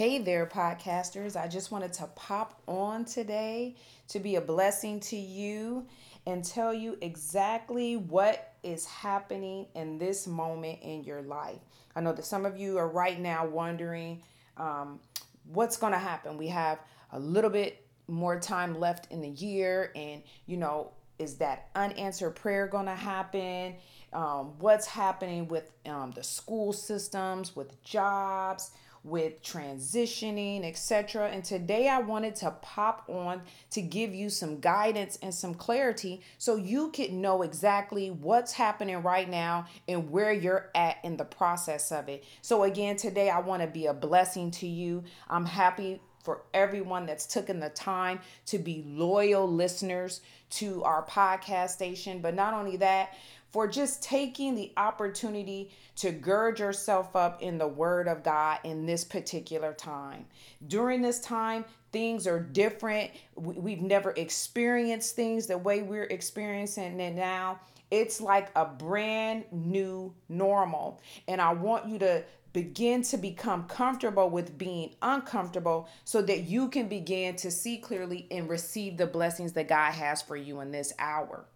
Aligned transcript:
Hey 0.00 0.16
there, 0.16 0.46
podcasters. 0.46 1.36
I 1.36 1.46
just 1.46 1.70
wanted 1.70 1.92
to 1.92 2.06
pop 2.14 2.62
on 2.66 3.04
today 3.04 3.76
to 4.08 4.18
be 4.18 4.36
a 4.36 4.40
blessing 4.40 4.98
to 5.00 5.16
you 5.18 5.86
and 6.26 6.42
tell 6.42 6.72
you 6.72 6.96
exactly 7.02 7.98
what 7.98 8.54
is 8.62 8.86
happening 8.86 9.66
in 9.74 9.98
this 9.98 10.26
moment 10.26 10.78
in 10.80 11.04
your 11.04 11.20
life. 11.20 11.58
I 11.94 12.00
know 12.00 12.14
that 12.14 12.24
some 12.24 12.46
of 12.46 12.56
you 12.56 12.78
are 12.78 12.88
right 12.88 13.20
now 13.20 13.46
wondering 13.46 14.22
um, 14.56 15.00
what's 15.44 15.76
going 15.76 15.92
to 15.92 15.98
happen. 15.98 16.38
We 16.38 16.48
have 16.48 16.78
a 17.12 17.20
little 17.20 17.50
bit 17.50 17.86
more 18.08 18.40
time 18.40 18.80
left 18.80 19.12
in 19.12 19.20
the 19.20 19.28
year, 19.28 19.92
and 19.94 20.22
you 20.46 20.56
know, 20.56 20.92
is 21.18 21.34
that 21.34 21.68
unanswered 21.74 22.36
prayer 22.36 22.66
going 22.66 22.86
to 22.86 22.94
happen? 22.94 23.74
Um, 24.14 24.58
what's 24.60 24.86
happening 24.86 25.46
with 25.46 25.70
um, 25.84 26.12
the 26.12 26.24
school 26.24 26.72
systems, 26.72 27.54
with 27.54 27.84
jobs? 27.84 28.70
With 29.02 29.42
transitioning, 29.42 30.64
etc. 30.64 31.28
And 31.28 31.42
today 31.42 31.88
I 31.88 32.00
wanted 32.00 32.36
to 32.36 32.50
pop 32.62 33.04
on 33.08 33.42
to 33.70 33.80
give 33.80 34.14
you 34.14 34.28
some 34.28 34.60
guidance 34.60 35.18
and 35.22 35.34
some 35.34 35.54
clarity 35.54 36.20
so 36.38 36.56
you 36.56 36.90
could 36.90 37.12
know 37.12 37.42
exactly 37.42 38.10
what's 38.10 38.52
happening 38.52 39.02
right 39.02 39.28
now 39.28 39.66
and 39.88 40.10
where 40.10 40.32
you're 40.32 40.70
at 40.74 40.98
in 41.02 41.16
the 41.16 41.24
process 41.24 41.92
of 41.92 42.08
it. 42.08 42.24
So 42.42 42.64
again, 42.64 42.96
today 42.96 43.30
I 43.30 43.40
want 43.40 43.62
to 43.62 43.68
be 43.68 43.86
a 43.86 43.94
blessing 43.94 44.50
to 44.52 44.66
you. 44.66 45.04
I'm 45.28 45.46
happy 45.46 46.00
for 46.22 46.42
everyone 46.52 47.06
that's 47.06 47.26
taken 47.26 47.60
the 47.60 47.70
time 47.70 48.20
to 48.46 48.58
be 48.58 48.84
loyal 48.86 49.50
listeners 49.50 50.20
to 50.50 50.82
our 50.84 51.04
podcast 51.06 51.70
station. 51.70 52.20
But 52.20 52.34
not 52.34 52.52
only 52.52 52.76
that, 52.78 53.14
for 53.52 53.66
just 53.66 54.02
taking 54.02 54.54
the 54.54 54.72
opportunity 54.76 55.70
to 55.96 56.12
gird 56.12 56.58
yourself 56.58 57.16
up 57.16 57.42
in 57.42 57.58
the 57.58 57.66
Word 57.66 58.08
of 58.08 58.22
God 58.22 58.58
in 58.64 58.86
this 58.86 59.04
particular 59.04 59.72
time. 59.72 60.26
During 60.68 61.02
this 61.02 61.20
time, 61.20 61.64
things 61.92 62.26
are 62.26 62.40
different. 62.40 63.10
We've 63.34 63.82
never 63.82 64.12
experienced 64.12 65.16
things 65.16 65.46
the 65.46 65.58
way 65.58 65.82
we're 65.82 66.04
experiencing 66.04 67.00
it 67.00 67.14
now. 67.14 67.60
It's 67.90 68.20
like 68.20 68.50
a 68.54 68.64
brand 68.64 69.44
new 69.50 70.14
normal. 70.28 71.00
And 71.26 71.40
I 71.40 71.52
want 71.52 71.88
you 71.88 71.98
to 71.98 72.24
begin 72.52 73.02
to 73.02 73.16
become 73.16 73.64
comfortable 73.64 74.30
with 74.30 74.56
being 74.58 74.94
uncomfortable 75.02 75.88
so 76.04 76.22
that 76.22 76.44
you 76.44 76.68
can 76.68 76.88
begin 76.88 77.36
to 77.36 77.50
see 77.50 77.78
clearly 77.78 78.26
and 78.30 78.48
receive 78.48 78.96
the 78.96 79.06
blessings 79.06 79.52
that 79.52 79.68
God 79.68 79.92
has 79.92 80.22
for 80.22 80.36
you 80.36 80.60
in 80.60 80.70
this 80.70 80.92
hour. 80.98 81.46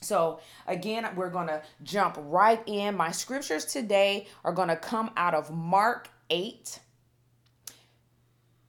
So, 0.00 0.40
again, 0.66 1.08
we're 1.16 1.30
going 1.30 1.48
to 1.48 1.62
jump 1.82 2.16
right 2.18 2.62
in. 2.66 2.96
My 2.96 3.10
scriptures 3.10 3.64
today 3.64 4.26
are 4.44 4.52
going 4.52 4.68
to 4.68 4.76
come 4.76 5.10
out 5.16 5.34
of 5.34 5.50
Mark 5.50 6.08
8, 6.30 6.78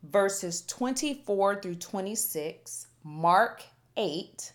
verses 0.04 0.64
24 0.66 1.62
through 1.62 1.76
26. 1.76 2.88
Mark 3.04 3.64
8, 3.96 4.54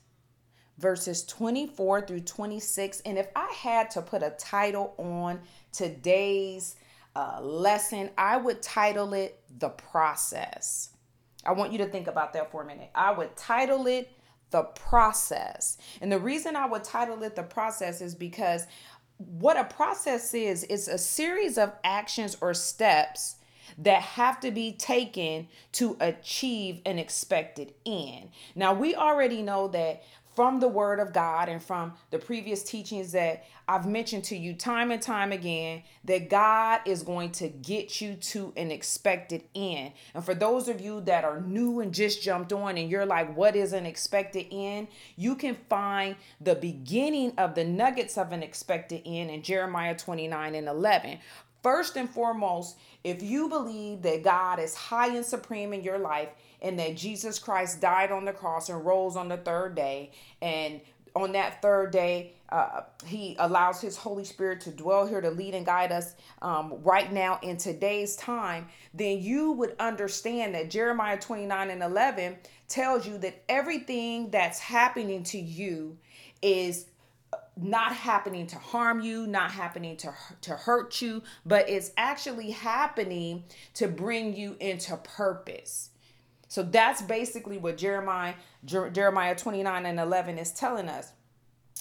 verses 0.79 1.25
24 1.25 2.07
through 2.07 2.21
26. 2.21 3.01
And 3.01 3.19
if 3.19 3.29
I 3.35 3.51
had 3.53 3.91
to 3.93 4.03
put 4.03 4.23
a 4.23 4.31
title 4.31 4.95
on 4.99 5.41
today's 5.73 6.77
uh, 7.17 7.41
lesson, 7.41 8.11
I 8.19 8.37
would 8.37 8.63
title 8.63 9.15
it 9.15 9.41
The 9.59 9.71
Process. 9.71 10.91
I 11.47 11.53
want 11.53 11.73
you 11.73 11.79
to 11.79 11.87
think 11.87 12.07
about 12.07 12.33
that 12.33 12.51
for 12.51 12.63
a 12.63 12.67
minute. 12.67 12.91
I 12.95 13.13
would 13.13 13.37
title 13.37 13.87
it 13.87 14.11
the 14.55 14.63
process. 14.63 15.79
And 16.01 16.13
the 16.13 16.19
reason 16.21 16.55
I 16.55 16.65
would 16.65 16.85
title 16.85 17.25
it 17.25 17.35
the 17.35 17.43
process 17.43 18.01
is 18.01 18.15
because 18.15 18.69
what 19.19 19.57
a 19.57 19.65
process 19.65 20.33
is, 20.33 20.63
is 20.63 20.87
a 20.87 20.97
series 20.97 21.59
of 21.59 21.73
actions 21.83 22.37
or 22.41 22.55
steps 22.55 23.35
that 23.79 24.01
have 24.01 24.39
to 24.39 24.53
be 24.53 24.71
taken 24.71 25.49
to 25.73 25.97
achieve 25.99 26.81
an 26.87 27.01
expected 27.01 27.75
end. 27.85 28.29
Now, 28.55 28.73
we 28.73 28.95
already 28.95 29.43
know 29.43 29.67
that 29.69 30.05
from 30.35 30.61
the 30.61 30.69
Word 30.69 31.01
of 31.01 31.13
God 31.13 31.49
and 31.49 31.63
from 31.63 31.93
the 32.11 32.19
previous 32.19 32.63
teachings 32.63 33.13
that 33.13 33.45
I've 33.67 33.87
mentioned 33.87 34.25
to 34.25 34.37
you 34.37 34.53
time 34.53 34.91
and 34.91 35.01
time 35.01 35.33
again 35.33 35.83
that 36.05 36.29
God 36.29 36.81
is 36.85 37.03
going 37.03 37.31
to 37.33 37.49
get 37.49 38.01
you 38.01 38.15
to 38.15 38.53
an 38.57 38.71
expected 38.71 39.45
end. 39.55 39.93
And 40.13 40.23
for 40.25 40.35
those 40.35 40.69
of 40.69 40.81
you 40.81 41.01
that 41.03 41.25
are 41.25 41.41
new 41.41 41.81
and 41.81 41.95
just 41.95 42.23
jumped 42.23 42.53
on 42.53 42.77
and 42.77 42.91
you're 42.91 43.07
like, 43.07 43.35
what 43.35 43.57
is 43.57 43.73
an 43.73 43.87
expected 43.87 44.47
end? 44.53 44.89
You 45.17 45.35
can 45.35 45.57
find 45.69 46.17
the 46.41 46.55
beginning 46.55 47.33
of 47.39 47.55
the 47.55 47.65
nuggets 47.65 48.19
of 48.19 48.33
an 48.33 48.43
expected 48.43 49.03
end 49.07 49.31
in 49.31 49.43
Jeremiah 49.43 49.97
29 49.97 50.55
and 50.55 50.69
11. 50.69 51.19
First 51.65 51.97
and 51.97 52.11
foremost, 52.11 52.77
if 53.05 53.23
you 53.23 53.49
believe 53.49 54.03
that 54.03 54.23
God 54.23 54.59
is 54.61 54.75
high 54.75 55.17
and 55.17 55.25
supreme 55.25 55.73
in 55.73 55.83
your 55.83 55.99
life 55.99 56.29
and 56.61 56.79
that 56.79 56.95
Jesus 56.95 57.39
Christ 57.39 57.81
died 57.81 58.13
on 58.13 58.27
the 58.27 58.35
cross 58.35 58.69
and 58.69 58.85
rose 58.85 59.17
on 59.17 59.29
the 59.29 59.39
third 59.39 59.75
day, 59.75 60.11
and 60.43 60.83
on 61.17 61.33
that 61.33 61.63
third 61.63 61.91
day, 61.91 62.35
uh, 62.51 62.83
he 63.07 63.35
allows 63.39 63.81
his 63.81 63.97
Holy 63.97 64.25
Spirit 64.25 64.61
to 64.61 64.71
dwell 64.73 65.07
here 65.07 65.23
to 65.23 65.31
lead 65.31 65.55
and 65.55 65.65
guide 65.65 65.91
us 65.91 66.17
um, 66.43 66.75
right 66.83 67.11
now 67.11 67.39
in 67.43 67.57
today's 67.57 68.15
time, 68.17 68.69
then 68.93 69.23
you 69.23 69.53
would 69.53 69.75
understand 69.81 70.55
that 70.55 70.69
Jeremiah 70.69 71.19
29 71.19 71.71
and 71.71 71.83
11 71.83 72.37
tells 72.69 73.07
you 73.07 73.17
that 73.19 73.43
everything 73.49 74.31
that's 74.31 74.59
happening 74.59 75.23
to 75.25 75.39
you 75.39 75.97
is 76.43 76.87
not 77.57 77.95
happening 77.95 78.47
to 78.49 78.59
harm 78.59 79.01
you, 79.01 79.27
not 79.27 79.51
happening 79.51 79.97
to 79.99 80.13
to 80.43 80.53
hurt 80.53 81.01
you, 81.01 81.23
but 81.47 81.69
it's 81.69 81.93
actually 81.97 82.51
happening 82.51 83.45
to 83.75 83.89
bring 83.89 84.37
you 84.37 84.57
into 84.61 84.97
purpose. 84.97 85.91
So 86.49 86.63
that's 86.63 87.03
basically 87.03 87.59
what 87.59 87.77
Jeremiah 87.77 88.35
Jeremiah 88.65 89.35
29 89.35 89.87
and 89.87 90.01
11 90.01 90.39
is 90.39 90.53
telling 90.53 90.89
us. 90.89 91.13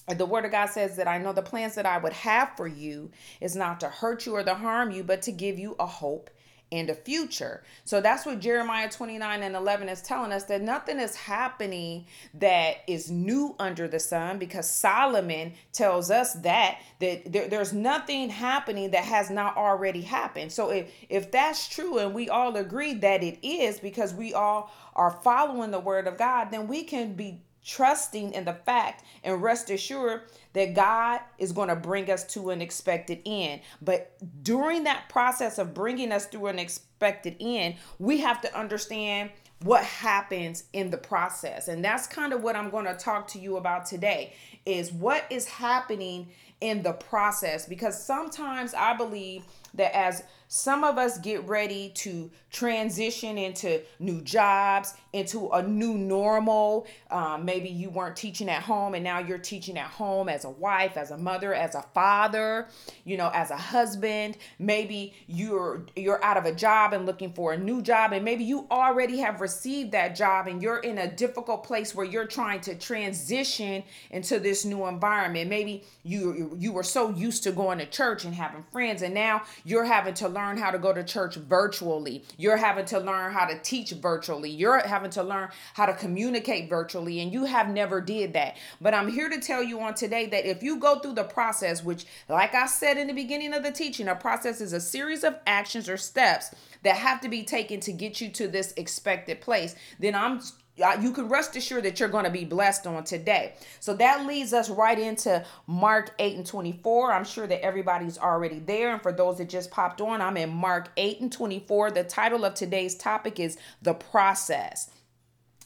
The 0.08 0.26
word 0.26 0.46
of 0.46 0.52
God 0.52 0.70
says 0.70 0.98
that 0.98 1.08
I 1.08 1.18
know 1.18 1.32
the 1.32 1.42
plans 1.42 1.76
that 1.76 1.86
I 1.86 1.98
would 1.98 2.14
have 2.14 2.58
for 2.58 2.68
you 2.68 3.12
is 3.40 3.56
not 3.56 3.80
to 3.80 3.88
hurt 3.88 4.26
you 4.26 4.36
or 4.36 4.44
to 4.44 4.56
harm 4.56 4.92
you, 4.92 5.04
but 5.04 5.22
to 5.24 5.32
give 5.32 5.58
you 5.58 5.76
a 5.80 5.86
hope 5.86 6.30
and 6.74 6.90
a 6.90 6.96
future. 6.96 7.62
So 7.86 8.02
that's 8.02 8.26
what 8.26 8.40
Jeremiah 8.40 8.90
29 8.90 9.44
and 9.44 9.56
11 9.56 9.90
is 9.90 10.02
telling 10.02 10.32
us 10.32 10.46
that 10.46 10.62
nothing 10.62 11.00
is 11.00 11.16
happening 11.16 12.08
that 12.34 12.78
is 12.88 13.12
new 13.12 13.56
under 13.60 13.88
the 13.88 14.00
sun 14.00 14.40
because 14.40 14.68
Solomon 14.68 15.54
tells 15.72 16.10
us 16.10 16.34
that 16.34 16.80
that 17.00 17.32
there, 17.32 17.48
there's 17.48 17.74
nothing 17.74 18.30
happening 18.30 18.90
that 18.92 19.04
has 19.04 19.30
not 19.30 19.56
already 19.56 20.02
happened. 20.02 20.52
So 20.52 20.72
if 20.72 20.92
if 21.10 21.32
that's 21.32 21.68
true 21.68 22.00
and 22.00 22.14
we 22.14 22.28
all 22.28 22.58
agree 22.58 22.96
that 22.96 23.24
it 23.24 23.46
is 23.48 23.80
because 23.80 24.14
we 24.14 24.34
all 24.34 24.72
are 24.96 25.12
following 25.12 25.70
the 25.70 25.80
word 25.80 26.08
of 26.08 26.18
God, 26.18 26.50
then 26.50 26.68
we 26.68 26.84
can 26.84 27.14
be 27.14 27.44
trusting 27.64 28.34
in 28.34 28.46
the 28.46 28.54
fact 28.54 29.04
and 29.24 29.42
rest 29.42 29.70
assured 29.70 30.22
that 30.54 30.74
God 30.74 31.20
is 31.38 31.52
going 31.52 31.70
to 31.70 31.76
bring 31.76 32.10
us 32.10 32.24
to 32.34 32.52
an 32.52 32.62
expected 32.62 33.22
end. 33.26 33.62
But 33.82 34.16
during 34.44 34.84
that 34.86 35.10
process 35.10 35.58
of 35.58 35.74
bringing 35.74 36.12
us 36.12 36.26
through 36.28 36.48
an 36.48 36.60
expected 36.60 37.36
end, 37.40 37.76
we 38.00 38.20
have 38.20 38.42
to 38.42 38.58
understand 38.58 39.32
what 39.64 39.84
happens 39.84 40.66
in 40.74 40.90
the 40.90 40.98
process. 40.98 41.68
And 41.68 41.84
that's 41.84 42.06
kind 42.06 42.34
of 42.34 42.44
what 42.44 42.56
I'm 42.56 42.70
going 42.70 42.86
to 42.86 42.96
talk 42.96 43.28
to 43.30 43.40
you 43.40 43.58
about 43.58 43.86
today 43.86 44.34
is 44.66 44.92
what 44.92 45.26
is 45.30 45.48
happening 45.48 46.28
in 46.62 46.84
the 46.84 46.94
process 46.94 47.66
because 47.66 48.02
sometimes 48.02 48.74
I 48.74 48.94
believe 48.94 49.44
that 49.74 49.96
as 49.96 50.24
some 50.54 50.84
of 50.84 51.00
us 51.00 51.18
get 51.18 51.44
ready 51.48 51.90
to 51.96 52.30
transition 52.52 53.40
into 53.40 53.82
new 53.98 54.22
jobs, 54.22 54.94
into 55.12 55.50
a 55.50 55.64
new 55.64 55.96
normal. 55.96 56.86
Um, 57.10 57.44
maybe 57.44 57.70
you 57.70 57.90
weren't 57.90 58.16
teaching 58.16 58.48
at 58.50 58.62
home 58.62 58.94
and 58.94 59.04
now 59.04 59.18
you're 59.18 59.40
teaching 59.40 59.80
at 59.80 59.88
home 59.88 60.30
as 60.30 60.46
a 60.46 60.52
wife, 60.52 60.96
as 60.96 61.10
a 61.10 61.18
mother, 61.18 61.56
as 61.56 61.74
a 61.74 61.82
father, 61.96 62.68
you 63.04 63.18
know, 63.18 63.32
as 63.34 63.50
a 63.50 63.58
husband. 63.58 64.38
Maybe 64.60 65.16
you're 65.26 65.88
you're 65.96 66.24
out 66.24 66.38
of 66.38 66.46
a 66.46 66.54
job 66.54 66.94
and 66.94 67.08
looking 67.08 67.34
for 67.34 67.54
a 67.54 67.58
new 67.58 67.82
job, 67.82 68.14
and 68.14 68.24
maybe 68.24 68.44
you 68.44 68.68
already 68.70 69.18
have 69.18 69.42
received 69.42 69.92
that 69.94 70.16
job 70.16 70.46
and 70.46 70.62
you're 70.62 70.82
in 70.82 71.00
a 71.00 71.12
difficult 71.12 71.64
place 71.64 71.96
where 71.96 72.06
you're 72.06 72.28
trying 72.28 72.62
to 72.62 72.76
transition 72.76 73.84
into 74.12 74.40
this 74.40 74.66
new 74.66 74.86
environment. 74.86 75.50
Maybe 75.50 75.84
you 76.04 76.56
you 76.60 76.72
were 76.72 76.84
so 76.84 77.10
used 77.10 77.42
to 77.44 77.52
going 77.52 77.80
to 77.80 77.88
church 77.88 78.24
and 78.24 78.36
having 78.36 78.64
friends, 78.72 79.02
and 79.02 79.16
now 79.16 79.42
you're 79.66 79.86
having 79.86 80.14
to 80.14 80.28
learn 80.28 80.43
learn 80.44 80.58
how 80.58 80.72
to 80.72 80.78
go 80.78 80.94
to 80.94 81.04
church 81.04 81.36
virtually. 81.36 82.24
You're 82.38 82.58
having 82.58 82.86
to 82.86 83.00
learn 83.00 83.32
how 83.32 83.46
to 83.46 83.58
teach 83.60 83.92
virtually. 83.92 84.50
You're 84.50 84.80
having 84.80 85.12
to 85.12 85.24
learn 85.24 85.50
how 85.74 85.86
to 85.86 85.94
communicate 85.94 86.70
virtually 86.70 87.22
and 87.22 87.32
you 87.32 87.46
have 87.46 87.70
never 87.70 88.02
did 88.02 88.34
that. 88.34 88.58
But 88.82 88.94
I'm 88.94 89.10
here 89.10 89.30
to 89.30 89.40
tell 89.40 89.64
you 89.64 89.80
on 89.80 89.94
today 89.94 90.26
that 90.28 90.46
if 90.46 90.62
you 90.62 90.80
go 90.80 91.00
through 91.00 91.14
the 91.14 91.24
process 91.24 91.84
which 91.84 92.06
like 92.28 92.54
I 92.54 92.66
said 92.66 92.98
in 92.98 93.08
the 93.08 93.14
beginning 93.14 93.54
of 93.54 93.64
the 93.64 93.72
teaching, 93.72 94.08
a 94.08 94.16
process 94.16 94.60
is 94.60 94.74
a 94.74 94.82
series 94.82 95.24
of 95.24 95.36
actions 95.48 95.88
or 95.88 95.98
steps 95.98 96.54
that 96.84 96.98
have 96.98 97.22
to 97.22 97.30
be 97.30 97.44
taken 97.44 97.80
to 97.82 97.94
get 97.94 98.20
you 98.20 98.30
to 98.30 98.48
this 98.48 98.74
expected 98.76 99.40
place, 99.40 99.76
then 100.00 100.16
I'm 100.16 100.42
Uh, 100.82 100.98
you 101.00 101.12
can 101.12 101.30
rest 101.30 101.56
assured 101.56 101.84
that 101.84 102.00
you're 102.00 102.10
going 102.10 102.24
to 102.24 102.32
be 102.32 102.46
blessed 102.46 102.88
on 102.88 103.04
today. 103.04 103.54
So 103.80 103.94
that 103.96 104.26
leads 104.26 104.54
us 104.54 104.70
right 104.72 104.98
into 104.98 105.46
Mark 105.68 106.16
8 106.18 106.38
and 106.38 106.46
24. 106.46 107.12
I'm 107.12 107.26
sure 107.26 107.46
that 107.46 107.64
everybody's 107.64 108.18
already 108.18 108.60
there. 108.60 108.92
And 108.92 109.02
for 109.02 109.12
those 109.12 109.38
that 109.38 109.50
just 109.50 109.70
popped 109.70 110.02
on, 110.02 110.20
I'm 110.20 110.38
in 110.38 110.50
Mark 110.50 110.90
8 110.98 111.22
and 111.22 111.32
24. 111.32 111.92
The 111.92 112.04
title 112.04 112.44
of 112.44 112.56
today's 112.56 112.96
topic 112.96 113.40
is 113.40 113.58
The 113.84 113.94
Process. 113.94 114.90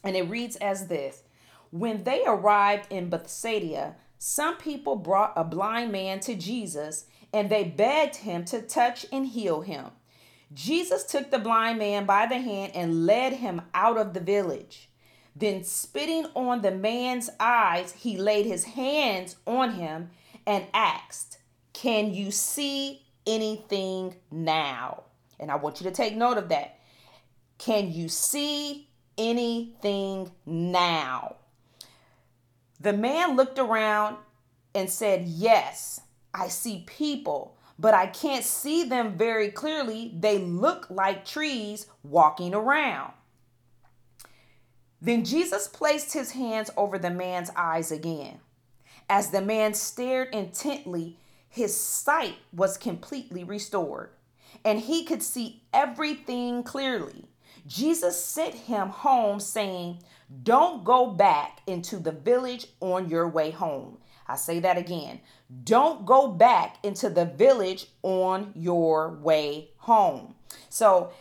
And 0.04 0.18
it 0.18 0.30
reads 0.30 0.58
as 0.58 0.88
this 0.88 1.24
When 1.72 2.04
they 2.04 2.24
arrived 2.26 2.92
in 2.92 3.10
Bethsaida, 3.10 3.96
some 4.18 4.58
people 4.58 4.96
brought 4.96 5.34
a 5.36 5.44
blind 5.44 5.92
man 5.92 6.20
to 6.22 6.36
Jesus 6.36 7.06
and 7.34 7.50
they 7.50 7.64
begged 7.64 8.18
him 8.18 8.44
to 8.46 8.62
touch 8.62 9.06
and 9.12 9.26
heal 9.26 9.62
him. 9.62 9.86
Jesus 10.54 11.04
took 11.04 11.30
the 11.30 11.40
blind 11.40 11.80
man 11.80 12.06
by 12.06 12.26
the 12.26 12.40
hand 12.40 12.72
and 12.74 13.06
led 13.06 13.34
him 13.34 13.62
out 13.74 13.98
of 13.98 14.14
the 14.14 14.20
village. 14.20 14.90
Then, 15.40 15.64
spitting 15.64 16.26
on 16.34 16.64
the 16.64 16.72
man's 16.72 17.30
eyes, 17.40 17.94
he 17.94 18.18
laid 18.18 18.48
his 18.48 18.64
hands 18.64 19.36
on 19.46 19.74
him 19.74 20.10
and 20.48 20.66
asked, 20.74 21.38
Can 21.74 22.12
you 22.12 22.32
see 22.32 23.04
anything 23.28 24.16
now? 24.32 25.04
And 25.40 25.52
I 25.52 25.56
want 25.56 25.80
you 25.80 25.88
to 25.88 25.96
take 25.96 26.16
note 26.16 26.40
of 26.40 26.50
that. 26.50 26.80
Can 27.60 27.92
you 27.92 28.10
see 28.10 28.90
anything 29.16 30.32
now? 30.48 31.36
The 32.80 32.94
man 32.94 33.36
looked 33.36 33.60
around 33.60 34.18
and 34.74 34.90
said, 34.90 35.28
Yes, 35.28 36.02
I 36.34 36.48
see 36.48 36.84
people, 36.88 37.58
but 37.78 37.94
I 37.94 38.08
can't 38.08 38.44
see 38.44 38.86
them 38.86 39.18
very 39.20 39.52
clearly. 39.52 40.14
They 40.18 40.40
look 40.40 40.90
like 40.90 41.26
trees 41.26 41.86
walking 42.04 42.56
around. 42.56 43.14
Then 45.02 45.24
Jesus 45.24 45.68
placed 45.68 46.14
his 46.14 46.32
hands 46.32 46.70
over 46.76 46.98
the 46.98 47.12
man's 47.12 47.52
eyes 47.56 47.92
again. 47.92 48.40
As 49.10 49.30
the 49.30 49.42
man 49.42 49.74
stared 49.74 50.34
intently, 50.34 51.18
his 51.50 51.80
sight 51.80 52.36
was 52.54 52.78
completely 52.78 53.44
restored, 53.44 54.10
and 54.66 54.80
he 54.80 55.06
could 55.06 55.24
see 55.24 55.64
everything 55.74 56.64
clearly. 56.64 57.26
Jesus 57.66 58.24
sent 58.24 58.54
him 58.54 58.90
home, 58.90 59.40
saying, 59.40 60.02
Don't 60.44 60.84
go 60.84 61.08
back 61.08 61.62
into 61.68 61.98
the 61.98 62.12
village 62.12 62.68
on 62.80 63.10
your 63.10 63.28
way 63.28 63.52
home. 63.52 63.98
I 64.28 64.36
say 64.36 64.60
that 64.60 64.78
again. 64.78 65.22
Don't 65.64 66.06
go 66.06 66.28
back 66.28 66.78
into 66.84 67.10
the 67.10 67.26
village 67.26 67.88
on 68.04 68.52
your 68.56 69.18
way 69.22 69.70
home. 69.78 70.36
So 70.70 71.12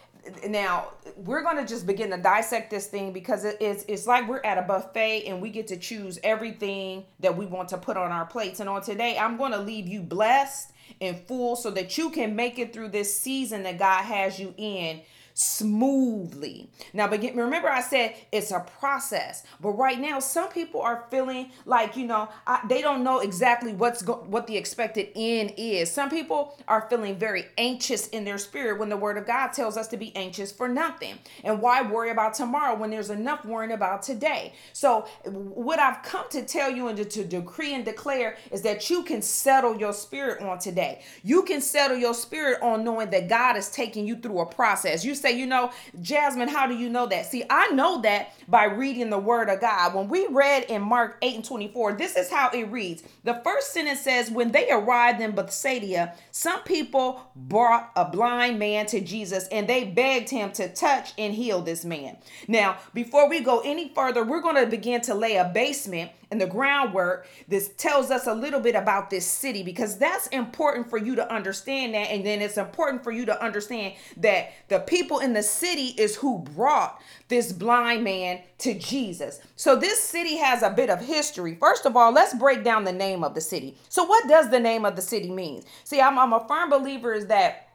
now 0.48 0.92
we're 1.16 1.42
going 1.42 1.56
to 1.56 1.66
just 1.66 1.86
begin 1.86 2.10
to 2.10 2.16
dissect 2.16 2.70
this 2.70 2.86
thing 2.86 3.12
because 3.12 3.44
it's 3.44 3.84
it's 3.88 4.06
like 4.06 4.28
we're 4.28 4.42
at 4.44 4.58
a 4.58 4.62
buffet 4.62 5.24
and 5.26 5.40
we 5.40 5.50
get 5.50 5.66
to 5.68 5.76
choose 5.76 6.18
everything 6.22 7.04
that 7.20 7.36
we 7.36 7.46
want 7.46 7.68
to 7.68 7.78
put 7.78 7.96
on 7.96 8.10
our 8.12 8.26
plates. 8.26 8.60
And 8.60 8.68
on 8.68 8.82
today 8.82 9.18
i'm 9.18 9.36
going 9.36 9.52
to 9.52 9.60
leave 9.60 9.86
you 9.86 10.02
blessed 10.02 10.72
and 11.00 11.18
full 11.26 11.56
so 11.56 11.70
that 11.72 11.98
you 11.98 12.10
can 12.10 12.36
make 12.36 12.58
it 12.58 12.72
through 12.72 12.88
this 12.88 13.16
season 13.16 13.62
that 13.64 13.78
god 13.78 14.02
has 14.04 14.38
you 14.38 14.54
in 14.56 15.00
smoothly. 15.38 16.70
Now, 16.94 17.08
but 17.08 17.20
remember, 17.22 17.68
I 17.68 17.82
said 17.82 18.14
it's 18.32 18.50
a 18.50 18.60
process. 18.78 19.44
But 19.60 19.72
right 19.72 20.00
now, 20.00 20.18
some 20.18 20.48
people 20.48 20.80
are 20.80 21.04
feeling 21.10 21.50
like 21.66 21.94
you 21.94 22.06
know 22.06 22.30
I, 22.46 22.60
they 22.66 22.80
don't 22.80 23.04
know 23.04 23.20
exactly 23.20 23.74
what's 23.74 24.00
go, 24.00 24.24
what 24.28 24.46
the 24.46 24.56
expected 24.56 25.08
end 25.14 25.52
is. 25.58 25.90
Some 25.90 26.08
people 26.08 26.58
are 26.66 26.86
feeling 26.88 27.18
very 27.18 27.44
anxious 27.58 28.08
in 28.08 28.24
their 28.24 28.38
spirit 28.38 28.80
when 28.80 28.88
the 28.88 28.96
Word 28.96 29.18
of 29.18 29.26
God 29.26 29.48
tells 29.48 29.76
us 29.76 29.88
to 29.88 29.98
be 29.98 30.14
anxious 30.16 30.50
for 30.50 30.68
nothing. 30.68 31.18
And 31.44 31.60
why 31.60 31.82
worry 31.82 32.10
about 32.10 32.32
tomorrow 32.32 32.74
when 32.74 32.88
there's 32.88 33.10
enough 33.10 33.44
worrying 33.44 33.72
about 33.72 34.02
today? 34.02 34.54
So, 34.72 35.02
what 35.26 35.78
I've 35.78 36.02
come 36.02 36.30
to 36.30 36.46
tell 36.46 36.70
you 36.70 36.88
and 36.88 36.96
to, 36.96 37.04
to 37.04 37.24
decree 37.24 37.74
and 37.74 37.84
declare 37.84 38.38
is 38.50 38.62
that 38.62 38.88
you 38.88 39.02
can 39.02 39.20
settle 39.20 39.76
your 39.76 39.92
spirit 39.92 40.40
on 40.42 40.58
today. 40.58 41.02
You 41.22 41.42
can 41.42 41.60
settle 41.60 41.98
your 41.98 42.14
spirit 42.14 42.62
on 42.62 42.84
knowing 42.84 43.10
that 43.10 43.28
God 43.28 43.58
is 43.58 43.68
taking 43.68 44.06
you 44.06 44.16
through 44.16 44.40
a 44.40 44.46
process. 44.46 45.04
You 45.04 45.14
say, 45.14 45.25
you 45.34 45.46
know, 45.46 45.72
Jasmine, 46.00 46.48
how 46.48 46.66
do 46.66 46.74
you 46.74 46.88
know 46.88 47.06
that? 47.06 47.26
See, 47.26 47.44
I 47.50 47.68
know 47.68 48.00
that 48.02 48.34
by 48.48 48.64
reading 48.64 49.10
the 49.10 49.18
word 49.18 49.48
of 49.48 49.60
God. 49.60 49.94
When 49.94 50.08
we 50.08 50.26
read 50.28 50.64
in 50.64 50.82
Mark 50.82 51.18
8 51.22 51.36
and 51.36 51.44
24, 51.44 51.94
this 51.94 52.16
is 52.16 52.30
how 52.30 52.50
it 52.50 52.70
reads. 52.70 53.02
The 53.24 53.40
first 53.44 53.72
sentence 53.72 54.00
says, 54.00 54.30
When 54.30 54.52
they 54.52 54.70
arrived 54.70 55.20
in 55.20 55.32
Bethsaida, 55.32 56.14
some 56.30 56.62
people 56.62 57.22
brought 57.34 57.90
a 57.96 58.04
blind 58.04 58.58
man 58.58 58.86
to 58.86 59.00
Jesus 59.00 59.48
and 59.48 59.68
they 59.68 59.84
begged 59.84 60.30
him 60.30 60.52
to 60.52 60.72
touch 60.72 61.12
and 61.18 61.34
heal 61.34 61.62
this 61.62 61.84
man. 61.84 62.18
Now, 62.48 62.78
before 62.94 63.28
we 63.28 63.40
go 63.40 63.60
any 63.60 63.88
further, 63.94 64.24
we're 64.24 64.40
going 64.40 64.62
to 64.62 64.66
begin 64.66 65.00
to 65.02 65.14
lay 65.14 65.36
a 65.36 65.44
basement 65.44 66.12
and 66.30 66.40
the 66.40 66.46
groundwork 66.46 67.28
this 67.48 67.68
tells 67.76 68.10
us 68.10 68.26
a 68.26 68.34
little 68.34 68.60
bit 68.60 68.74
about 68.74 69.10
this 69.10 69.26
city 69.26 69.62
because 69.62 69.96
that's 69.96 70.26
important 70.28 70.88
for 70.88 70.98
you 70.98 71.14
to 71.14 71.32
understand 71.32 71.94
that 71.94 72.10
and 72.10 72.26
then 72.26 72.40
it's 72.40 72.56
important 72.56 73.02
for 73.04 73.12
you 73.12 73.24
to 73.26 73.44
understand 73.44 73.94
that 74.16 74.52
the 74.68 74.80
people 74.80 75.20
in 75.20 75.32
the 75.32 75.42
city 75.42 75.94
is 75.96 76.16
who 76.16 76.38
brought 76.38 77.00
this 77.28 77.52
blind 77.52 78.04
man 78.04 78.40
to 78.58 78.74
Jesus. 78.74 79.40
So 79.56 79.76
this 79.76 80.00
city 80.00 80.36
has 80.36 80.62
a 80.62 80.70
bit 80.70 80.90
of 80.90 81.00
history. 81.00 81.56
First 81.58 81.86
of 81.86 81.96
all, 81.96 82.12
let's 82.12 82.34
break 82.34 82.64
down 82.64 82.84
the 82.84 82.92
name 82.92 83.24
of 83.24 83.34
the 83.34 83.40
city. 83.40 83.76
So 83.88 84.04
what 84.04 84.28
does 84.28 84.50
the 84.50 84.60
name 84.60 84.84
of 84.84 84.96
the 84.96 85.02
city 85.02 85.30
mean? 85.30 85.62
See, 85.84 86.00
I'm, 86.00 86.18
I'm 86.18 86.32
a 86.32 86.46
firm 86.46 86.70
believer 86.70 87.12
is 87.12 87.26
that 87.26 87.68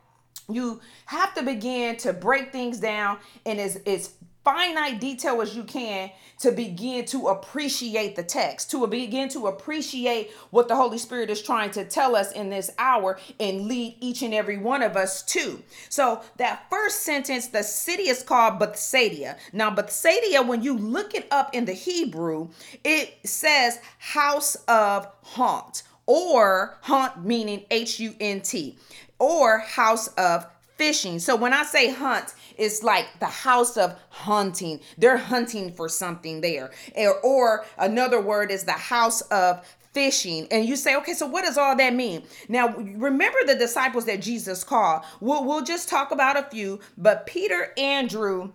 you 0.50 0.82
have 1.06 1.34
to 1.36 1.44
begin 1.44 1.98
to 1.98 2.14
break 2.14 2.52
things 2.52 2.80
down 2.80 3.18
and 3.46 3.60
it's 3.60 3.76
is 3.86 4.14
finite 4.44 5.00
detail 5.00 5.42
as 5.42 5.56
you 5.56 5.64
can 5.64 6.12
to 6.40 6.52
begin 6.52 7.06
to 7.06 7.28
appreciate 7.28 8.16
the 8.16 8.24
text, 8.24 8.72
to 8.72 8.86
begin 8.88 9.30
to 9.30 9.48
appreciate 9.48 10.32
what 10.50 10.68
the 10.68 10.76
Holy 10.76 10.98
Spirit 10.98 11.30
is 11.30 11.42
trying 11.42 11.70
to 11.72 11.86
tell 11.86 12.16
us 12.16 12.32
in 12.32 12.50
this 12.50 12.72
hour 12.80 13.20
and 13.40 13.68
lead 13.68 13.96
each 14.00 14.24
and 14.24 14.34
every 14.34 14.58
one 14.58 14.82
of 14.82 14.98
us 14.98 15.22
to. 15.24 15.62
So, 15.90 16.22
that 16.38 16.66
first 16.70 17.02
sentence, 17.02 17.48
the 17.48 17.64
city 17.64 18.10
is 18.10 18.24
called 18.24 18.60
Bethsaida. 18.60 19.38
Now, 19.54 19.70
Bethsaida, 19.70 20.42
when 20.42 20.64
you 20.64 20.78
look 20.78 21.14
it 21.14 21.28
up 21.30 21.54
in 21.54 21.66
the 21.66 21.74
Hebrew, 21.74 22.50
it 22.84 23.20
says 23.24 23.80
house 24.00 24.56
of 24.68 25.08
haunt 25.24 25.84
or 26.08 26.78
haunt 26.82 27.24
meaning 27.24 27.66
H 27.70 28.00
U 28.00 28.16
N 28.20 28.42
T 28.42 28.78
or 29.20 29.60
house 29.60 30.08
of 30.10 30.48
fishing. 30.82 31.20
So 31.20 31.36
when 31.36 31.54
I 31.54 31.62
say 31.62 31.92
hunt, 31.92 32.34
it's 32.58 32.82
like 32.82 33.06
the 33.20 33.28
house 33.28 33.78
of 33.78 33.96
hunting. 34.10 34.80
They're 34.98 35.18
hunting 35.18 35.74
for 35.74 35.88
something 35.88 36.42
there. 36.42 36.72
Or, 36.96 37.20
or 37.20 37.66
another 37.78 38.20
word 38.20 38.50
is 38.50 38.64
the 38.64 38.72
house 38.72 39.22
of 39.22 39.64
fishing 39.94 40.48
and 40.52 40.66
you 40.66 40.78
say 40.78 40.96
okay 40.96 41.14
so 41.14 41.28
what 41.28 41.44
does 41.44 41.58
all 41.58 41.76
that 41.76 41.94
mean 41.94 42.24
now 42.48 42.70
remember 42.78 43.40
the 43.46 43.56
disciples 43.56 44.06
that 44.06 44.22
jesus 44.22 44.64
called 44.64 45.04
we'll, 45.20 45.44
we'll 45.44 45.66
just 45.66 45.90
talk 45.90 46.12
about 46.12 46.38
a 46.38 46.44
few 46.44 46.80
but 46.98 47.26
peter 47.26 47.74
andrew 47.78 48.50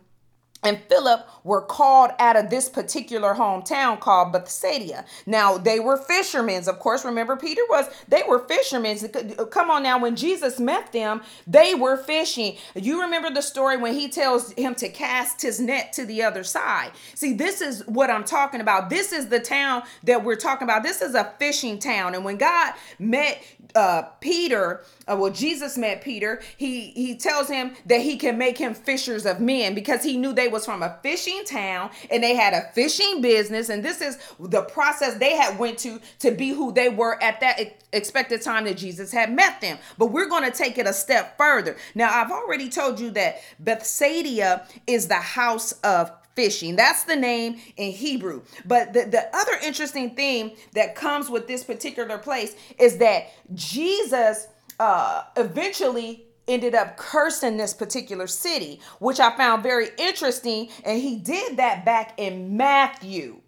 and 0.67 0.83
Philip 0.89 1.29
were 1.45 1.63
called 1.63 2.11
out 2.19 2.37
of 2.37 2.51
this 2.51 2.69
particular 2.69 3.35
hometown 3.35 4.01
called 4.01 4.33
Bethsaida. 4.33 5.05
Now 5.25 5.59
they 5.59 5.79
were 5.79 5.97
fishermen. 5.97 6.69
Of 6.69 6.81
course, 6.81 7.05
remember 7.05 7.37
Peter 7.37 7.63
was, 7.71 7.87
they 8.09 8.23
were 8.27 8.41
fishermen. 8.41 8.99
Uh, 9.39 9.45
come 9.45 9.71
on 9.71 9.85
now, 9.85 9.99
when 9.99 10.17
Jesus 10.17 10.59
met 10.59 10.93
them, 10.93 11.23
they 11.47 11.75
were 11.75 11.97
fishing. 11.97 12.57
You 12.75 13.03
remember 13.03 13.31
the 13.31 13.43
story 13.43 13.77
when 13.77 13.95
he 13.95 14.09
tells 14.09 14.53
him 14.53 14.75
to 14.77 14.89
cast 14.89 15.43
his 15.43 15.61
net 15.61 15.93
to 15.95 16.05
the 16.05 16.23
other 16.23 16.43
side. 16.43 16.91
See, 17.15 17.33
this 17.33 17.61
is 17.61 17.87
what 17.87 18.11
I'm 18.11 18.25
talking 18.25 18.61
about. 18.61 18.91
This 18.91 19.13
is 19.13 19.29
the 19.29 19.41
town 19.41 19.85
that 20.03 20.25
we're 20.25 20.37
talking 20.37 20.65
about. 20.65 20.83
This 20.83 21.01
is 21.01 21.15
a 21.15 21.33
fishing 21.39 21.79
town. 21.79 22.15
And 22.15 22.25
when 22.25 22.39
God 22.39 22.75
met 22.99 23.41
uh, 23.77 24.03
Peter, 24.21 24.83
uh, 25.07 25.17
well, 25.19 25.31
Jesus 25.31 25.77
met 25.77 26.01
Peter, 26.03 26.41
he, 26.57 26.89
he 26.93 27.15
tells 27.15 27.49
him 27.49 27.77
that 27.85 28.01
he 28.01 28.17
can 28.17 28.39
make 28.39 28.57
him 28.57 28.75
fishers 28.75 29.27
of 29.27 29.39
men 29.39 29.75
because 29.75 30.03
he 30.03 30.17
knew 30.17 30.33
they 30.33 30.49
was 30.49 30.65
from 30.65 30.83
a 30.83 30.99
fishing 31.03 31.45
town 31.45 31.91
and 32.11 32.23
they 32.23 32.35
had 32.35 32.55
a 32.55 32.73
fishing 32.73 33.21
business. 33.21 33.69
And 33.69 33.85
this 33.85 34.01
is 34.01 34.19
the 34.41 34.63
process 34.63 35.19
they 35.19 35.37
had 35.37 35.59
went 35.59 35.79
to 35.81 36.01
to 36.21 36.31
be 36.31 36.49
who 36.49 36.73
they 36.73 36.89
were 36.89 37.23
at 37.23 37.41
that 37.41 37.83
expected 37.93 38.41
time 38.41 38.65
that 38.65 38.79
Jesus 38.79 39.13
had 39.13 39.33
met 39.33 39.61
them. 39.61 39.79
But 39.99 40.07
we're 40.07 40.29
going 40.29 40.51
to 40.51 40.57
take 40.57 40.79
it 40.79 40.87
a 40.87 40.93
step 40.95 41.37
further. 41.37 41.77
Now 41.95 42.11
I've 42.11 42.33
already 42.33 42.71
told 42.71 42.99
you 42.99 43.11
that 43.11 43.43
Bethsaida 43.59 44.67
is 44.87 45.09
the 45.09 45.15
house 45.17 45.73
of 45.85 46.11
fishing. 46.37 46.77
That's 46.77 47.05
the 47.05 47.17
name 47.17 47.57
in 47.77 47.91
Hebrew. 47.91 48.43
But 48.65 48.93
the, 48.93 49.05
the 49.05 49.35
other 49.37 49.53
interesting 49.65 50.15
thing 50.15 50.57
that 50.75 50.95
comes 50.95 51.29
with 51.29 51.49
this 51.49 51.65
particular 51.65 52.19
place 52.19 52.55
is 52.79 52.99
that 52.99 53.29
Jesus 53.55 54.47
uh, 54.79 55.25
eventually 55.37 56.27
ended 56.47 56.75
up 56.75 56.97
cursing 56.97 57.57
this 57.57 57.75
particular 57.75 58.27
city, 58.27 58.81
which 59.01 59.19
I 59.19 59.37
found 59.37 59.63
very 59.63 59.89
interesting. 59.99 60.69
And 60.85 61.01
he 61.01 61.17
did 61.17 61.57
that 61.57 61.85
back 61.85 62.15
in 62.19 62.57
Matthew 62.57 63.41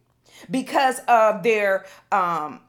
because 0.51 1.01
of 1.07 1.43
their 1.43 1.85
um, 2.11 2.61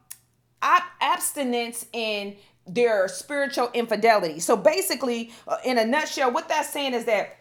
abstinence 0.61 1.85
in 1.93 2.35
their 2.67 3.07
spiritual 3.07 3.71
infidelity. 3.73 4.39
So 4.39 4.55
basically, 4.55 5.31
uh, 5.47 5.57
in 5.65 5.77
a 5.77 5.85
nutshell, 5.85 6.31
what 6.31 6.47
that's 6.49 6.69
saying 6.69 6.93
is 6.93 7.05
that 7.05 7.37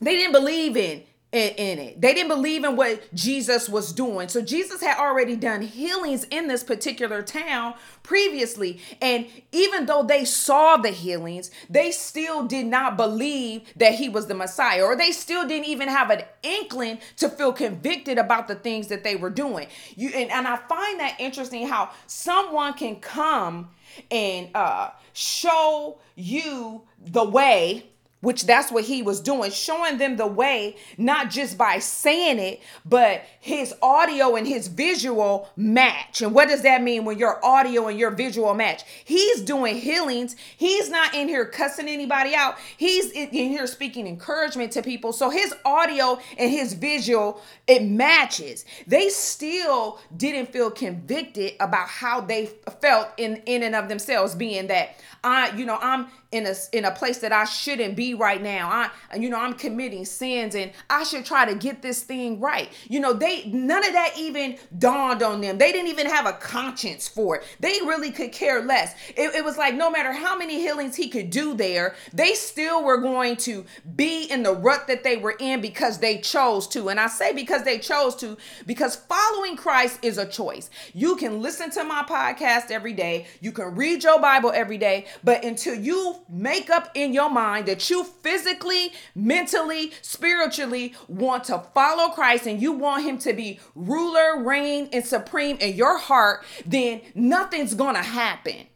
they 0.00 0.16
didn't 0.16 0.32
believe 0.32 0.76
in 0.76 1.04
in, 1.34 1.54
in, 1.56 1.78
it. 1.80 2.00
They 2.00 2.14
didn't 2.14 2.28
believe 2.28 2.62
in 2.62 2.76
what 2.76 3.12
Jesus 3.12 3.68
was 3.68 3.92
doing. 3.92 4.28
So 4.28 4.40
Jesus 4.40 4.80
had 4.80 4.98
already 4.98 5.34
done 5.34 5.62
healings 5.62 6.22
in 6.30 6.46
this 6.46 6.62
particular 6.62 7.22
town 7.22 7.74
previously. 8.04 8.80
And 9.02 9.26
even 9.50 9.86
though 9.86 10.04
they 10.04 10.24
saw 10.24 10.76
the 10.76 10.90
healings, 10.90 11.50
they 11.68 11.90
still 11.90 12.46
did 12.46 12.66
not 12.66 12.96
believe 12.96 13.62
that 13.74 13.96
he 13.96 14.08
was 14.08 14.28
the 14.28 14.34
Messiah, 14.34 14.84
or 14.84 14.94
they 14.94 15.10
still 15.10 15.46
didn't 15.48 15.66
even 15.66 15.88
have 15.88 16.10
an 16.10 16.22
inkling 16.44 17.00
to 17.16 17.28
feel 17.28 17.52
convicted 17.52 18.16
about 18.16 18.46
the 18.46 18.54
things 18.54 18.86
that 18.86 19.02
they 19.02 19.16
were 19.16 19.30
doing. 19.30 19.66
You 19.96 20.10
and, 20.10 20.30
and 20.30 20.46
I 20.46 20.56
find 20.56 21.00
that 21.00 21.16
interesting 21.18 21.66
how 21.66 21.90
someone 22.06 22.74
can 22.74 23.00
come 23.00 23.70
and 24.12 24.50
uh, 24.54 24.90
show 25.12 25.98
you 26.14 26.82
the 27.04 27.24
way 27.24 27.90
which 28.24 28.46
that's 28.46 28.72
what 28.72 28.84
he 28.84 29.02
was 29.02 29.20
doing, 29.20 29.50
showing 29.50 29.98
them 29.98 30.16
the 30.16 30.26
way, 30.26 30.76
not 30.98 31.30
just 31.30 31.56
by 31.56 31.78
saying 31.78 32.38
it, 32.38 32.60
but 32.84 33.22
his 33.38 33.74
audio 33.82 34.34
and 34.34 34.46
his 34.46 34.68
visual 34.68 35.48
match. 35.56 36.22
And 36.22 36.34
what 36.34 36.48
does 36.48 36.62
that 36.62 36.82
mean 36.82 37.04
when 37.04 37.18
your 37.18 37.44
audio 37.44 37.86
and 37.86 37.98
your 37.98 38.10
visual 38.10 38.54
match? 38.54 38.82
He's 39.04 39.42
doing 39.42 39.76
healings. 39.76 40.34
He's 40.56 40.90
not 40.90 41.14
in 41.14 41.28
here 41.28 41.44
cussing 41.44 41.88
anybody 41.88 42.34
out. 42.34 42.56
He's 42.76 43.10
in 43.12 43.28
here 43.30 43.66
speaking 43.66 44.06
encouragement 44.06 44.72
to 44.72 44.82
people. 44.82 45.12
So 45.12 45.30
his 45.30 45.54
audio 45.64 46.18
and 46.38 46.50
his 46.50 46.72
visual, 46.72 47.40
it 47.66 47.84
matches. 47.84 48.64
They 48.86 49.10
still 49.10 50.00
didn't 50.16 50.52
feel 50.52 50.70
convicted 50.70 51.52
about 51.60 51.88
how 51.88 52.20
they 52.22 52.46
felt 52.80 53.08
in 53.18 53.42
in 53.46 53.62
and 53.62 53.74
of 53.74 53.88
themselves, 53.88 54.34
being 54.34 54.68
that 54.68 54.96
I, 55.24 55.56
you 55.56 55.64
know, 55.64 55.78
I'm 55.80 56.06
in 56.34 56.46
a 56.46 56.54
in 56.72 56.84
a 56.84 56.90
place 56.90 57.18
that 57.18 57.32
I 57.32 57.44
shouldn't 57.44 57.96
be 57.96 58.12
right 58.12 58.42
now. 58.42 58.68
I 58.68 59.16
you 59.16 59.30
know, 59.30 59.38
I'm 59.38 59.54
committing 59.54 60.04
sins 60.04 60.54
and 60.54 60.72
I 60.90 61.04
should 61.04 61.24
try 61.24 61.46
to 61.46 61.54
get 61.54 61.80
this 61.80 62.02
thing 62.02 62.40
right. 62.40 62.70
You 62.88 63.00
know, 63.00 63.12
they 63.12 63.44
none 63.46 63.86
of 63.86 63.92
that 63.92 64.14
even 64.18 64.58
dawned 64.78 65.22
on 65.22 65.40
them. 65.40 65.58
They 65.58 65.72
didn't 65.72 65.88
even 65.88 66.06
have 66.06 66.26
a 66.26 66.32
conscience 66.34 67.08
for 67.08 67.36
it. 67.36 67.44
They 67.60 67.78
really 67.84 68.10
could 68.10 68.32
care 68.32 68.62
less. 68.62 68.94
It, 69.16 69.34
it 69.34 69.44
was 69.44 69.56
like 69.56 69.74
no 69.74 69.90
matter 69.90 70.12
how 70.12 70.36
many 70.36 70.58
healings 70.58 70.96
he 70.96 71.08
could 71.08 71.30
do 71.30 71.54
there, 71.54 71.94
they 72.12 72.34
still 72.34 72.84
were 72.84 72.98
going 72.98 73.36
to 73.36 73.64
be 73.94 74.24
in 74.24 74.42
the 74.42 74.52
rut 74.52 74.88
that 74.88 75.04
they 75.04 75.16
were 75.16 75.36
in 75.38 75.60
because 75.60 75.98
they 75.98 76.18
chose 76.18 76.66
to. 76.68 76.88
And 76.88 76.98
I 76.98 77.06
say 77.06 77.32
because 77.32 77.62
they 77.62 77.78
chose 77.78 78.16
to 78.16 78.36
because 78.66 78.96
following 78.96 79.56
Christ 79.56 80.00
is 80.02 80.18
a 80.18 80.26
choice. 80.26 80.68
You 80.92 81.14
can 81.16 81.40
listen 81.40 81.70
to 81.70 81.84
my 81.84 82.02
podcast 82.02 82.72
every 82.72 82.92
day. 82.92 83.26
You 83.40 83.52
can 83.52 83.76
read 83.76 84.02
your 84.02 84.20
Bible 84.20 84.52
every 84.52 84.78
day, 84.78 85.06
but 85.22 85.44
until 85.44 85.74
you 85.74 86.16
make 86.28 86.70
up 86.70 86.90
in 86.94 87.12
your 87.12 87.30
mind 87.30 87.66
that 87.66 87.88
you 87.90 88.04
physically, 88.04 88.92
mentally, 89.14 89.92
spiritually 90.02 90.94
want 91.08 91.44
to 91.44 91.58
follow 91.74 92.08
Christ 92.10 92.46
and 92.46 92.60
you 92.60 92.72
want 92.72 93.04
him 93.04 93.18
to 93.18 93.32
be 93.32 93.60
ruler, 93.74 94.42
reign, 94.42 94.88
and 94.92 95.04
supreme 95.04 95.56
in 95.58 95.76
your 95.76 95.98
heart, 95.98 96.44
then 96.66 97.00
nothing's 97.14 97.74
going 97.74 97.94
to 97.94 98.02
happen. 98.02 98.66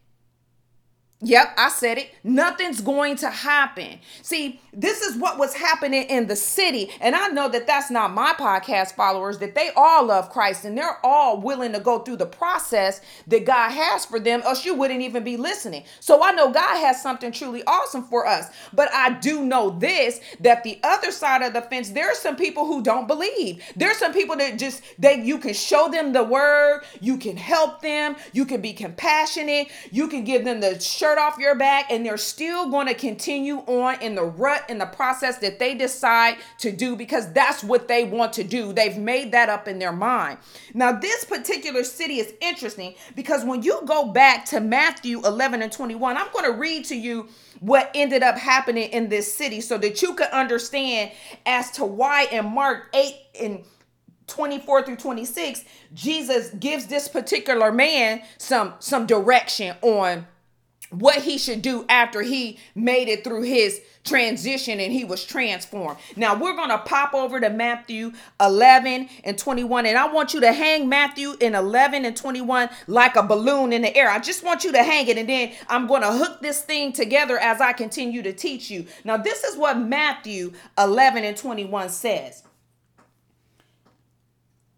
Yep, 1.20 1.54
I 1.56 1.68
said 1.70 1.98
it. 1.98 2.10
Nothing's 2.22 2.80
going 2.80 3.16
to 3.16 3.30
happen. 3.30 3.98
See, 4.22 4.60
this 4.72 5.02
is 5.02 5.16
what 5.16 5.38
was 5.38 5.54
happening 5.54 6.04
in 6.04 6.26
the 6.26 6.36
city. 6.36 6.90
And 7.00 7.14
I 7.14 7.28
know 7.28 7.48
that 7.48 7.66
that's 7.66 7.90
not 7.90 8.12
my 8.12 8.32
podcast 8.38 8.94
followers, 8.94 9.38
that 9.38 9.54
they 9.54 9.70
all 9.76 10.06
love 10.06 10.30
Christ 10.30 10.64
and 10.64 10.76
they're 10.78 11.04
all 11.04 11.40
willing 11.40 11.72
to 11.72 11.80
go 11.80 11.98
through 11.98 12.16
the 12.16 12.26
process 12.26 13.00
that 13.26 13.44
God 13.44 13.70
has 13.70 14.04
for 14.04 14.20
them, 14.20 14.42
else 14.42 14.64
you 14.64 14.74
wouldn't 14.74 15.02
even 15.02 15.24
be 15.24 15.36
listening. 15.36 15.84
So 16.00 16.22
I 16.22 16.32
know 16.32 16.52
God 16.52 16.78
has 16.78 17.02
something 17.02 17.32
truly 17.32 17.62
awesome 17.66 18.04
for 18.04 18.26
us. 18.26 18.46
But 18.72 18.92
I 18.94 19.18
do 19.18 19.44
know 19.44 19.70
this 19.70 20.20
that 20.40 20.64
the 20.64 20.78
other 20.82 21.10
side 21.10 21.42
of 21.42 21.52
the 21.52 21.62
fence, 21.62 21.90
there 21.90 22.10
are 22.10 22.14
some 22.14 22.36
people 22.36 22.66
who 22.66 22.82
don't 22.82 23.08
believe. 23.08 23.62
There's 23.76 23.98
some 23.98 24.12
people 24.12 24.36
that 24.36 24.58
just, 24.58 24.82
they 24.98 25.20
you 25.22 25.38
can 25.38 25.54
show 25.54 25.88
them 25.88 26.12
the 26.12 26.22
word, 26.22 26.84
you 27.00 27.16
can 27.16 27.36
help 27.36 27.82
them, 27.82 28.16
you 28.32 28.44
can 28.44 28.60
be 28.60 28.72
compassionate, 28.72 29.68
you 29.90 30.08
can 30.08 30.24
give 30.24 30.44
them 30.44 30.60
the 30.60 30.78
shirt 30.78 31.08
shirt 31.08 31.18
off 31.18 31.38
your 31.38 31.54
back 31.54 31.90
and 31.90 32.04
they're 32.04 32.16
still 32.16 32.70
going 32.70 32.86
to 32.86 32.94
continue 32.94 33.58
on 33.60 34.00
in 34.02 34.14
the 34.14 34.24
rut 34.24 34.62
in 34.68 34.78
the 34.78 34.86
process 34.86 35.38
that 35.38 35.58
they 35.58 35.74
decide 35.74 36.36
to 36.58 36.70
do 36.70 36.96
because 36.96 37.32
that's 37.32 37.64
what 37.64 37.88
they 37.88 38.04
want 38.04 38.32
to 38.34 38.44
do. 38.44 38.72
They've 38.72 38.96
made 38.96 39.32
that 39.32 39.48
up 39.48 39.68
in 39.68 39.78
their 39.78 39.92
mind. 39.92 40.38
Now, 40.74 40.92
this 40.92 41.24
particular 41.24 41.84
city 41.84 42.20
is 42.20 42.32
interesting 42.40 42.94
because 43.14 43.44
when 43.44 43.62
you 43.62 43.80
go 43.84 44.12
back 44.12 44.44
to 44.46 44.60
Matthew 44.60 45.24
11 45.24 45.62
and 45.62 45.72
21, 45.72 46.16
I'm 46.16 46.32
going 46.32 46.44
to 46.44 46.58
read 46.58 46.84
to 46.86 46.96
you 46.96 47.28
what 47.60 47.90
ended 47.94 48.22
up 48.22 48.36
happening 48.36 48.90
in 48.90 49.08
this 49.08 49.32
city 49.32 49.60
so 49.60 49.78
that 49.78 50.02
you 50.02 50.14
could 50.14 50.28
understand 50.28 51.10
as 51.46 51.70
to 51.72 51.84
why 51.84 52.24
in 52.30 52.46
Mark 52.46 52.88
8 52.94 53.14
and 53.40 53.64
24 54.28 54.82
through 54.84 54.96
26 54.96 55.64
jesus 55.94 56.50
gives 56.50 56.86
this 56.86 57.08
particular 57.08 57.72
man 57.72 58.20
some 58.36 58.74
some 58.78 59.06
direction 59.06 59.74
on 59.80 60.26
what 60.90 61.22
he 61.22 61.38
should 61.38 61.62
do 61.62 61.84
after 61.88 62.22
he 62.22 62.58
made 62.74 63.08
it 63.08 63.24
through 63.24 63.42
his 63.42 63.80
transition 64.04 64.80
and 64.80 64.92
he 64.92 65.04
was 65.04 65.24
transformed. 65.24 65.98
Now 66.16 66.34
we're 66.34 66.56
going 66.56 66.70
to 66.70 66.78
pop 66.78 67.12
over 67.14 67.40
to 67.40 67.50
Matthew 67.50 68.12
11 68.40 69.08
and 69.24 69.38
21 69.38 69.86
and 69.86 69.98
I 69.98 70.10
want 70.10 70.32
you 70.32 70.40
to 70.40 70.52
hang 70.52 70.88
Matthew 70.88 71.34
in 71.40 71.54
11 71.54 72.04
and 72.04 72.16
21 72.16 72.70
like 72.86 73.16
a 73.16 73.22
balloon 73.22 73.72
in 73.72 73.82
the 73.82 73.94
air. 73.94 74.10
I 74.10 74.18
just 74.18 74.42
want 74.42 74.64
you 74.64 74.72
to 74.72 74.82
hang 74.82 75.08
it 75.08 75.18
and 75.18 75.28
then 75.28 75.52
I'm 75.68 75.86
going 75.86 76.02
to 76.02 76.12
hook 76.12 76.40
this 76.40 76.62
thing 76.62 76.92
together 76.92 77.38
as 77.38 77.60
I 77.60 77.72
continue 77.72 78.22
to 78.22 78.32
teach 78.32 78.70
you. 78.70 78.86
Now 79.04 79.18
this 79.18 79.44
is 79.44 79.56
what 79.56 79.78
Matthew 79.78 80.52
11 80.78 81.24
and 81.24 81.36
21 81.36 81.90
says. 81.90 82.42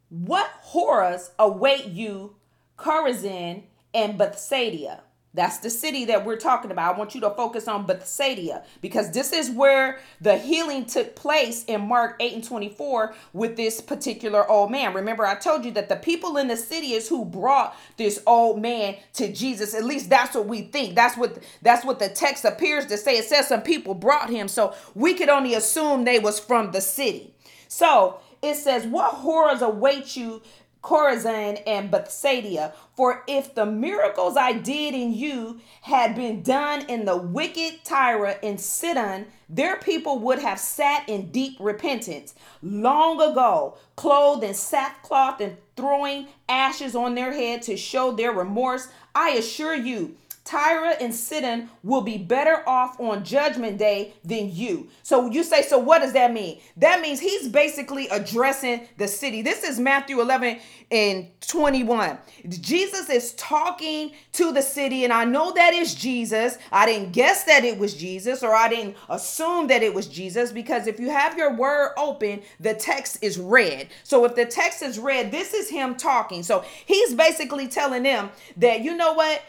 What 0.09 0.51
horrors 0.63 1.31
await 1.39 1.87
you, 1.87 2.35
Chorazin 2.77 3.63
and 3.95 4.19
Bethsaida? 4.19 5.03
That's 5.33 5.59
the 5.59 5.71
city 5.71 6.07
that 6.07 6.25
we're 6.25 6.37
talking 6.37 6.73
about. 6.73 6.95
I 6.95 6.99
want 6.99 7.15
you 7.15 7.21
to 7.21 7.31
focus 7.31 7.69
on 7.69 7.87
Bethsaida 7.87 8.65
because 8.81 9.13
this 9.13 9.33
is 9.33 9.49
where 9.49 10.01
the 10.21 10.37
healing 10.37 10.87
took 10.87 11.15
place 11.15 11.65
in 11.65 11.83
Mark 11.83 12.17
8 12.19 12.33
and 12.35 12.45
24 12.45 13.15
with 13.33 13.57
this 13.57 13.81
particular 13.81 14.49
old 14.51 14.73
man. 14.73 14.93
Remember, 14.93 15.25
I 15.25 15.37
told 15.37 15.65
you 15.65 15.71
that 15.73 15.89
the 15.89 15.97
people 15.97 16.37
in 16.37 16.49
the 16.49 16.57
city 16.57 16.95
is 16.95 17.09
who 17.09 17.25
brought 17.25 17.77
this 17.97 18.21
old 18.27 18.61
man 18.61 18.97
to 19.15 19.33
Jesus. 19.33 19.73
At 19.73 19.85
least 19.85 20.11
that's 20.11 20.35
what 20.35 20.47
we 20.47 20.63
think. 20.63 20.97
That's 20.97 21.17
what 21.17 21.39
that's 21.63 21.85
what 21.85 22.01
the 22.01 22.09
text 22.09 22.45
appears 22.45 22.87
to 22.87 22.97
say. 22.97 23.17
It 23.17 23.25
says 23.25 23.47
some 23.47 23.63
people 23.63 23.95
brought 23.95 24.31
him. 24.31 24.49
So 24.49 24.75
we 24.97 25.15
could 25.15 25.29
only 25.29 25.55
assume 25.55 26.05
they 26.05 26.19
was 26.19 26.41
from 26.41 26.73
the 26.73 26.81
city. 26.81 27.35
So 27.69 28.19
it 28.43 28.55
says, 28.57 28.87
What 28.87 29.15
horrors 29.15 29.63
await 29.63 30.17
you 30.17 30.43
Chorazin 30.83 31.63
and 31.67 31.91
Bethsaida. 31.91 32.73
For 32.97 33.23
if 33.27 33.55
the 33.55 33.67
miracles 33.67 34.37
I 34.37 34.53
did 34.53 34.95
in 34.95 35.13
you 35.13 35.61
had 35.83 36.15
been 36.15 36.43
done 36.43 36.87
in 36.89 37.05
the 37.05 37.17
wicked 37.17 37.85
Tyre 37.85 38.39
and 38.43 38.61
Sidon, 38.61 39.27
their 39.49 39.77
people 39.77 40.19
would 40.21 40.39
have 40.39 40.59
sat 40.59 41.09
in 41.09 41.31
deep 41.31 41.57
repentance 41.61 42.35
long 42.63 43.21
ago, 43.21 43.77
clothed 43.97 44.45
in 44.45 44.55
sackcloth 44.55 45.41
and 45.41 45.57
throwing 45.77 46.29
ashes 46.49 46.95
on 46.95 47.15
their 47.15 47.33
head 47.33 47.63
to 47.63 47.77
show 47.77 48.13
their 48.13 48.33
remorse. 48.33 48.89
I 49.15 49.31
assure 49.31 49.75
you, 49.75 50.17
Tyre 50.45 50.97
and 51.01 51.15
Sidon 51.15 51.69
will 51.83 52.01
be 52.01 52.19
better 52.19 52.69
off 52.69 52.99
on 52.99 53.25
judgment 53.25 53.79
day 53.79 54.15
than 54.25 54.53
you. 54.53 54.89
So 55.03 55.31
you 55.31 55.45
say, 55.45 55.63
so 55.63 55.79
what 55.79 56.01
does 56.01 56.15
that 56.15 56.33
mean? 56.33 56.61
That 56.79 57.01
means 57.01 57.21
he's 57.21 57.49
basically 57.49 58.09
addressing 58.09 58.89
the 58.97 59.07
city. 59.07 59.43
This 59.43 59.63
is 59.63 59.79
Matthew 59.79 60.21
11 60.21 60.59
and 60.91 61.29
21. 61.43 62.19
Jesus 62.49 63.09
is 63.11 63.35
talking 63.35 64.13
to 64.33 64.51
the 64.51 64.63
city, 64.63 65.05
and 65.05 65.13
I 65.13 65.25
know 65.25 65.53
that 65.53 65.75
is 65.75 65.95
Jesus. 65.95 66.59
I 66.73 66.87
didn't 66.87 67.13
guess 67.13 67.45
that 67.45 67.65
it 67.65 67.79
was 67.79 67.95
Jesus, 67.95 68.43
or 68.43 68.55
I 68.55 68.69
didn't 68.69 68.97
assume 69.09 69.69
that 69.69 69.83
it 69.83 69.95
was 69.95 70.09
Jesus, 70.09 70.53
because 70.53 70.87
if 70.87 70.99
you 70.99 71.11
have 71.11 71.37
your 71.37 71.55
word 71.55 71.93
open, 71.97 72.43
the 72.59 72.75
text 72.75 73.19
is 73.23 73.39
read. 73.39 73.89
So 74.05 74.25
if 74.25 74.35
the 74.35 74.47
text 74.47 74.83
is 74.83 74.99
read, 74.99 75.31
this 75.31 75.55
is 75.55 75.69
him 75.69 75.95
talking. 75.95 76.43
So 76.43 76.65
he's 76.87 77.15
basically 77.15 77.69
telling 77.69 78.03
them 78.03 78.31
that, 78.57 78.81
you 78.81 78.97
know 78.97 79.13
what? 79.13 79.43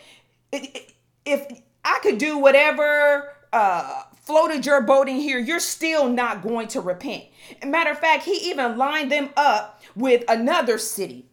If 0.52 1.62
I 1.84 2.00
could 2.02 2.18
do 2.18 2.38
whatever 2.38 3.34
uh, 3.54 4.04
floated 4.22 4.66
your 4.66 4.82
boat 4.82 5.10
in 5.10 5.18
here, 5.18 5.40
you're 5.40 5.60
still 5.60 6.10
not 6.10 6.42
going 6.42 6.68
to 6.70 6.82
repent. 6.82 7.26
Matter 7.66 7.92
of 7.92 8.00
fact, 8.00 8.24
he 8.24 8.50
even 8.50 8.78
lined 8.78 9.12
them 9.12 9.30
up 9.36 9.82
with 9.96 10.24
another 10.28 10.78
city 10.78 11.26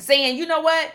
saying 0.00 0.36
you 0.36 0.46
know 0.46 0.60
what 0.60 0.94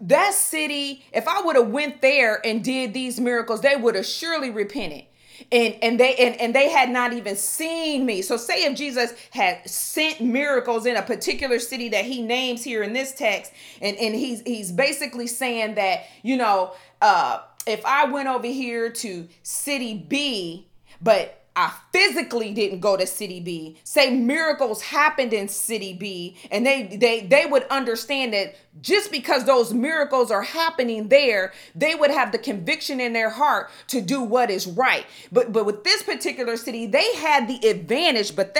that 0.00 0.32
city 0.32 1.04
if 1.12 1.28
i 1.28 1.42
would 1.42 1.54
have 1.54 1.68
went 1.68 2.00
there 2.00 2.40
and 2.46 2.64
did 2.64 2.94
these 2.94 3.20
miracles 3.20 3.60
they 3.60 3.76
would 3.76 3.94
have 3.94 4.06
surely 4.06 4.48
repented 4.48 5.04
and 5.50 5.74
and 5.82 6.00
they 6.00 6.14
and, 6.16 6.40
and 6.40 6.54
they 6.54 6.68
had 6.68 6.90
not 6.90 7.12
even 7.12 7.36
seen 7.36 8.04
me. 8.04 8.22
So 8.22 8.36
say 8.36 8.64
if 8.64 8.76
jesus 8.76 9.12
had 9.30 9.68
sent 9.68 10.20
miracles 10.20 10.86
in 10.86 10.96
a 10.96 11.02
particular 11.02 11.58
city 11.58 11.88
that 11.90 12.04
he 12.04 12.22
names 12.22 12.64
here 12.64 12.82
in 12.82 12.92
this 12.92 13.12
text 13.14 13.52
and 13.80 13.96
and 13.96 14.14
he's 14.14 14.40
he's 14.42 14.72
basically 14.72 15.26
saying 15.26 15.74
that 15.74 16.04
you 16.22 16.36
know 16.36 16.72
uh 17.02 17.40
if 17.66 17.84
i 17.84 18.04
went 18.04 18.28
over 18.28 18.46
here 18.46 18.90
to 18.90 19.28
city 19.42 19.94
b 19.94 20.66
but 21.00 21.37
I 21.58 21.72
physically 21.92 22.54
didn't 22.54 22.78
go 22.78 22.96
to 22.96 23.04
city 23.04 23.40
B, 23.40 23.78
say 23.82 24.10
miracles 24.10 24.80
happened 24.80 25.32
in 25.32 25.48
city 25.48 25.92
B, 25.92 26.36
and 26.52 26.64
they 26.64 26.84
they 26.84 27.22
they 27.22 27.46
would 27.46 27.64
understand 27.64 28.32
that 28.32 28.54
just 28.80 29.10
because 29.10 29.44
those 29.44 29.74
miracles 29.74 30.30
are 30.30 30.42
happening 30.42 31.08
there, 31.08 31.52
they 31.74 31.96
would 31.96 32.12
have 32.12 32.30
the 32.30 32.38
conviction 32.38 33.00
in 33.00 33.12
their 33.12 33.30
heart 33.30 33.70
to 33.88 34.00
do 34.00 34.22
what 34.22 34.52
is 34.52 34.68
right. 34.68 35.04
But 35.32 35.52
but 35.52 35.66
with 35.66 35.82
this 35.82 36.04
particular 36.04 36.56
city, 36.56 36.86
they 36.86 37.12
had 37.16 37.48
the 37.48 37.68
advantage, 37.68 38.36
but 38.36 38.56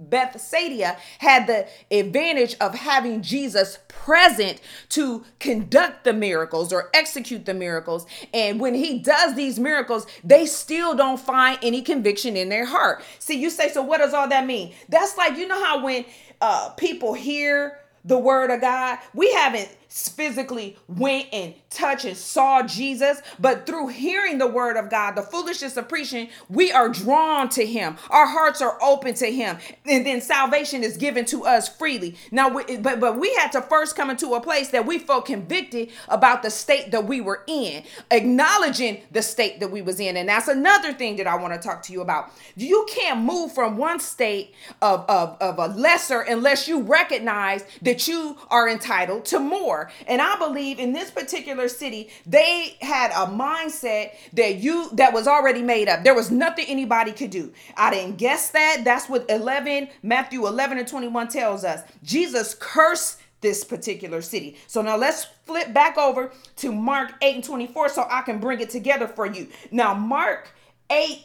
Bethsaida 0.00 0.96
had 1.20 1.46
the 1.46 1.68
advantage 1.96 2.56
of 2.60 2.74
having 2.74 3.22
Jesus 3.22 3.78
present 3.86 4.60
to 4.88 5.24
conduct 5.38 6.02
the 6.02 6.12
miracles 6.12 6.72
or 6.72 6.90
execute 6.92 7.46
the 7.46 7.54
miracles. 7.54 8.04
And 8.34 8.58
when 8.58 8.74
he 8.74 8.98
does 8.98 9.36
these 9.36 9.60
miracles, 9.60 10.08
they 10.24 10.44
still 10.44 10.96
don't 10.96 11.20
find 11.20 11.60
any 11.62 11.82
conviction 11.82 12.15
in 12.24 12.48
their 12.48 12.64
heart. 12.64 13.02
See, 13.18 13.38
you 13.38 13.50
say, 13.50 13.68
so 13.68 13.82
what 13.82 13.98
does 13.98 14.14
all 14.14 14.28
that 14.28 14.46
mean? 14.46 14.72
That's 14.88 15.16
like, 15.18 15.36
you 15.36 15.46
know 15.46 15.62
how 15.62 15.84
when 15.84 16.04
uh, 16.40 16.70
people 16.70 17.12
hear 17.12 17.78
the 18.04 18.18
word 18.18 18.50
of 18.50 18.60
God, 18.60 18.98
we 19.14 19.32
haven't 19.32 19.68
physically 19.96 20.76
went 20.88 21.26
and 21.32 21.54
touched 21.70 22.04
and 22.04 22.16
saw 22.16 22.62
Jesus, 22.62 23.20
but 23.38 23.66
through 23.66 23.88
hearing 23.88 24.38
the 24.38 24.46
word 24.46 24.76
of 24.76 24.90
God, 24.90 25.14
the 25.14 25.22
foolishness 25.22 25.76
of 25.76 25.88
preaching, 25.88 26.28
we 26.48 26.70
are 26.70 26.88
drawn 26.88 27.48
to 27.50 27.64
him. 27.64 27.96
Our 28.10 28.26
hearts 28.26 28.60
are 28.60 28.78
open 28.82 29.14
to 29.14 29.26
him. 29.26 29.56
And 29.86 30.04
then 30.04 30.20
salvation 30.20 30.82
is 30.82 30.96
given 30.96 31.24
to 31.26 31.44
us 31.44 31.68
freely. 31.68 32.16
Now, 32.30 32.48
we, 32.48 32.76
but, 32.76 33.00
but 33.00 33.18
we 33.18 33.34
had 33.34 33.52
to 33.52 33.62
first 33.62 33.96
come 33.96 34.10
into 34.10 34.34
a 34.34 34.40
place 34.40 34.68
that 34.68 34.86
we 34.86 34.98
felt 34.98 35.26
convicted 35.26 35.90
about 36.08 36.42
the 36.42 36.50
state 36.50 36.90
that 36.90 37.06
we 37.06 37.20
were 37.20 37.42
in, 37.46 37.82
acknowledging 38.10 39.02
the 39.12 39.22
state 39.22 39.60
that 39.60 39.70
we 39.70 39.82
was 39.82 39.98
in. 39.98 40.16
And 40.16 40.28
that's 40.28 40.48
another 40.48 40.92
thing 40.92 41.16
that 41.16 41.26
I 41.26 41.36
want 41.36 41.54
to 41.54 41.58
talk 41.58 41.82
to 41.84 41.92
you 41.92 42.02
about. 42.02 42.30
You 42.54 42.86
can't 42.88 43.20
move 43.20 43.52
from 43.52 43.76
one 43.76 44.00
state 44.00 44.54
of, 44.82 45.04
of, 45.08 45.36
of 45.40 45.58
a 45.58 45.74
lesser 45.74 46.20
unless 46.20 46.68
you 46.68 46.82
recognize 46.82 47.64
that 47.82 48.06
you 48.08 48.36
are 48.50 48.68
entitled 48.68 49.24
to 49.26 49.38
more. 49.38 49.85
And 50.06 50.20
I 50.20 50.36
believe 50.38 50.78
in 50.78 50.92
this 50.92 51.10
particular 51.10 51.68
city, 51.68 52.10
they 52.26 52.76
had 52.80 53.10
a 53.10 53.26
mindset 53.26 54.12
that 54.32 54.56
you 54.56 54.90
that 54.92 55.12
was 55.12 55.26
already 55.26 55.62
made 55.62 55.88
up. 55.88 56.04
There 56.04 56.14
was 56.14 56.30
nothing 56.30 56.66
anybody 56.68 57.12
could 57.12 57.30
do. 57.30 57.52
I 57.76 57.90
didn't 57.90 58.16
guess 58.16 58.50
that. 58.50 58.82
That's 58.84 59.08
what 59.08 59.28
11 59.28 59.88
Matthew 60.02 60.46
11 60.46 60.78
and 60.78 60.88
21 60.88 61.28
tells 61.28 61.64
us. 61.64 61.82
Jesus 62.02 62.54
cursed 62.58 63.20
this 63.40 63.64
particular 63.64 64.22
city. 64.22 64.56
So 64.66 64.82
now 64.82 64.96
let's 64.96 65.24
flip 65.44 65.72
back 65.72 65.98
over 65.98 66.32
to 66.56 66.72
Mark 66.72 67.12
8 67.22 67.36
and 67.36 67.44
24 67.44 67.90
so 67.90 68.06
I 68.10 68.22
can 68.22 68.38
bring 68.38 68.60
it 68.60 68.70
together 68.70 69.06
for 69.06 69.26
you. 69.26 69.48
Now, 69.70 69.94
Mark 69.94 70.48
8, 70.90 71.24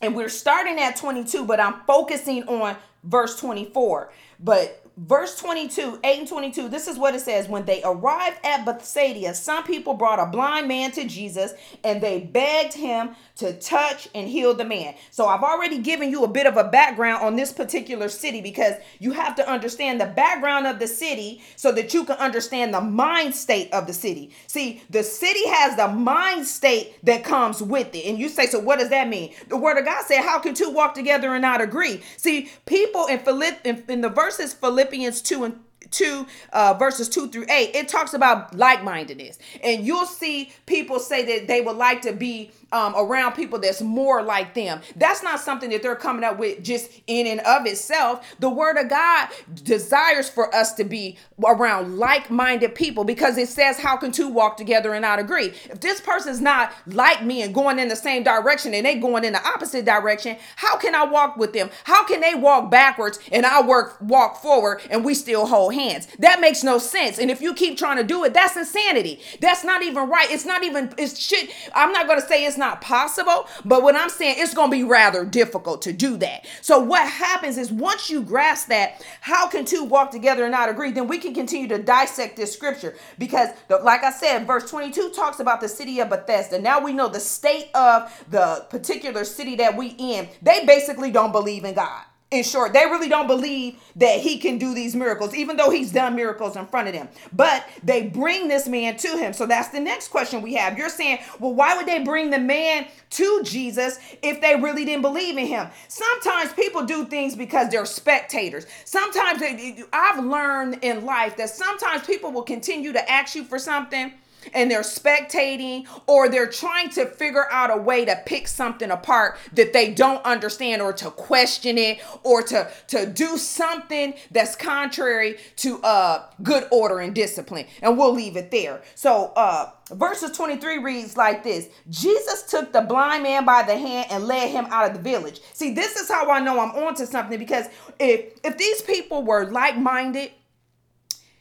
and 0.00 0.14
we're 0.14 0.28
starting 0.28 0.78
at 0.78 0.96
22, 0.96 1.44
but 1.44 1.60
I'm 1.60 1.80
focusing 1.86 2.44
on 2.44 2.76
verse 3.04 3.38
24. 3.38 4.12
But 4.40 4.81
verse 4.96 5.38
22, 5.38 6.00
8 6.04 6.18
and 6.20 6.28
22, 6.28 6.68
this 6.68 6.88
is 6.88 6.98
what 6.98 7.14
it 7.14 7.20
says. 7.20 7.48
When 7.48 7.64
they 7.64 7.82
arrived 7.84 8.38
at 8.44 8.64
Bethsaida, 8.64 9.34
some 9.34 9.64
people 9.64 9.94
brought 9.94 10.18
a 10.18 10.26
blind 10.26 10.68
man 10.68 10.92
to 10.92 11.04
Jesus 11.06 11.52
and 11.84 12.00
they 12.00 12.20
begged 12.20 12.74
him 12.74 13.14
to 13.42 13.52
touch 13.52 14.08
and 14.14 14.28
heal 14.28 14.54
the 14.54 14.64
man. 14.64 14.94
So 15.10 15.26
I've 15.26 15.42
already 15.42 15.78
given 15.78 16.10
you 16.10 16.24
a 16.24 16.28
bit 16.28 16.46
of 16.46 16.56
a 16.56 16.64
background 16.64 17.22
on 17.22 17.36
this 17.36 17.52
particular 17.52 18.08
city 18.08 18.40
because 18.40 18.74
you 18.98 19.12
have 19.12 19.34
to 19.36 19.48
understand 19.48 20.00
the 20.00 20.06
background 20.06 20.66
of 20.66 20.78
the 20.78 20.86
city 20.86 21.42
so 21.56 21.72
that 21.72 21.92
you 21.92 22.04
can 22.04 22.16
understand 22.16 22.72
the 22.72 22.80
mind 22.80 23.34
state 23.34 23.72
of 23.72 23.86
the 23.86 23.92
city. 23.92 24.30
See, 24.46 24.82
the 24.90 25.02
city 25.02 25.46
has 25.48 25.76
the 25.76 25.88
mind 25.88 26.46
state 26.46 27.04
that 27.04 27.24
comes 27.24 27.60
with 27.60 27.94
it. 27.94 28.06
And 28.06 28.18
you 28.18 28.28
say, 28.28 28.46
so 28.46 28.60
what 28.60 28.78
does 28.78 28.90
that 28.90 29.08
mean? 29.08 29.34
The 29.48 29.56
word 29.56 29.78
of 29.78 29.84
God 29.84 30.04
said, 30.06 30.22
how 30.22 30.38
can 30.38 30.54
two 30.54 30.70
walk 30.70 30.94
together 30.94 31.34
and 31.34 31.42
not 31.42 31.60
agree? 31.60 32.02
See, 32.16 32.50
people 32.66 33.06
in 33.06 33.18
Philipp 33.18 33.60
in, 33.64 33.84
in 33.88 34.00
the 34.00 34.08
verses 34.08 34.54
Philippians 34.54 35.20
2 35.22 35.44
and 35.44 35.60
2 35.90 36.26
uh, 36.52 36.74
verses 36.74 37.08
2 37.08 37.28
through 37.28 37.46
8 37.48 37.74
it 37.74 37.88
talks 37.88 38.14
about 38.14 38.56
like-mindedness 38.56 39.38
and 39.62 39.86
you'll 39.86 40.06
see 40.06 40.52
people 40.66 40.98
say 40.98 41.24
that 41.24 41.48
they 41.48 41.60
would 41.60 41.76
like 41.76 42.02
to 42.02 42.12
be 42.12 42.50
um, 42.72 42.94
around 42.96 43.32
people 43.32 43.58
that's 43.58 43.82
more 43.82 44.22
like 44.22 44.54
them. 44.54 44.80
That's 44.96 45.22
not 45.22 45.40
something 45.40 45.70
that 45.70 45.82
they're 45.82 45.94
coming 45.94 46.24
up 46.24 46.38
with 46.38 46.64
just 46.64 46.90
in 47.06 47.26
and 47.26 47.40
of 47.40 47.66
itself. 47.66 48.34
The 48.40 48.48
word 48.48 48.78
of 48.78 48.88
God 48.88 49.28
desires 49.62 50.28
for 50.28 50.52
us 50.54 50.72
to 50.74 50.84
be 50.84 51.18
around 51.44 51.98
like 51.98 52.30
minded 52.30 52.74
people 52.74 53.04
because 53.04 53.36
it 53.36 53.48
says, 53.48 53.78
How 53.78 53.96
can 53.96 54.10
two 54.10 54.28
walk 54.28 54.56
together 54.56 54.94
and 54.94 55.02
not 55.02 55.18
agree? 55.18 55.52
If 55.70 55.80
this 55.80 56.00
person's 56.00 56.40
not 56.40 56.72
like 56.86 57.22
me 57.22 57.42
and 57.42 57.54
going 57.54 57.78
in 57.78 57.88
the 57.88 57.96
same 57.96 58.22
direction 58.22 58.72
and 58.74 58.86
they 58.86 58.96
going 58.96 59.24
in 59.24 59.34
the 59.34 59.46
opposite 59.46 59.84
direction, 59.84 60.36
how 60.56 60.76
can 60.78 60.94
I 60.94 61.04
walk 61.04 61.36
with 61.36 61.52
them? 61.52 61.70
How 61.84 62.04
can 62.06 62.20
they 62.20 62.34
walk 62.34 62.70
backwards 62.70 63.18
and 63.30 63.44
I 63.44 63.60
work 63.62 64.00
walk 64.00 64.40
forward 64.40 64.80
and 64.90 65.04
we 65.04 65.14
still 65.14 65.46
hold 65.46 65.71
hands? 65.72 66.08
That 66.18 66.40
makes 66.40 66.62
no 66.62 66.78
sense. 66.78 67.18
And 67.18 67.30
if 67.30 67.40
you 67.40 67.54
keep 67.54 67.76
trying 67.78 67.96
to 67.96 68.04
do 68.04 68.24
it, 68.24 68.34
that's 68.34 68.56
insanity. 68.56 69.20
That's 69.40 69.64
not 69.64 69.82
even 69.82 70.08
right. 70.08 70.30
It's 70.30 70.44
not 70.44 70.62
even, 70.64 70.92
it's 70.98 71.18
shit. 71.18 71.50
I'm 71.74 71.92
not 71.92 72.06
going 72.06 72.20
to 72.20 72.26
say 72.26 72.44
it's 72.44 72.56
not 72.56 72.80
possible, 72.80 73.48
but 73.64 73.82
what 73.82 73.96
I'm 73.96 74.10
saying, 74.10 74.36
it's 74.38 74.54
going 74.54 74.70
to 74.70 74.76
be 74.76 74.84
rather 74.84 75.24
difficult 75.24 75.82
to 75.82 75.92
do 75.92 76.16
that. 76.18 76.46
So 76.60 76.78
what 76.78 77.08
happens 77.08 77.58
is 77.58 77.72
once 77.72 78.10
you 78.10 78.22
grasp 78.22 78.68
that, 78.68 79.04
how 79.20 79.48
can 79.48 79.64
two 79.64 79.84
walk 79.84 80.10
together 80.10 80.44
and 80.44 80.52
not 80.52 80.68
agree? 80.68 80.92
Then 80.92 81.08
we 81.08 81.18
can 81.18 81.34
continue 81.34 81.68
to 81.68 81.82
dissect 81.82 82.36
this 82.36 82.52
scripture 82.52 82.96
because, 83.18 83.50
the, 83.68 83.78
like 83.78 84.04
I 84.04 84.10
said, 84.10 84.46
verse 84.46 84.70
22 84.70 85.10
talks 85.10 85.40
about 85.40 85.60
the 85.60 85.68
city 85.68 86.00
of 86.00 86.10
Bethesda. 86.10 86.60
Now 86.60 86.80
we 86.80 86.92
know 86.92 87.08
the 87.08 87.20
state 87.20 87.70
of 87.74 88.24
the 88.30 88.66
particular 88.70 89.24
city 89.24 89.56
that 89.56 89.76
we 89.76 89.88
in. 89.98 90.28
They 90.40 90.64
basically 90.64 91.10
don't 91.10 91.32
believe 91.32 91.64
in 91.64 91.74
God 91.74 92.04
in 92.32 92.42
short, 92.42 92.72
they 92.72 92.86
really 92.86 93.10
don't 93.10 93.26
believe 93.26 93.76
that 93.96 94.18
he 94.20 94.38
can 94.38 94.56
do 94.56 94.74
these 94.74 94.96
miracles, 94.96 95.34
even 95.34 95.56
though 95.56 95.68
he's 95.68 95.92
done 95.92 96.16
miracles 96.16 96.56
in 96.56 96.66
front 96.66 96.88
of 96.88 96.94
them. 96.94 97.08
But 97.32 97.68
they 97.84 98.06
bring 98.06 98.48
this 98.48 98.66
man 98.66 98.96
to 98.96 99.08
him. 99.18 99.34
So 99.34 99.44
that's 99.44 99.68
the 99.68 99.80
next 99.80 100.08
question 100.08 100.40
we 100.40 100.54
have. 100.54 100.78
You're 100.78 100.88
saying, 100.88 101.18
well, 101.38 101.52
why 101.52 101.76
would 101.76 101.86
they 101.86 102.02
bring 102.02 102.30
the 102.30 102.38
man 102.38 102.86
to 103.10 103.42
Jesus 103.44 103.98
if 104.22 104.40
they 104.40 104.56
really 104.56 104.86
didn't 104.86 105.02
believe 105.02 105.36
in 105.36 105.46
him? 105.46 105.68
Sometimes 105.88 106.54
people 106.54 106.86
do 106.86 107.04
things 107.04 107.36
because 107.36 107.68
they're 107.68 107.84
spectators. 107.84 108.66
Sometimes 108.86 109.38
they, 109.38 109.84
I've 109.92 110.24
learned 110.24 110.78
in 110.80 111.04
life 111.04 111.36
that 111.36 111.50
sometimes 111.50 112.06
people 112.06 112.32
will 112.32 112.42
continue 112.42 112.94
to 112.94 113.10
ask 113.10 113.34
you 113.34 113.44
for 113.44 113.58
something 113.58 114.12
and 114.54 114.70
they're 114.70 114.82
spectating 114.82 115.86
or 116.06 116.28
they're 116.28 116.48
trying 116.48 116.90
to 116.90 117.06
figure 117.06 117.50
out 117.50 117.76
a 117.76 117.80
way 117.80 118.04
to 118.04 118.20
pick 118.26 118.48
something 118.48 118.90
apart 118.90 119.38
that 119.52 119.72
they 119.72 119.92
don't 119.92 120.24
understand 120.24 120.82
or 120.82 120.92
to 120.92 121.10
question 121.10 121.78
it 121.78 122.00
or 122.22 122.42
to 122.42 122.70
to 122.88 123.06
do 123.06 123.36
something 123.36 124.14
that's 124.30 124.56
contrary 124.56 125.36
to 125.56 125.80
uh 125.82 126.26
good 126.42 126.66
order 126.70 127.00
and 127.00 127.14
discipline. 127.14 127.66
And 127.82 127.98
we'll 127.98 128.14
leave 128.14 128.36
it 128.36 128.50
there. 128.50 128.82
So 128.94 129.32
uh 129.36 129.70
verses 129.90 130.36
23 130.36 130.78
reads 130.78 131.16
like 131.16 131.42
this. 131.42 131.68
Jesus 131.90 132.44
took 132.44 132.72
the 132.72 132.80
blind 132.80 133.22
man 133.22 133.44
by 133.44 133.62
the 133.62 133.76
hand 133.76 134.06
and 134.10 134.24
led 134.24 134.50
him 134.50 134.66
out 134.66 134.90
of 134.90 134.96
the 134.96 135.02
village. 135.02 135.40
See 135.52 135.72
this 135.74 135.96
is 135.96 136.08
how 136.08 136.30
i 136.30 136.40
know 136.40 136.60
i'm 136.60 136.70
onto 136.70 137.06
something 137.06 137.38
because 137.38 137.66
if 137.98 138.38
if 138.44 138.58
these 138.58 138.82
people 138.82 139.22
were 139.22 139.50
like-minded 139.50 140.30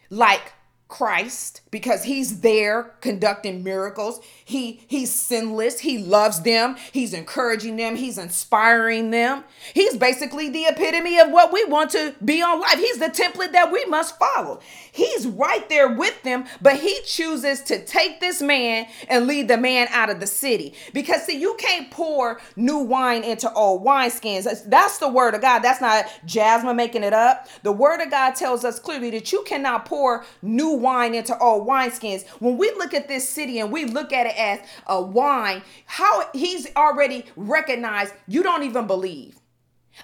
like 0.10 0.54
Christ 0.92 1.62
because 1.72 2.04
he's 2.04 2.42
there 2.42 2.92
conducting 3.00 3.64
miracles. 3.64 4.20
He 4.44 4.82
he's 4.88 5.10
sinless. 5.10 5.80
He 5.80 5.98
loves 5.98 6.42
them. 6.42 6.76
He's 6.92 7.14
encouraging 7.14 7.78
them. 7.78 7.96
He's 7.96 8.18
inspiring 8.18 9.10
them. 9.10 9.46
He's 9.74 9.96
basically 9.96 10.50
the 10.50 10.66
epitome 10.66 11.18
of 11.18 11.32
what 11.32 11.54
we 11.54 11.64
want 11.64 11.92
to 11.92 12.14
be 12.24 12.42
on 12.42 12.60
life. 12.60 12.78
He's 12.78 13.00
the 13.00 13.06
template 13.06 13.54
that 13.54 13.72
we 13.72 13.86
must 13.86 14.20
follow. 14.20 14.60
He's 14.92 15.26
right 15.26 15.68
there 15.70 15.88
with 15.88 16.22
them, 16.24 16.44
but 16.62 16.76
he 16.76 17.00
chooses 17.06 17.62
to 17.64 17.84
take 17.86 18.20
this 18.20 18.42
man 18.42 18.86
and 19.08 19.28
lead 19.28 19.48
the 19.48 19.58
man 19.58 19.88
out 19.92 20.10
of 20.10 20.20
the 20.20 20.28
city. 20.28 20.74
Because 20.94 21.24
see, 21.26 21.40
you 21.40 21.56
can't 21.58 21.90
pour 21.90 22.42
new 22.58 22.80
wine 22.80 23.24
into 23.24 23.52
old 23.54 23.86
wineskins. 23.86 24.44
That's, 24.44 24.62
that's 24.64 24.98
the 24.98 25.08
word 25.08 25.36
of 25.36 25.42
God. 25.42 25.60
That's 25.60 25.80
not 25.80 26.06
Jasmine 26.26 26.76
making 26.76 27.04
it 27.04 27.14
up. 27.14 27.48
The 27.64 27.72
word 27.72 28.02
of 28.02 28.12
God 28.12 28.36
tells 28.36 28.66
us 28.66 28.78
clearly 28.78 29.10
that 29.12 29.32
you 29.32 29.44
cannot 29.44 29.86
pour 29.86 30.26
new 30.42 30.81
wine 30.82 31.16
into 31.16 31.38
old 31.38 31.68
wineskins. 31.68 32.28
When 32.40 32.58
we 32.58 32.72
look 32.72 32.94
at 32.94 33.08
this 33.08 33.28
city 33.28 33.60
and 33.60 33.72
we 33.72 33.86
look 33.86 34.12
at 34.12 34.26
it 34.26 34.38
as 34.38 34.60
a 34.88 35.02
wine, 35.02 35.62
how 35.86 36.30
he's 36.34 36.68
already 36.76 37.26
recognized 37.36 38.14
you 38.28 38.44
don't 38.44 38.64
even 38.64 38.88
believe. 38.88 39.41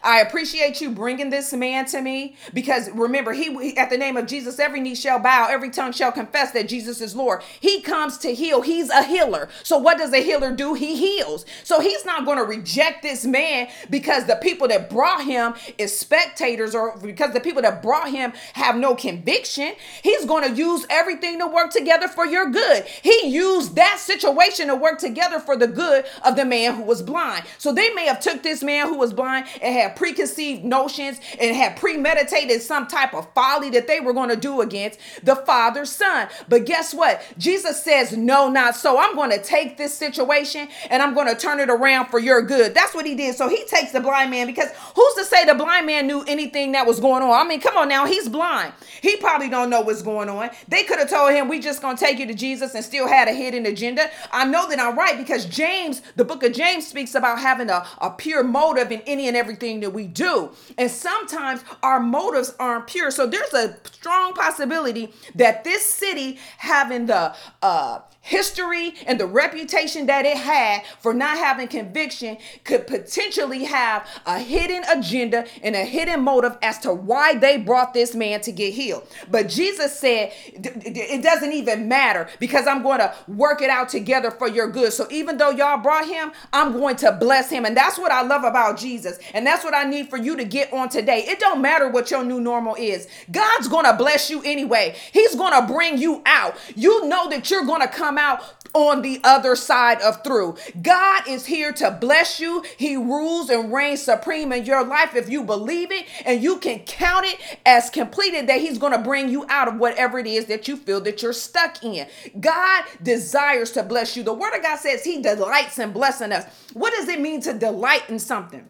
I 0.04 0.22
appreciate 0.22 0.80
you 0.80 0.92
bringing 0.92 1.30
this 1.30 1.54
man 1.54 1.86
to 1.88 2.02
me 2.02 2.36
because 2.54 2.90
remember, 2.92 3.34
he 3.34 3.76
at 3.78 3.90
the 3.90 3.98
name 3.98 4.18
of 4.18 4.28
Jesus, 4.28 4.60
every 4.60 4.80
knee 4.80 4.96
shall 4.96 5.20
bow, 5.20 5.48
every 5.50 5.70
tongue 5.70 5.92
shall 5.92 6.12
confess 6.12 6.52
that 6.52 6.68
Jesus 6.68 7.02
is 7.02 7.16
Lord. 7.16 7.42
He 7.60 7.82
comes 7.82 8.18
to 8.20 8.34
heal. 8.34 8.62
He's 8.62 8.90
a 8.90 9.04
healer. 9.04 9.50
So 9.64 9.78
what 9.78 9.98
does 9.98 10.14
a 10.14 10.22
healer 10.22 10.56
do? 10.56 10.74
He 10.74 10.96
heals. 10.96 11.46
So 11.64 11.80
he's 11.80 12.06
not 12.06 12.26
going 12.26 12.38
to 12.38 12.44
reject 12.44 13.02
this 13.02 13.26
man 13.26 13.70
because 13.90 14.26
the 14.26 14.36
people 14.36 14.68
that 14.68 14.90
brought 14.90 15.24
him 15.24 15.56
is 15.78 15.98
spectators 15.98 16.76
or 16.76 16.98
because 16.98 17.34
the 17.34 17.40
people 17.40 17.62
that 17.64 17.82
brought 17.82 18.12
him 18.12 18.34
have 18.54 18.76
no 18.76 18.96
conviction. 18.96 19.74
He's 20.04 20.26
going 20.26 20.48
to 20.48 20.56
use 20.56 20.86
everything 20.90 21.40
to 21.40 21.48
work 21.48 21.72
together 21.72 22.08
for 22.08 22.26
your 22.26 22.50
good. 22.50 22.86
He 22.86 23.28
used 23.28 23.76
that 23.76 24.00
situation 24.00 24.68
to 24.68 24.76
work 24.76 25.00
together 25.00 25.40
for 25.40 25.56
the 25.56 25.68
good 25.68 26.06
of 26.24 26.36
the 26.36 26.46
man 26.46 26.76
who 26.76 26.84
was 26.84 27.02
blind. 27.02 27.46
So 27.58 27.74
they 27.74 27.90
may 27.94 28.06
have 28.06 28.20
took 28.20 28.44
this 28.44 28.64
man 28.64 28.88
who 28.88 28.98
was 28.98 29.14
blind 29.14 29.48
and 29.62 29.74
had 29.74 29.87
preconceived 29.96 30.64
notions 30.64 31.20
and 31.40 31.56
had 31.56 31.78
premeditated 31.78 32.62
some 32.62 32.88
type 32.88 33.14
of 33.14 33.32
folly 33.34 33.70
that 33.72 33.88
they 33.88 34.00
were 34.00 34.14
going 34.14 34.30
to 34.30 34.36
do 34.36 34.62
against 34.62 35.00
the 35.24 35.36
Father's 35.36 35.92
Son. 35.92 36.28
But 36.50 36.66
guess 36.66 36.94
what? 36.94 37.22
Jesus 37.38 37.84
says, 37.84 38.16
No, 38.16 38.50
not 38.50 38.76
so. 38.76 39.00
I'm 39.00 39.16
going 39.16 39.32
to 39.32 39.42
take 39.42 39.78
this 39.78 39.94
situation 39.94 40.68
and 40.90 41.02
I'm 41.02 41.14
going 41.14 41.28
to 41.28 41.36
turn 41.36 41.60
it 41.60 41.70
around 41.70 42.08
for 42.08 42.20
your 42.20 42.42
good. 42.42 42.74
That's 42.74 42.94
what 42.94 43.06
he 43.06 43.16
did. 43.16 43.36
So 43.36 43.50
he 43.50 43.64
takes 43.66 43.92
the 43.92 44.00
blind 44.00 44.32
man 44.32 44.48
because 44.48 44.70
who's 44.96 45.14
to 45.16 45.26
say 45.26 45.46
the 45.46 45.56
blind 45.56 45.86
man 45.86 46.08
knew 46.08 46.24
anything 46.28 46.72
that 46.74 46.86
was 46.86 47.00
going 47.00 47.24
on? 47.24 47.32
I 47.32 47.48
mean, 47.48 47.62
come 47.62 47.78
on 47.78 47.90
now, 47.90 48.06
he's 48.06 48.30
blind. 48.30 48.74
He 49.02 49.18
probably 49.18 49.50
don't 49.50 49.70
know 49.70 49.82
what's 49.82 50.02
going 50.02 50.30
on. 50.30 50.50
They 50.68 50.84
could 50.84 51.00
have 51.00 51.10
told 51.10 51.32
him, 51.32 51.48
We 51.48 51.60
just 51.60 51.82
going 51.82 51.98
to 51.98 52.04
take 52.04 52.20
you 52.20 52.26
to 52.28 52.34
Jesus 52.34 52.74
and 52.74 52.84
still 52.84 53.08
had 53.08 53.28
a 53.28 53.34
hidden 53.34 53.66
agenda. 53.66 54.10
I 54.32 54.46
know 54.46 54.68
that 54.70 54.80
I'm 54.80 54.98
right 54.98 55.18
because 55.18 55.46
James, 55.46 56.02
the 56.16 56.26
book 56.26 56.44
of 56.44 56.54
James, 56.54 56.88
speaks 56.88 57.16
about 57.16 57.40
having 57.40 57.70
a, 57.70 57.86
a 58.00 58.12
pure 58.12 58.44
motive 58.44 58.92
in 58.92 59.02
any 59.02 59.28
and 59.28 59.36
everything 59.36 59.67
that 59.76 59.92
we 59.92 60.08
do. 60.08 60.52
And 60.78 60.90
sometimes 60.90 61.64
our 61.84 62.00
motives 62.00 62.56
aren't 62.60 62.88
pure. 62.88 63.12
So 63.12 63.28
there's 63.28 63.54
a 63.54 63.78
strong 63.84 64.34
possibility 64.34 65.14
that 65.36 65.64
this 65.64 65.86
city 65.86 66.40
having 66.58 67.06
the 67.08 67.36
uh 67.62 68.00
history 68.28 68.94
and 69.06 69.18
the 69.20 69.26
reputation 69.26 70.06
that 70.08 70.26
it 70.26 70.38
had 70.38 70.84
for 71.00 71.14
not 71.14 71.38
having 71.38 71.68
conviction 71.68 72.38
could 72.66 72.86
potentially 72.86 73.64
have 73.64 74.06
a 74.26 74.38
hidden 74.38 74.84
agenda 74.90 75.46
and 75.64 75.76
a 75.76 75.86
hidden 75.86 76.22
motive 76.22 76.58
as 76.62 76.78
to 76.80 76.94
why 76.94 77.34
they 77.36 77.58
brought 77.58 77.94
this 77.94 78.14
man 78.14 78.42
to 78.42 78.52
get 78.52 78.74
healed. 78.74 79.08
But 79.32 79.48
Jesus 79.48 79.98
said, 79.98 80.34
it 80.54 81.24
doesn't 81.24 81.54
even 81.54 81.88
matter 81.88 82.28
because 82.40 82.68
I'm 82.68 82.84
going 82.84 83.00
to 83.00 83.14
work 83.30 83.62
it 83.62 83.70
out 83.70 83.88
together 83.88 84.30
for 84.30 84.50
your 84.50 84.70
good. 84.70 84.92
So 84.92 85.08
even 85.10 85.38
though 85.38 85.52
y'all 85.52 85.82
brought 85.82 86.06
him, 86.06 86.34
I'm 86.52 86.74
going 86.74 86.98
to 86.98 87.14
bless 87.14 87.50
him. 87.50 87.64
And 87.64 87.78
that's 87.78 87.98
what 87.98 88.12
I 88.12 88.24
love 88.24 88.44
about 88.44 88.78
Jesus. 88.78 89.20
And 89.34 89.48
that's 89.48 89.64
what 89.64 89.74
I 89.74 89.86
need 89.86 90.10
for 90.10 90.18
you 90.18 90.36
to 90.36 90.44
get 90.44 90.74
on 90.74 90.90
today. 90.90 91.24
It 91.28 91.40
don't 91.40 91.62
matter 91.62 91.88
what 91.88 92.12
your 92.12 92.26
new 92.26 92.42
normal 92.42 92.76
is. 92.76 93.08
God's 93.32 93.70
going 93.70 93.86
to 93.86 93.94
bless 93.94 94.30
you 94.30 94.42
anyway. 94.44 94.98
He's 95.14 95.36
going 95.36 95.54
to 95.54 95.72
bring 95.72 95.98
you 95.98 96.22
out. 96.26 96.58
You 96.76 97.08
know 97.08 97.30
that 97.30 97.50
you're 97.50 97.66
going 97.66 97.82
to 97.82 97.88
come 97.88 98.17
come 98.18 98.24
out 98.24 98.44
on 98.74 99.02
the 99.02 99.20
other 99.24 99.56
side 99.56 100.02
of 100.02 100.24
through. 100.24 100.58
God 100.82 101.28
is 101.28 101.46
here 101.46 101.72
to 101.74 101.92
bless 101.92 102.40
you. 102.40 102.64
He 102.78 102.96
rules 102.96 103.50
and 103.50 103.72
reigns 103.74 104.02
supreme 104.02 104.52
in 104.52 104.66
your 104.66 104.84
life 104.84 105.16
if 105.16 105.30
you 105.30 105.44
believe 105.44 105.92
it 105.92 106.06
and 106.26 106.42
you 106.42 106.58
can 106.58 106.80
count 106.80 107.26
it 107.26 107.40
as 107.66 107.90
completed 107.90 108.48
that 108.48 108.60
he's 108.60 108.78
going 108.78 108.94
to 108.94 109.00
bring 109.00 109.30
you 109.30 109.46
out 109.50 109.68
of 109.68 109.78
whatever 109.78 110.20
it 110.20 110.28
is 110.28 110.46
that 110.46 110.68
you 110.68 110.78
feel 110.78 111.02
that 111.02 111.22
you're 111.22 111.34
stuck 111.34 111.84
in. 111.84 112.08
God 112.40 112.84
desires 113.02 113.72
to 113.72 113.84
bless 113.84 114.16
you. 114.16 114.24
The 114.24 114.34
word 114.34 114.56
of 114.56 114.64
God 114.64 114.80
says 114.80 115.04
he 115.04 115.22
delights 115.22 115.80
in 115.80 115.92
blessing 115.92 116.32
us. 116.32 116.46
What 116.74 116.94
does 116.94 117.08
it 117.08 117.22
mean 117.22 117.42
to 117.42 117.54
delight 117.54 118.10
in 118.10 118.20
something? 118.20 118.70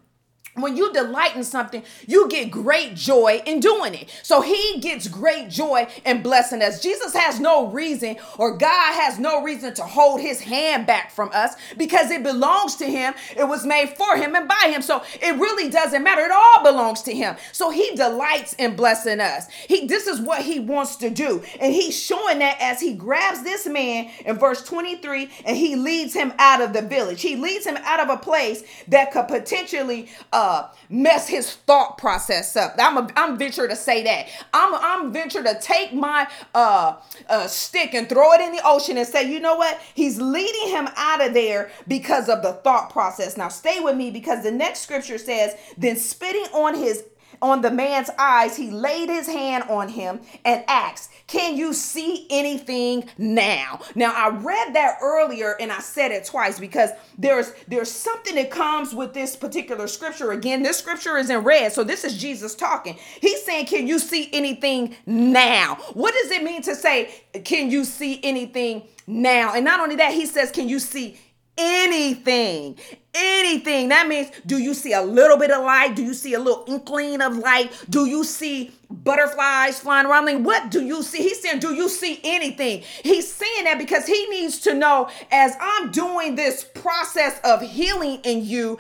When 0.58 0.76
you 0.76 0.92
delight 0.94 1.36
in 1.36 1.44
something, 1.44 1.84
you 2.08 2.28
get 2.30 2.52
great 2.52 2.96
joy 2.96 3.42
in 3.46 3.60
doing 3.60 3.94
it. 3.94 4.10
So 4.24 4.42
he 4.42 4.80
gets 4.80 5.08
great 5.08 5.50
joy 5.50 5.88
in 6.06 6.22
blessing 6.22 6.62
us. 6.62 6.82
Jesus 6.82 7.14
has 7.14 7.40
no 7.40 7.68
reason, 7.68 8.18
or 8.38 8.58
God 8.58 8.94
has 8.94 9.20
no 9.20 9.44
reason 9.44 9.74
to 9.76 9.84
hold 9.84 10.22
his 10.22 10.42
hand 10.42 10.88
back 10.88 11.12
from 11.12 11.30
us 11.34 11.56
because 11.78 12.12
it 12.12 12.24
belongs 12.24 12.76
to 12.78 12.86
him. 12.86 13.14
It 13.36 13.48
was 13.48 13.66
made 13.66 13.90
for 13.90 14.18
him 14.18 14.36
and 14.36 14.48
by 14.48 14.72
him. 14.72 14.82
So 14.82 15.04
it 15.22 15.38
really 15.40 15.70
doesn't 15.70 16.04
matter. 16.04 16.22
It 16.22 16.32
all 16.32 16.64
belongs 16.64 17.02
to 17.04 17.14
him. 17.14 17.36
So 17.52 17.70
he 17.70 17.96
delights 17.96 18.54
in 18.54 18.76
blessing 18.76 19.20
us. 19.20 19.50
He 19.50 19.88
this 19.88 20.08
is 20.08 20.20
what 20.20 20.42
he 20.42 20.60
wants 20.60 20.96
to 20.98 21.10
do. 21.10 21.44
And 21.60 21.74
he's 21.74 21.98
showing 21.98 22.40
that 22.40 22.58
as 22.60 22.82
he 22.82 22.94
grabs 22.94 23.44
this 23.44 23.66
man 23.68 24.10
in 24.26 24.38
verse 24.38 24.64
23 24.64 25.30
and 25.46 25.56
he 25.56 25.76
leads 25.76 26.14
him 26.14 26.34
out 26.40 26.62
of 26.62 26.74
the 26.74 26.82
village. 26.82 27.22
He 27.22 27.36
leads 27.36 27.66
him 27.66 27.78
out 27.84 28.00
of 28.00 28.10
a 28.10 28.18
place 28.18 28.64
that 28.88 29.12
could 29.12 29.28
potentially 29.28 30.10
uh 30.34 30.47
uh, 30.48 30.70
mess 30.90 31.28
his 31.28 31.54
thought 31.54 31.98
process 31.98 32.56
up. 32.56 32.76
I'm 32.80 32.98
a, 32.98 33.10
I'm 33.16 33.38
venture 33.38 33.68
to 33.68 33.76
say 33.76 34.04
that. 34.04 34.28
I'm 34.54 34.74
I'm 34.74 35.12
venture 35.12 35.44
to 35.44 35.58
take 35.60 35.94
my 35.94 36.28
uh, 36.56 36.96
uh, 37.28 37.48
stick 37.48 37.94
and 37.94 38.08
throw 38.08 38.32
it 38.34 38.42
in 38.42 38.54
the 38.54 38.62
ocean 38.64 38.98
and 38.98 39.08
say, 39.08 39.30
you 39.32 39.40
know 39.40 39.56
what? 39.58 39.80
He's 39.94 40.20
leading 40.22 40.70
him 40.70 40.88
out 40.96 41.26
of 41.26 41.34
there 41.34 41.70
because 41.88 42.30
of 42.30 42.42
the 42.42 42.54
thought 42.54 42.90
process. 42.90 43.38
Now 43.38 43.50
stay 43.50 43.80
with 43.80 43.98
me 43.98 44.10
because 44.10 44.44
the 44.44 44.52
next 44.52 44.82
scripture 44.82 45.18
says, 45.18 45.56
then 45.78 45.98
spitting 45.98 46.48
on 46.54 46.76
his 46.76 47.04
on 47.42 47.62
the 47.62 47.72
man's 47.72 48.10
eyes, 48.18 48.56
he 48.56 48.72
laid 48.72 49.10
his 49.10 49.28
hand 49.28 49.66
on 49.70 49.90
him 49.90 50.22
and 50.46 50.64
asked, 50.68 51.12
Can 51.28 51.58
you 51.58 51.74
see 51.74 52.28
anything 52.30 53.10
now? 53.18 53.80
Now, 53.96 54.14
I 54.16 54.30
read 54.30 54.74
that 54.76 54.98
earlier 55.02 55.56
and 55.60 55.72
I 55.72 55.80
said 55.80 56.12
it 56.12 56.26
twice 56.26 56.60
because 56.60 56.92
there's 57.18 57.54
there's 57.68 57.92
something 57.92 58.36
that 58.36 58.52
comes 58.52 58.94
with 58.94 59.14
this 59.14 59.36
particular 59.36 59.88
scripture. 59.88 60.32
Again, 60.32 60.64
this 60.64 60.78
scripture 60.78 61.18
is 61.18 61.30
in 61.30 61.44
red, 61.44 61.74
so 61.74 61.84
this 61.84 62.04
is 62.04 62.18
Jesus 62.18 62.56
talking. 62.56 62.98
He's 63.22 63.44
saying, 63.44 63.68
Can 63.68 63.88
you 63.88 64.00
see 64.00 64.30
anything 64.34 64.96
now? 65.06 65.76
What 65.94 66.14
does 66.14 66.32
it 66.32 66.44
mean 66.44 66.62
to 66.64 66.76
say, 66.76 67.24
Can 67.44 67.72
you 67.72 67.86
see 67.86 68.20
anything 68.24 68.84
now? 69.06 69.54
And 69.54 69.64
not 69.64 69.80
only 69.80 69.96
that, 69.98 70.14
he 70.14 70.26
says, 70.26 70.52
Can 70.52 70.70
you 70.70 70.80
see 70.80 71.18
anything. 71.58 72.78
Anything. 73.14 73.90
That 73.90 74.08
means 74.08 74.30
do 74.46 74.60
you 74.60 74.74
see 74.74 74.94
a 74.94 75.02
little 75.02 75.38
bit 75.38 75.50
of 75.50 75.64
light? 75.64 75.96
Do 75.96 76.04
you 76.04 76.14
see 76.14 76.36
a 76.36 76.40
little 76.40 76.64
inkling 76.68 77.22
of 77.22 77.38
light? 77.38 77.72
Do 77.90 78.06
you 78.06 78.24
see 78.24 78.72
butterflies 78.90 79.80
flying 79.80 80.06
around? 80.06 80.26
Mean, 80.26 80.44
what 80.44 80.70
do 80.70 80.84
you 80.84 81.02
see? 81.02 81.20
He's 81.20 81.42
saying 81.42 81.60
do 81.60 81.74
you 81.74 81.90
see 81.90 82.20
anything? 82.24 82.84
He's 83.04 83.32
saying 83.32 83.64
that 83.64 83.80
because 83.80 84.06
he 84.06 84.28
needs 84.28 84.60
to 84.62 84.74
know 84.74 85.10
as 85.32 85.56
i'm 85.60 85.92
doing 85.92 86.36
this 86.36 86.64
process 86.64 87.40
of 87.44 87.62
healing 87.62 88.20
in 88.24 88.46
you 88.46 88.78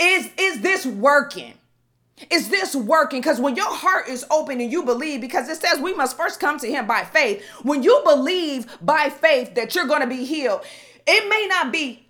is 0.00 0.30
is 0.36 0.60
this 0.60 0.84
working? 0.84 1.54
Is 2.30 2.48
this 2.48 2.74
working? 2.74 3.20
Because 3.20 3.40
when 3.40 3.54
your 3.54 3.72
heart 3.72 4.08
is 4.08 4.24
open 4.30 4.60
and 4.60 4.72
you 4.72 4.82
believe, 4.82 5.20
because 5.20 5.48
it 5.48 5.60
says 5.60 5.78
we 5.78 5.94
must 5.94 6.16
first 6.16 6.40
come 6.40 6.58
to 6.58 6.66
Him 6.66 6.86
by 6.86 7.04
faith. 7.04 7.44
When 7.62 7.82
you 7.82 8.00
believe 8.04 8.66
by 8.82 9.08
faith 9.08 9.54
that 9.54 9.74
you're 9.74 9.86
going 9.86 10.00
to 10.00 10.06
be 10.06 10.24
healed, 10.24 10.62
it 11.06 11.28
may 11.28 11.46
not 11.48 11.72
be 11.72 12.04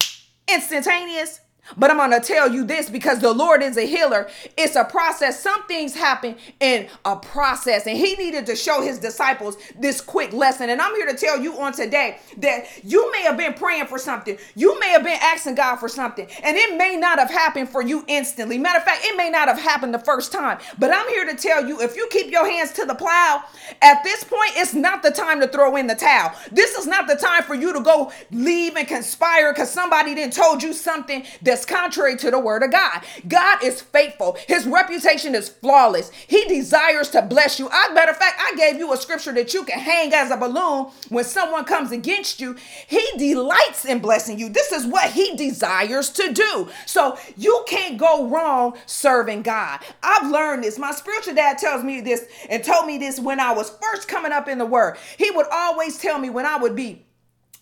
instantaneous, 0.52 1.40
but 1.76 1.90
I'm 1.90 1.96
going 1.96 2.10
to 2.10 2.20
tell 2.20 2.52
you 2.52 2.64
this 2.64 2.88
because 2.88 3.20
the 3.20 3.32
Lord 3.32 3.62
is 3.62 3.76
a 3.76 3.86
healer. 3.86 4.28
It's 4.56 4.76
a 4.76 4.84
process. 4.84 5.42
Some 5.42 5.66
things 5.66 5.94
happen 5.94 6.36
in 6.60 6.88
a 7.04 7.16
process, 7.16 7.86
and 7.86 7.96
He 7.96 8.14
needed 8.14 8.46
to 8.46 8.56
show 8.56 8.80
His 8.80 8.98
disciples 8.98 9.56
this 9.78 10.00
quick 10.00 10.32
lesson. 10.32 10.70
And 10.70 10.80
I'm 10.80 10.94
here 10.94 11.06
to 11.06 11.16
tell 11.16 11.38
you 11.40 11.58
on 11.60 11.72
today 11.72 12.18
that 12.38 12.66
you 12.84 13.10
may 13.12 13.22
have 13.22 13.36
been 13.36 13.54
praying 13.54 13.86
for 13.86 13.98
something, 13.98 14.38
you 14.54 14.78
may 14.80 14.88
have 14.90 15.04
been 15.04 15.18
asking 15.20 15.56
God 15.56 15.76
for 15.76 15.88
something, 15.88 16.28
and 16.42 16.56
it 16.56 16.76
may 16.76 16.96
not 16.96 17.18
have 17.18 17.30
happened 17.30 17.68
for 17.68 17.82
you 17.82 18.04
instantly. 18.06 18.58
Matter 18.58 18.78
of 18.78 18.84
fact, 18.84 19.04
it 19.04 19.16
may 19.16 19.30
not 19.30 19.48
have 19.48 19.58
happened 19.58 19.92
the 19.92 19.98
first 19.98 20.32
time. 20.32 20.58
But 20.78 20.92
I'm 20.92 21.08
here 21.08 21.24
to 21.26 21.34
tell 21.34 21.66
you 21.66 21.80
if 21.80 21.96
you 21.96 22.08
keep 22.10 22.30
your 22.30 22.48
hands 22.48 22.72
to 22.72 22.84
the 22.84 22.94
plow, 22.94 23.42
at 23.82 24.02
this 24.04 24.24
point, 24.24 24.52
it's 24.56 24.74
not 24.74 25.02
the 25.02 25.10
time 25.10 25.40
to 25.40 25.48
throw 25.48 25.76
in 25.76 25.86
the 25.86 25.94
towel. 25.94 26.34
This 26.50 26.76
is 26.76 26.86
not 26.86 27.06
the 27.06 27.16
time 27.16 27.42
for 27.42 27.54
you 27.54 27.72
to 27.72 27.80
go 27.80 28.12
leave 28.30 28.76
and 28.76 28.86
conspire 28.86 29.52
because 29.52 29.70
somebody 29.70 30.14
didn't 30.14 30.34
told 30.34 30.62
you 30.62 30.72
something 30.72 31.24
that 31.42 31.57
that's 31.58 31.66
contrary 31.66 32.16
to 32.16 32.30
the 32.30 32.38
word 32.38 32.62
of 32.62 32.70
God. 32.70 33.02
God 33.26 33.64
is 33.64 33.80
faithful. 33.80 34.36
His 34.46 34.64
reputation 34.64 35.34
is 35.34 35.48
flawless. 35.48 36.10
He 36.10 36.44
desires 36.44 37.10
to 37.10 37.22
bless 37.22 37.58
you. 37.58 37.66
A 37.66 37.92
matter 37.92 38.12
of 38.12 38.16
fact, 38.16 38.40
I 38.40 38.54
gave 38.56 38.78
you 38.78 38.92
a 38.92 38.96
scripture 38.96 39.32
that 39.32 39.52
you 39.52 39.64
can 39.64 39.80
hang 39.80 40.14
as 40.14 40.30
a 40.30 40.36
balloon 40.36 40.92
when 41.08 41.24
someone 41.24 41.64
comes 41.64 41.90
against 41.90 42.40
you. 42.40 42.54
He 42.86 43.04
delights 43.18 43.84
in 43.84 43.98
blessing 43.98 44.38
you. 44.38 44.48
This 44.50 44.70
is 44.70 44.86
what 44.86 45.10
he 45.10 45.34
desires 45.34 46.10
to 46.10 46.32
do. 46.32 46.68
So 46.86 47.18
you 47.36 47.64
can't 47.66 47.98
go 47.98 48.28
wrong 48.28 48.78
serving 48.86 49.42
God. 49.42 49.80
I've 50.00 50.30
learned 50.30 50.62
this. 50.62 50.78
My 50.78 50.92
spiritual 50.92 51.34
dad 51.34 51.58
tells 51.58 51.82
me 51.82 52.00
this 52.00 52.24
and 52.48 52.62
told 52.62 52.86
me 52.86 52.98
this 52.98 53.18
when 53.18 53.40
I 53.40 53.52
was 53.52 53.70
first 53.82 54.06
coming 54.06 54.30
up 54.30 54.46
in 54.46 54.58
the 54.58 54.66
word. 54.66 54.96
He 55.16 55.32
would 55.32 55.46
always 55.50 55.98
tell 55.98 56.20
me 56.20 56.30
when 56.30 56.46
I 56.46 56.56
would 56.56 56.76
be 56.76 57.04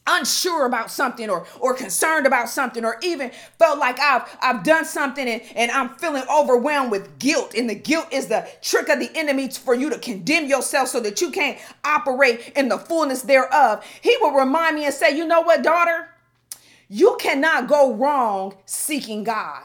unsure 0.06 0.66
about 0.66 0.90
something 0.90 1.28
or 1.28 1.46
or 1.60 1.74
concerned 1.74 2.26
about 2.26 2.48
something 2.48 2.84
or 2.84 2.96
even 3.02 3.30
felt 3.58 3.78
like 3.78 3.98
I've 4.00 4.22
I've 4.40 4.62
done 4.62 4.84
something 4.84 5.28
and, 5.28 5.42
and 5.54 5.70
I'm 5.70 5.90
feeling 5.96 6.24
overwhelmed 6.32 6.90
with 6.90 7.18
guilt. 7.18 7.54
And 7.54 7.68
the 7.68 7.74
guilt 7.74 8.08
is 8.12 8.26
the 8.26 8.48
trick 8.62 8.88
of 8.88 9.00
the 9.00 9.10
enemy 9.14 9.48
for 9.48 9.74
you 9.74 9.90
to 9.90 9.98
condemn 9.98 10.46
yourself 10.46 10.88
so 10.88 11.00
that 11.00 11.20
you 11.20 11.30
can't 11.30 11.58
operate 11.84 12.52
in 12.56 12.68
the 12.68 12.78
fullness 12.78 13.22
thereof. 13.22 13.84
He 14.00 14.16
will 14.20 14.32
remind 14.32 14.76
me 14.76 14.84
and 14.84 14.94
say 14.94 15.16
you 15.16 15.26
know 15.26 15.42
what 15.42 15.62
daughter? 15.62 16.08
You 16.88 17.16
cannot 17.20 17.68
go 17.68 17.94
wrong 17.94 18.54
seeking 18.64 19.24
God. 19.24 19.62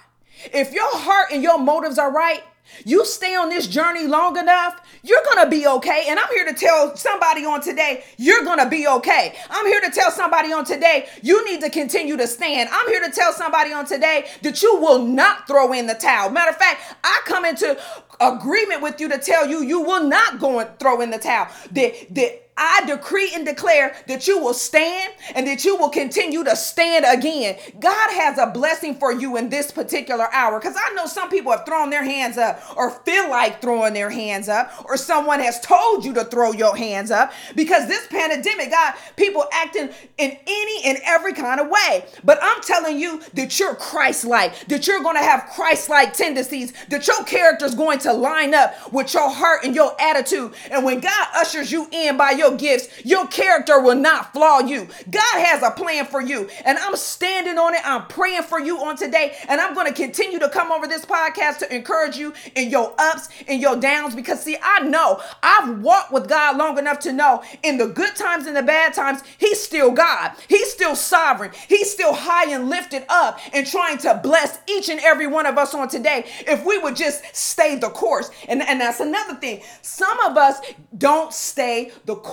If 0.54 0.73
your 0.73 0.89
heart 0.89 1.27
and 1.32 1.43
your 1.43 1.60
motives 1.60 1.99
are 1.99 2.12
right, 2.12 2.43
you 2.86 3.05
stay 3.05 3.36
on 3.36 3.49
this 3.49 3.67
journey 3.67 4.07
long 4.07 4.38
enough, 4.38 4.81
you're 5.03 5.23
gonna 5.34 5.49
be 5.49 5.67
okay. 5.67 6.05
And 6.07 6.19
I'm 6.19 6.29
here 6.29 6.45
to 6.45 6.53
tell 6.53 6.95
somebody 6.95 7.45
on 7.45 7.62
today, 7.62 8.03
you're 8.17 8.43
gonna 8.43 8.69
be 8.69 8.88
okay. 8.88 9.36
I'm 9.49 9.65
here 9.65 9.81
to 9.81 9.91
tell 9.91 10.12
somebody 10.12 10.53
on 10.53 10.65
today, 10.65 11.07
you 11.21 11.43
need 11.45 11.62
to 11.62 11.69
continue 11.69 12.17
to 12.17 12.27
stand. 12.27 12.69
I'm 12.71 12.88
here 12.88 13.01
to 13.01 13.12
tell 13.12 13.34
somebody 13.34 13.73
on 13.73 13.86
today 13.86 14.27
that 14.41 14.62
you 14.62 14.75
will 14.77 14.99
not 14.99 15.47
throw 15.47 15.73
in 15.73 15.88
the 15.88 15.95
towel. 15.95 16.29
Matter 16.29 16.51
of 16.51 16.57
fact, 16.57 16.95
I 17.03 17.21
come 17.25 17.45
into 17.45 17.79
agreement 18.19 18.81
with 18.81 19.01
you 19.01 19.10
to 19.10 19.17
tell 19.17 19.47
you 19.47 19.63
you 19.63 19.81
will 19.81 20.03
not 20.03 20.39
go 20.39 20.60
and 20.60 20.79
throw 20.79 21.01
in 21.01 21.10
the 21.10 21.17
towel. 21.17 21.47
That 21.71 21.93
that 22.12 22.40
I 22.58 22.84
decree 22.86 23.32
and 23.34 23.46
declare 23.46 23.96
that 24.08 24.28
you 24.28 24.40
will 24.40 24.54
stand 24.54 25.14
and 25.36 25.48
that 25.48 25.64
you 25.64 25.78
will 25.78 25.90
continue 25.90 26.44
to 26.44 26.56
stand 26.56 27.06
again. 27.08 27.58
God 27.80 28.12
has 28.12 28.38
a 28.38 28.48
blessing 28.48 28.96
for 28.96 29.12
you 29.12 29.38
in 29.38 29.50
this 29.50 29.72
particular 29.72 30.28
hour 30.34 30.60
because 30.60 30.76
I 30.78 30.94
know 30.94 31.06
some 31.06 31.30
people 31.30 31.52
have 31.52 31.66
thrown 31.66 31.90
their 31.90 32.04
hands 32.04 32.38
up 32.38 32.62
or 32.76 32.90
feel 32.90 33.30
like 33.30 33.62
throwing 33.62 33.94
their 33.94 34.10
hands 34.10 34.50
up, 34.50 34.72
or 34.86 34.98
someone 34.98 35.40
has 35.40 35.60
told 35.62 36.04
you 36.04 36.14
to 36.14 36.26
throw 36.26 36.52
your 36.52 36.76
hands 36.76 37.12
up 37.12 37.32
because 37.56 37.88
this 37.88 38.08
pandemic 38.08 38.70
got 38.70 38.98
people 39.16 39.46
acting 39.54 39.90
in 40.18 40.38
any 40.46 40.84
and 40.86 40.98
every 41.06 41.34
kind 41.34 41.60
of 41.60 41.70
way. 41.70 42.06
But 42.24 42.40
I'm 42.42 42.62
telling 42.62 43.00
you 43.00 43.22
that 43.34 43.60
you're 43.60 43.76
Christ 43.76 44.26
like, 44.26 44.68
that 44.68 44.88
you're 44.88 45.04
going 45.04 45.16
to 45.16 45.24
have 45.24 45.50
Christ 45.54 45.90
like 45.90 46.14
tendencies, 46.14 46.74
that 46.90 47.08
your 47.08 47.24
character 47.24 47.66
is 47.66 47.76
going 47.76 48.00
to 48.00 48.14
line 48.14 48.54
up 48.54 48.92
with 48.92 49.14
your 49.14 49.30
heart 49.30 49.64
and 49.64 49.76
your 49.76 50.00
attitude. 50.02 50.54
And 50.70 50.84
when 50.84 51.00
God 51.00 51.28
ushers 51.36 51.72
you 51.72 51.88
in 51.92 52.18
by 52.18 52.32
your 52.32 52.40
gifts, 52.49 53.06
your 53.06 53.27
character 53.27 53.80
will 53.80 53.95
not 53.95 54.34
flaw 54.34 54.60
you. 54.60 54.88
God 55.10 55.45
has 55.45 55.62
a 55.62 55.71
plan 55.71 56.06
for 56.06 56.21
you. 56.21 56.49
And 56.65 56.77
I'm 56.80 56.95
standing 56.95 57.58
on 57.58 57.75
it. 57.75 57.82
I'm 57.84 58.08
praying 58.08 58.43
for 58.43 58.60
you 58.60 58.84
on 58.84 58.97
today. 58.97 59.36
And 59.47 59.62
I'm 59.62 59.73
going 59.75 59.88
to 59.88 59.93
continue 59.93 60.39
to 60.39 60.49
come 60.49 60.71
over 60.71 60.88
this 60.88 61.06
podcast 61.06 61.60
to 61.60 61.75
encourage 61.75 62.17
you 62.17 62.34
in 62.56 62.69
your 62.69 62.93
ups 62.97 63.30
and 63.47 63.62
your 63.62 63.75
downs 63.75 64.15
because, 64.15 64.41
see, 64.41 64.58
I 64.62 64.80
know 64.80 65.21
I've 65.43 65.82
walked 65.82 66.12
with 66.12 66.27
God 66.27 66.58
long 66.58 66.77
enough 66.77 66.99
to 67.01 67.13
know 67.13 67.43
in 67.63 67.77
the 67.77 67.88
good 67.88 68.15
times 68.15 68.47
and 68.47 68.56
the 68.56 68.63
bad 68.63 68.93
times, 68.93 69.21
He's 69.38 69.62
still 69.62 69.91
God. 69.91 70.32
He's 70.47 70.71
still 70.71 70.95
sovereign. 70.95 71.51
He's 71.67 71.91
still 71.91 72.13
high 72.13 72.51
and 72.51 72.69
lifted 72.69 73.06
up 73.10 73.39
and 73.54 73.67
trying 73.67 73.97
to 73.99 74.19
bless 74.23 74.60
each 74.67 74.89
and 74.89 74.99
every 75.01 75.27
one 75.27 75.45
of 75.45 75.58
us 75.58 75.73
on 75.73 75.89
today 75.89 76.25
if 76.47 76.65
we 76.65 76.77
would 76.77 76.95
just 76.95 77.23
stay 77.36 77.75
the 77.75 77.89
course. 77.89 78.30
And, 78.47 78.62
and 78.62 78.82
that's 78.82 78.99
another 78.99 79.36
thing. 79.36 79.62
Some 79.82 80.19
of 80.21 80.38
us 80.38 80.60
don't 80.97 81.34
stay 81.34 81.91
the 82.06 82.15
course. 82.15 82.31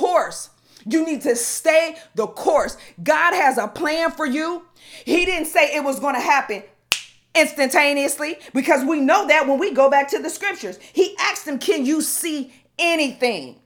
You 0.87 1.05
need 1.05 1.23
to 1.23 1.37
stay 1.37 1.97
the 2.15 2.27
course. 2.27 2.77
God 3.03 3.35
has 3.35 3.59
a 3.59 3.69
plan 3.69 4.11
for 4.11 4.27
you. 4.27 4.65
He 5.05 5.25
didn't 5.25 5.47
say 5.47 5.75
it 5.75 5.85
was 5.85 6.01
going 6.01 6.15
to 6.15 6.21
happen 6.21 6.63
instantaneously 7.35 8.39
because 8.55 8.85
we 8.85 9.01
know 9.01 9.27
that 9.29 9.47
when 9.47 9.59
we 9.59 9.73
go 9.73 9.91
back 9.91 10.09
to 10.11 10.19
the 10.19 10.31
scriptures. 10.31 10.79
He 10.93 11.17
asked 11.19 11.45
them, 11.45 11.59
Can 11.59 11.85
you 11.85 12.01
see 12.01 12.53
anything? 12.79 13.61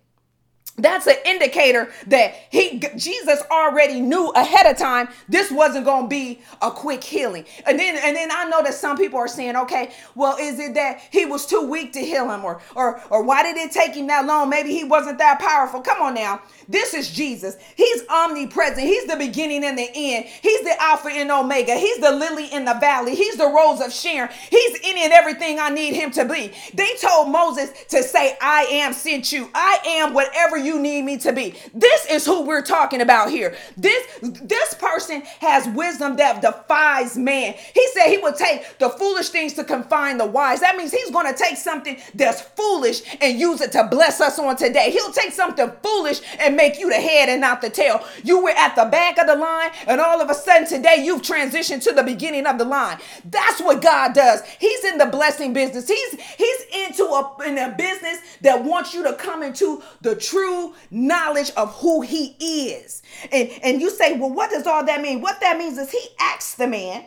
That's 0.79 1.07
an 1.07 1.17
indicator 1.27 1.91
that 2.07 2.35
he 2.51 2.81
jesus 2.97 3.43
already 3.51 4.01
knew 4.01 4.31
ahead 4.31 4.67
of 4.67 4.77
time 4.77 5.09
this 5.29 5.51
wasn't 5.51 5.85
going 5.85 6.05
to 6.05 6.09
be 6.09 6.41
a 6.63 6.71
quick 6.71 7.05
healing. 7.05 7.45
And 7.67 7.79
then 7.79 7.97
and 7.97 8.17
then 8.17 8.31
i 8.33 8.45
know 8.49 8.63
that 8.63 8.75
some 8.75 8.97
people 8.97 9.19
are 9.19 9.29
saying 9.29 9.57
okay 9.57 9.93
well 10.15 10.37
is 10.41 10.59
it 10.59 10.75
that 10.75 11.01
he 11.11 11.27
was 11.27 11.47
too 11.47 11.63
weak 11.69 11.93
to 11.95 12.01
heal 12.01 12.31
him? 12.31 12.45
Or 12.45 12.61
or 12.75 13.03
or 13.11 13.23
why 13.23 13.43
did 13.43 13.57
it 13.57 13.73
take 13.73 13.95
him 13.95 14.07
that 14.09 14.27
long? 14.27 14.49
Maybe 14.49 14.71
he 14.73 14.85
wasn't 14.85 15.19
that 15.19 15.39
powerful. 15.41 15.81
Come 15.81 16.03
on 16.03 16.15
now 16.15 16.43
this 16.73 16.95
is 16.95 17.11
jesus 17.11 17.57
he's 17.77 18.03
omnipresent 18.09 18.81
he's 18.81 19.07
the 19.07 19.17
beginning 19.17 19.65
and 19.65 19.79
the 19.79 19.91
end 19.95 20.27
he's 20.43 20.63
the 20.63 20.83
alpha 20.83 21.09
and 21.11 21.31
omega 21.31 21.77
he's 21.77 21.99
the 21.99 22.11
lily 22.11 22.47
in 22.53 22.65
the 22.65 22.75
valley 22.75 23.15
he's 23.15 23.37
the 23.37 23.47
rose 23.47 23.81
of 23.81 23.93
sharon 23.93 24.31
he's 24.51 24.81
any 24.85 25.05
and 25.05 25.13
everything 25.13 25.59
i 25.61 25.69
need 25.69 25.95
him 25.95 26.11
to 26.11 26.25
be 26.25 26.53
they 26.75 26.95
told 27.01 27.31
moses 27.31 27.71
to 27.89 28.03
say 28.03 28.37
i 28.41 28.65
am 28.71 28.93
sent 28.93 29.33
you 29.33 29.49
i 29.55 29.79
am 29.87 30.15
whatever 30.15 30.57
you 30.57 30.79
need 30.81 31.03
me 31.03 31.17
to 31.19 31.33
be. 31.33 31.55
This 31.75 32.07
is 32.11 32.25
who 32.25 32.43
we're 32.43 32.63
talking 32.63 33.01
about 33.01 33.31
here. 33.31 33.57
This 33.77 34.07
this 34.21 34.75
person 34.75 35.23
has 35.41 35.69
wisdom 35.69 36.17
that 36.17 36.41
defies 36.41 37.17
man. 37.17 37.55
He 37.75 37.87
said 37.89 38.09
he 38.09 38.19
would 38.19 38.37
take 38.37 38.79
the 38.79 38.89
foolish 38.91 39.29
things 39.29 39.53
to 39.55 39.65
confine 39.65 40.19
the 40.19 40.27
wise. 40.27 40.61
That 40.61 40.77
means 40.77 40.91
he's 40.91 41.11
going 41.11 41.33
to 41.33 41.39
take 41.39 41.57
something 41.57 41.99
that's 42.15 42.41
foolish 42.41 43.03
and 43.21 43.39
use 43.39 43.61
it 43.61 43.73
to 43.73 43.85
bless 43.91 44.21
us 44.21 44.39
on 44.39 44.57
today. 44.57 44.91
He'll 44.91 45.13
take 45.13 45.33
something 45.33 45.71
foolish 45.83 46.21
and 46.39 46.57
make 46.57 46.62
you 46.79 46.89
the 46.89 46.97
head 46.97 47.29
and 47.29 47.41
not 47.41 47.61
the 47.61 47.71
tail. 47.71 48.05
You 48.23 48.43
were 48.43 48.51
at 48.51 48.77
the 48.77 48.85
back 48.87 49.19
of 49.19 49.27
the 49.27 49.37
line 49.37 49.71
and 49.87 50.01
all 50.01 50.21
of 50.21 50.31
a 50.31 50.35
sudden 50.35 50.67
today 50.67 51.03
you've 51.05 51.23
transitioned 51.23 51.83
to 51.85 51.93
the 51.93 52.03
beginning 52.03 52.47
of 52.47 52.59
the 52.59 52.65
line. 52.65 52.99
That's 53.25 53.61
what 53.61 53.83
God 53.83 54.15
does. 54.15 54.43
He's 54.59 54.85
in 54.85 54.99
the 54.99 55.07
blessing 55.07 55.53
business. 55.53 55.89
He's 55.89 56.21
he's 56.21 56.87
into 56.87 57.05
a 57.05 57.37
in 57.47 57.59
a 57.59 57.75
business 57.77 58.19
that 58.43 58.63
wants 58.65 58.95
you 58.95 59.03
to 59.05 59.15
come 59.15 59.43
into 59.43 59.83
the 60.01 60.15
true 60.17 60.43
true 60.43 60.75
knowledge 60.91 61.51
of 61.57 61.75
who 61.77 62.01
he 62.01 62.37
is. 62.71 63.03
And, 63.31 63.51
and 63.63 63.81
you 63.81 63.91
say, 63.91 64.19
well, 64.19 64.31
what 64.31 64.51
does 64.51 64.67
all 64.67 64.85
that 64.85 65.01
mean? 65.01 65.21
What 65.21 65.41
that 65.41 65.59
means 65.59 65.79
is 65.79 65.91
he 65.91 66.05
asked 66.21 66.59
the 66.59 66.67
man, 66.67 67.05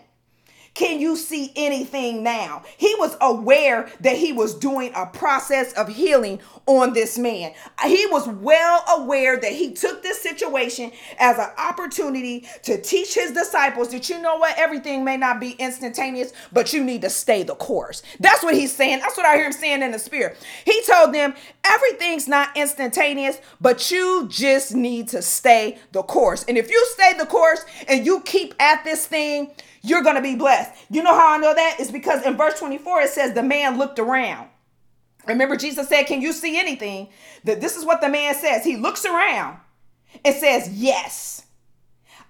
can 0.75 0.99
you 0.99 1.15
see 1.15 1.53
anything 1.55 2.21
now? 2.21 2.63
He 2.77 2.93
was 2.99 3.15
aware 3.21 3.89
that 4.01 4.17
he 4.17 4.33
was 4.33 4.53
doing 4.53 4.91
a 4.93 5.05
process 5.05 5.71
of 5.73 5.87
healing 5.87 6.41
on 6.65 6.93
this 6.93 7.17
man. 7.17 7.53
He 7.85 8.05
was 8.07 8.27
well 8.27 8.83
aware 8.97 9.39
that 9.39 9.51
he 9.53 9.71
took 9.73 10.03
this 10.03 10.21
situation 10.21 10.91
as 11.17 11.37
an 11.37 11.49
opportunity 11.57 12.45
to 12.63 12.81
teach 12.81 13.15
his 13.15 13.31
disciples 13.31 13.89
that 13.91 14.09
you 14.09 14.21
know 14.21 14.35
what, 14.35 14.57
everything 14.57 15.05
may 15.05 15.15
not 15.15 15.39
be 15.39 15.51
instantaneous, 15.51 16.33
but 16.51 16.73
you 16.73 16.83
need 16.83 17.01
to 17.03 17.09
stay 17.09 17.43
the 17.43 17.55
course. 17.55 18.03
That's 18.19 18.43
what 18.43 18.53
he's 18.53 18.73
saying. 18.73 18.99
That's 18.99 19.15
what 19.15 19.25
I 19.25 19.37
hear 19.37 19.45
him 19.45 19.53
saying 19.53 19.81
in 19.81 19.91
the 19.91 19.99
spirit. 19.99 20.37
He 20.65 20.81
told 20.83 21.13
them 21.13 21.35
everything's 21.65 22.27
not 22.27 22.55
instantaneous, 22.55 23.37
but 23.59 23.91
you 23.91 24.27
just 24.29 24.75
need 24.75 25.07
to 25.09 25.21
stay 25.21 25.77
the 25.91 26.03
course. 26.03 26.45
And 26.47 26.57
if 26.57 26.69
you 26.69 26.85
stay 26.93 27.13
the 27.13 27.25
course 27.25 27.65
and 27.87 28.05
you 28.05 28.21
keep 28.21 28.53
at 28.59 28.83
this 28.83 29.05
thing, 29.05 29.51
you're 29.81 30.03
going 30.03 30.15
to 30.15 30.21
be 30.21 30.35
blessed. 30.35 30.73
You 30.89 31.03
know 31.03 31.13
how 31.13 31.35
I 31.35 31.37
know 31.37 31.53
that? 31.53 31.79
Is 31.79 31.91
because 31.91 32.25
in 32.25 32.37
verse 32.37 32.59
24 32.59 33.01
it 33.01 33.09
says 33.09 33.33
the 33.33 33.43
man 33.43 33.77
looked 33.77 33.99
around. 33.99 34.49
Remember, 35.27 35.55
Jesus 35.55 35.87
said, 35.87 36.03
Can 36.03 36.21
you 36.21 36.33
see 36.33 36.59
anything? 36.59 37.09
That 37.43 37.61
this 37.61 37.75
is 37.75 37.85
what 37.85 38.01
the 38.01 38.09
man 38.09 38.35
says. 38.35 38.63
He 38.63 38.77
looks 38.77 39.05
around 39.05 39.57
and 40.23 40.35
says, 40.35 40.69
Yes, 40.71 41.45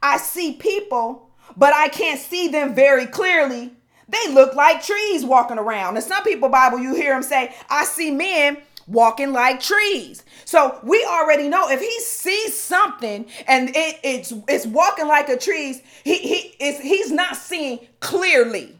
I 0.01 0.17
see 0.17 0.53
people, 0.53 1.29
but 1.57 1.73
I 1.73 1.89
can't 1.89 2.19
see 2.19 2.47
them 2.47 2.73
very 2.73 3.05
clearly. 3.05 3.71
They 4.07 4.33
look 4.33 4.55
like 4.55 4.83
trees 4.83 5.25
walking 5.25 5.57
around. 5.57 5.95
And 5.97 6.05
some 6.05 6.23
people, 6.23 6.49
Bible, 6.49 6.79
you 6.79 6.93
hear 6.93 7.13
them 7.13 7.23
say, 7.23 7.55
I 7.69 7.85
see 7.85 8.11
men, 8.11 8.57
walking 8.87 9.33
like 9.33 9.59
trees. 9.59 10.23
So 10.45 10.79
we 10.83 11.03
already 11.05 11.49
know 11.49 11.69
if 11.69 11.79
he 11.79 11.99
sees 12.01 12.57
something 12.59 13.25
and 13.47 13.69
it, 13.69 13.99
it's 14.03 14.33
it's 14.47 14.65
walking 14.65 15.07
like 15.07 15.29
a 15.29 15.37
trees, 15.37 15.81
he 16.03 16.17
he 16.17 16.55
is 16.63 16.79
he's 16.79 17.11
not 17.11 17.35
seeing 17.35 17.79
clearly. 17.99 18.77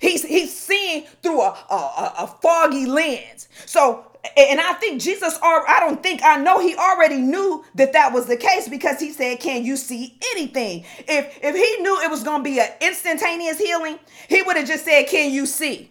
He's 0.00 0.24
he's 0.24 0.56
seeing 0.56 1.04
through 1.22 1.40
a, 1.40 1.56
a, 1.70 2.14
a 2.18 2.26
foggy 2.40 2.86
lens. 2.86 3.48
So 3.66 4.04
and 4.36 4.60
I 4.60 4.72
think 4.74 5.00
Jesus, 5.00 5.38
I 5.42 5.78
don't 5.80 6.02
think, 6.02 6.22
I 6.24 6.36
know 6.36 6.58
he 6.60 6.74
already 6.76 7.18
knew 7.18 7.64
that 7.76 7.92
that 7.92 8.12
was 8.12 8.26
the 8.26 8.36
case 8.36 8.68
because 8.68 9.00
he 9.00 9.12
said, 9.12 9.40
Can 9.40 9.64
you 9.64 9.76
see 9.76 10.18
anything? 10.34 10.84
If, 11.06 11.38
if 11.42 11.54
he 11.54 11.82
knew 11.82 12.00
it 12.02 12.10
was 12.10 12.22
going 12.22 12.40
to 12.40 12.44
be 12.44 12.60
an 12.60 12.68
instantaneous 12.80 13.58
healing, 13.58 13.98
he 14.28 14.42
would 14.42 14.56
have 14.56 14.66
just 14.66 14.84
said, 14.84 15.06
Can 15.06 15.32
you 15.32 15.46
see? 15.46 15.90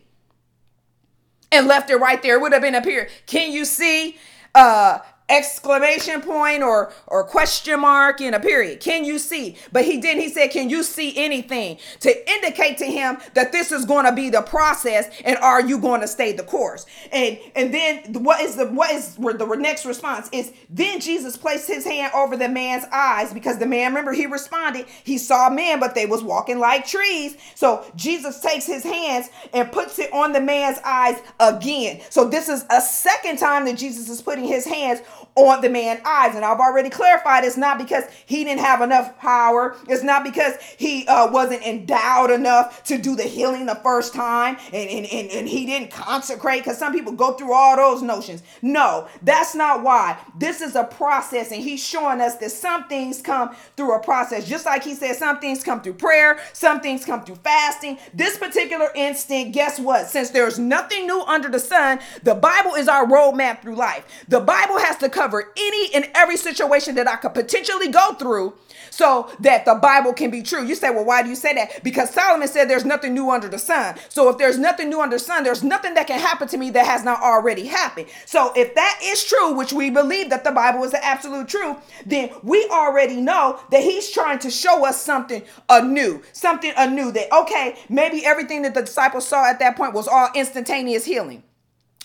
And 1.52 1.68
left 1.68 1.90
it 1.90 1.98
right 1.98 2.22
there. 2.22 2.36
It 2.36 2.42
would 2.42 2.54
have 2.54 2.62
been 2.62 2.76
up 2.76 2.86
here. 2.86 3.10
Can 3.26 3.52
you 3.52 3.66
see? 3.66 4.18
Uh, 4.54 5.00
exclamation 5.30 6.22
point 6.22 6.64
or 6.64 6.92
or 7.08 7.24
question 7.24 7.82
mark 7.82 8.22
in 8.22 8.34
a 8.34 8.40
period. 8.40 8.80
Can 8.80 9.04
you 9.04 9.20
see? 9.20 9.58
But 9.72 9.86
he 9.86 10.00
didn't. 10.00 10.22
He 10.22 10.30
said 10.30 10.52
can 10.52 10.70
you 10.70 10.84
see 10.84 11.18
anything? 11.18 11.78
To 12.02 12.32
indicate 12.32 12.78
to 12.80 12.86
him 12.86 13.18
that 13.34 13.52
this 13.52 13.72
is 13.72 13.86
going 13.86 14.06
to 14.06 14.14
be 14.14 14.30
the 14.30 14.42
process 14.42 15.10
and 15.26 15.38
are 15.38 15.62
you 15.62 15.80
going 15.80 16.02
to 16.02 16.08
stay 16.08 16.32
the 16.32 16.44
course? 16.44 16.86
And 17.12 17.38
and 17.56 17.74
then 17.74 18.24
what 18.24 18.42
is 18.42 18.56
the 18.56 18.68
what 18.68 18.92
is 18.92 19.16
where 19.18 19.34
the 19.34 19.46
next 19.56 19.86
response 19.86 20.30
is 20.32 20.52
then 20.70 21.00
jesus 21.00 21.36
placed 21.38 21.68
his 21.68 21.86
hand 21.86 22.12
over 22.14 22.38
the 22.38 22.48
man's 22.48 22.86
eyes 22.92 23.34
because 23.34 23.58
the 23.58 23.66
man 23.66 23.92
remember 23.92 24.14
he 24.14 24.26
responded 24.26 24.86
he 25.04 25.18
saw 25.18 25.50
men 25.50 25.80
but 25.80 25.96
they 25.96 26.06
was 26.06 26.24
walking 26.24 26.60
like 26.60 26.86
trees. 26.88 27.38
So 27.56 27.84
jesus 27.96 28.40
takes 28.40 28.66
his 28.66 28.84
hands 28.84 29.30
and 29.54 29.72
puts 29.72 30.00
it 30.00 30.12
on 30.14 30.32
the 30.32 30.42
man's 30.42 30.80
eyes 30.86 31.20
again. 31.40 32.02
So 32.10 32.28
this 32.28 32.50
is 32.50 32.66
a 32.70 32.82
second 32.82 33.38
time 33.38 33.66
that 33.66 33.78
jesus 33.78 34.10
is 34.10 34.22
putting 34.22 34.46
his 34.46 34.66
hands 34.66 35.02
on 35.38 35.62
the 35.62 35.70
man's 35.70 36.02
eyes. 36.04 36.36
And 36.36 36.44
I've 36.44 36.60
already 36.60 36.90
clarified 36.90 37.44
it's 37.44 37.58
not 37.58 37.78
because 37.78 38.04
he 38.26 38.44
didn't 38.44 38.62
have 38.62 38.82
enough 38.82 39.18
power. 39.20 39.78
It's 39.88 40.04
not 40.04 40.24
because 40.24 40.56
he 40.78 41.06
uh, 41.08 41.32
wasn't 41.32 41.62
endowed 41.64 42.32
enough 42.32 42.84
to 42.86 42.98
do 42.98 43.16
the 43.16 43.24
healing 43.24 43.68
the 43.68 43.76
first 43.76 44.14
time 44.14 44.58
and, 44.74 44.90
and, 44.90 45.06
and, 45.06 45.30
and 45.30 45.48
he 45.48 45.66
didn't 45.66 45.92
consecrate 45.92 46.64
because 46.64 46.78
some 46.78 46.92
people 46.92 47.14
go 47.14 47.34
through 47.34 47.54
all 47.54 47.76
those 47.76 48.02
notions. 48.02 48.42
No, 48.64 49.08
that's 49.22 49.54
not 49.54 49.84
why. 49.84 50.18
This 50.38 50.62
is 50.62 50.76
a 50.76 50.84
process 50.84 51.52
and 51.52 51.62
he's 51.62 51.86
showing 51.86 52.20
us 52.20 52.36
that 52.38 52.52
some 52.52 52.88
things 52.88 53.22
come 53.22 53.56
through 53.76 53.94
a 53.94 54.00
process. 54.00 54.48
Just 54.48 54.66
like 54.66 54.84
he 54.84 54.96
said, 54.96 55.16
some 55.16 55.40
things 55.40 55.64
come 55.64 55.82
through 55.82 55.94
prayer, 55.94 56.40
some 56.54 56.82
things 56.82 57.06
come 57.06 57.24
through 57.24 57.36
fasting. 57.36 58.00
This 58.14 58.38
particular 58.38 58.90
instant, 58.96 59.54
guess 59.54 59.80
what? 59.80 60.08
Since 60.08 60.32
there's 60.32 60.58
nothing 60.58 61.06
new 61.06 61.22
under 61.22 61.50
the 61.50 61.60
sun, 61.60 62.00
the 62.24 62.36
Bible 62.36 62.74
is 62.74 62.88
our 62.88 63.06
roadmap 63.06 63.62
through 63.62 63.76
life. 63.76 64.06
The 64.28 64.40
Bible 64.40 64.80
has 64.80 64.98
to 64.98 65.10
cover 65.10 65.27
any 65.36 65.94
and 65.94 66.10
every 66.16 66.38
situation 66.38 66.96
that 66.96 67.08
I 67.08 67.16
could 67.18 67.34
potentially 67.34 67.90
go 67.90 68.14
through 68.14 68.54
so 68.90 69.30
that 69.40 69.66
the 69.66 69.76
Bible 69.76 70.14
can 70.14 70.32
be 70.32 70.42
true. 70.42 70.66
You 70.66 70.74
say, 70.74 70.90
well, 70.90 71.06
why 71.06 71.22
do 71.22 71.30
you 71.30 71.36
say 71.36 71.54
that? 71.54 71.84
Because 71.84 72.10
Solomon 72.10 72.48
said 72.48 72.70
there's 72.70 72.86
nothing 72.86 73.14
new 73.14 73.30
under 73.30 73.48
the 73.48 73.60
sun. 73.60 73.96
So 74.10 74.30
if 74.30 74.38
there's 74.38 74.58
nothing 74.58 74.90
new 74.90 75.02
under 75.02 75.18
the 75.18 75.24
sun, 75.24 75.44
there's 75.44 75.64
nothing 75.64 75.94
that 75.94 76.08
can 76.08 76.20
happen 76.20 76.48
to 76.48 76.58
me 76.58 76.72
that 76.72 76.86
has 76.86 77.04
not 77.04 77.22
already 77.22 77.68
happened. 77.68 78.08
So 78.26 78.52
if 78.56 78.74
that 78.76 79.00
is 79.04 79.24
true, 79.24 79.54
which 79.54 79.74
we 79.74 79.90
believe 79.90 80.30
that 80.30 80.44
the 80.44 80.52
Bible 80.52 80.84
is 80.84 80.92
the 80.92 81.04
absolute 81.06 81.48
truth, 81.48 81.78
then 82.06 82.32
we 82.44 82.68
already 82.72 83.22
know 83.22 83.60
that 83.72 83.84
he's 83.84 84.10
trying 84.10 84.40
to 84.40 84.50
show 84.50 84.86
us 84.86 85.00
something 85.00 85.44
anew, 85.70 86.24
something 86.34 86.74
anew 86.78 87.12
that, 87.12 87.32
okay, 87.32 87.78
maybe 87.90 88.26
everything 88.26 88.64
that 88.64 88.74
the 88.74 88.82
disciples 88.82 89.28
saw 89.28 89.48
at 89.48 89.60
that 89.60 89.78
point 89.78 89.94
was 89.94 90.08
all 90.08 90.30
instantaneous 90.34 91.06
healing. 91.06 91.44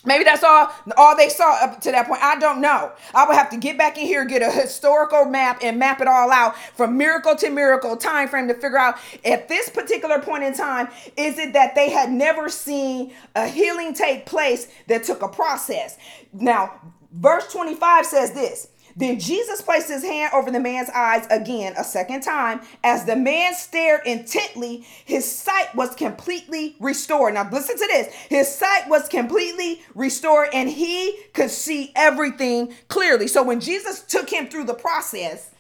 Maybe 0.05 0.25
that's 0.25 0.43
all 0.43 0.71
all 0.97 1.17
they 1.17 1.29
saw 1.29 1.62
up 1.62 1.81
to 1.83 1.93
that 1.93 2.09
point. 2.09 2.23
I 2.23 2.38
don't 2.38 2.61
know. 2.61 2.93
I 3.15 3.27
would 3.27 3.37
have 3.37 3.51
to 3.51 3.57
get 3.57 3.79
back 3.79 3.97
in 3.99 4.07
here, 4.07 4.25
get 4.25 4.43
a 4.43 4.51
historical 4.51 5.27
map, 5.27 5.61
and 5.62 5.79
map 5.79 6.01
it 6.01 6.09
all 6.09 6.33
out 6.33 6.59
from 6.75 6.99
miracle 6.99 7.37
to 7.37 7.51
miracle 7.51 7.97
time 7.97 8.29
frame 8.29 8.49
to 8.49 8.55
figure 8.55 8.79
out 8.79 8.97
at 9.25 9.49
this 9.49 9.69
particular 9.69 10.19
point 10.19 10.43
in 10.43 10.55
time, 10.55 10.88
is 11.17 11.38
it 11.38 11.53
that 11.53 11.75
they 11.75 11.91
had 11.91 12.11
never 12.11 12.49
seen 12.49 13.12
a 13.37 13.47
healing 13.47 13.95
take 13.95 14.27
place 14.27 14.69
that 14.88 15.05
took 15.05 15.23
a 15.23 15.29
process? 15.29 15.97
Now, 16.33 16.81
verse 17.12 17.53
25 17.53 18.07
says 18.07 18.33
this. 18.33 18.69
Then 18.96 19.18
Jesus 19.18 19.62
placed 19.62 19.88
his 19.88 20.02
hand 20.02 20.33
over 20.35 20.50
the 20.50 20.61
man's 20.61 20.90
eyes 20.90 21.26
again 21.31 21.74
a 21.78 21.85
second 21.85 22.22
time. 22.22 22.61
As 22.85 23.05
the 23.05 23.16
man 23.16 23.55
stared 23.55 24.07
intently, 24.07 24.87
his 25.05 25.31
sight 25.31 25.74
was 25.74 25.94
completely 25.94 26.76
restored. 26.81 27.35
Now, 27.35 27.48
listen 27.50 27.76
to 27.76 27.87
this 27.87 28.12
his 28.28 28.52
sight 28.52 28.88
was 28.88 29.09
completely 29.09 29.83
restored 29.94 30.48
and 30.52 30.68
he 30.68 31.18
could 31.33 31.50
see 31.50 31.92
everything 31.96 32.74
clearly. 32.88 33.28
So, 33.28 33.42
when 33.42 33.61
Jesus 33.61 34.02
took 34.02 34.31
him 34.31 34.48
through 34.48 34.64
the 34.64 34.74
process, 34.74 35.52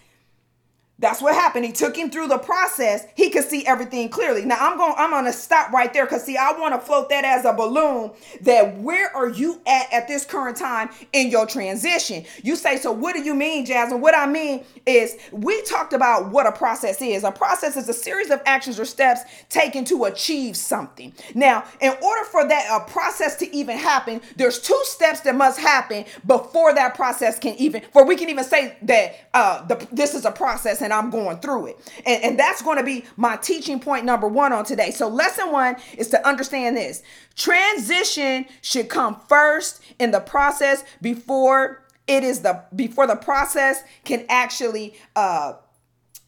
that's 1.02 1.20
what 1.20 1.34
happened. 1.34 1.64
He 1.66 1.72
took 1.72 1.96
him 1.96 2.10
through 2.10 2.28
the 2.28 2.38
process. 2.38 3.04
He 3.16 3.28
could 3.28 3.44
see 3.44 3.66
everything 3.66 4.08
clearly. 4.08 4.44
Now 4.44 4.56
I'm 4.60 4.78
going 4.78 4.94
I'm 4.96 5.10
going 5.10 5.24
to 5.26 5.32
stop 5.32 5.72
right 5.72 5.92
there 5.92 6.06
cuz 6.06 6.22
see 6.22 6.36
I 6.36 6.52
want 6.52 6.74
to 6.74 6.80
float 6.80 7.08
that 7.10 7.24
as 7.24 7.44
a 7.44 7.52
balloon 7.52 8.12
that 8.42 8.78
where 8.78 9.14
are 9.14 9.28
you 9.28 9.60
at 9.66 9.92
at 9.92 10.08
this 10.08 10.24
current 10.24 10.56
time 10.56 10.90
in 11.12 11.28
your 11.28 11.44
transition? 11.44 12.24
You 12.42 12.54
say 12.56 12.76
so 12.78 12.92
what 12.92 13.14
do 13.14 13.22
you 13.22 13.34
mean, 13.34 13.66
Jasmine? 13.66 14.00
What 14.00 14.16
I 14.16 14.26
mean 14.26 14.64
is 14.86 15.16
we 15.32 15.60
talked 15.62 15.92
about 15.92 16.30
what 16.30 16.46
a 16.46 16.52
process 16.52 17.02
is. 17.02 17.24
A 17.24 17.32
process 17.32 17.76
is 17.76 17.88
a 17.88 17.94
series 17.94 18.30
of 18.30 18.40
actions 18.46 18.78
or 18.78 18.84
steps 18.84 19.22
taken 19.48 19.84
to 19.86 20.04
achieve 20.04 20.56
something. 20.56 21.12
Now, 21.34 21.64
in 21.80 21.92
order 22.00 22.24
for 22.24 22.46
that 22.46 22.68
a 22.70 22.88
process 22.90 23.34
to 23.36 23.56
even 23.56 23.76
happen, 23.76 24.20
there's 24.36 24.60
two 24.60 24.80
steps 24.84 25.20
that 25.22 25.34
must 25.34 25.58
happen 25.58 26.04
before 26.26 26.72
that 26.74 26.94
process 26.94 27.40
can 27.40 27.56
even 27.56 27.82
for 27.92 28.04
we 28.04 28.14
can 28.14 28.28
even 28.28 28.44
say 28.44 28.76
that 28.82 29.16
uh 29.34 29.66
the, 29.66 29.86
this 29.90 30.14
is 30.14 30.24
a 30.24 30.30
process 30.30 30.80
and 30.80 30.91
and 30.92 31.04
I'm 31.04 31.10
going 31.10 31.38
through 31.38 31.68
it. 31.68 31.92
And, 32.06 32.22
and 32.22 32.38
that's 32.38 32.62
going 32.62 32.78
to 32.78 32.84
be 32.84 33.04
my 33.16 33.36
teaching 33.36 33.80
point 33.80 34.04
number 34.04 34.28
one 34.28 34.52
on 34.52 34.64
today. 34.64 34.90
So, 34.90 35.08
lesson 35.08 35.50
one 35.50 35.76
is 35.96 36.08
to 36.08 36.26
understand 36.26 36.76
this 36.76 37.02
transition 37.34 38.46
should 38.60 38.88
come 38.88 39.18
first 39.28 39.82
in 39.98 40.10
the 40.10 40.20
process 40.20 40.84
before 41.00 41.82
it 42.06 42.22
is 42.24 42.40
the 42.40 42.62
before 42.76 43.06
the 43.06 43.16
process 43.16 43.82
can 44.04 44.26
actually 44.28 44.94
uh 45.16 45.54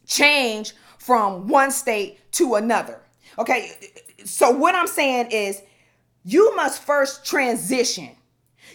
change 0.07 0.73
from 0.97 1.47
one 1.47 1.69
state 1.69 2.19
to 2.31 2.55
another 2.55 2.99
okay 3.37 3.71
so 4.23 4.49
what 4.49 4.73
i'm 4.73 4.87
saying 4.87 5.27
is 5.31 5.61
you 6.23 6.55
must 6.55 6.81
first 6.81 7.25
transition 7.25 8.09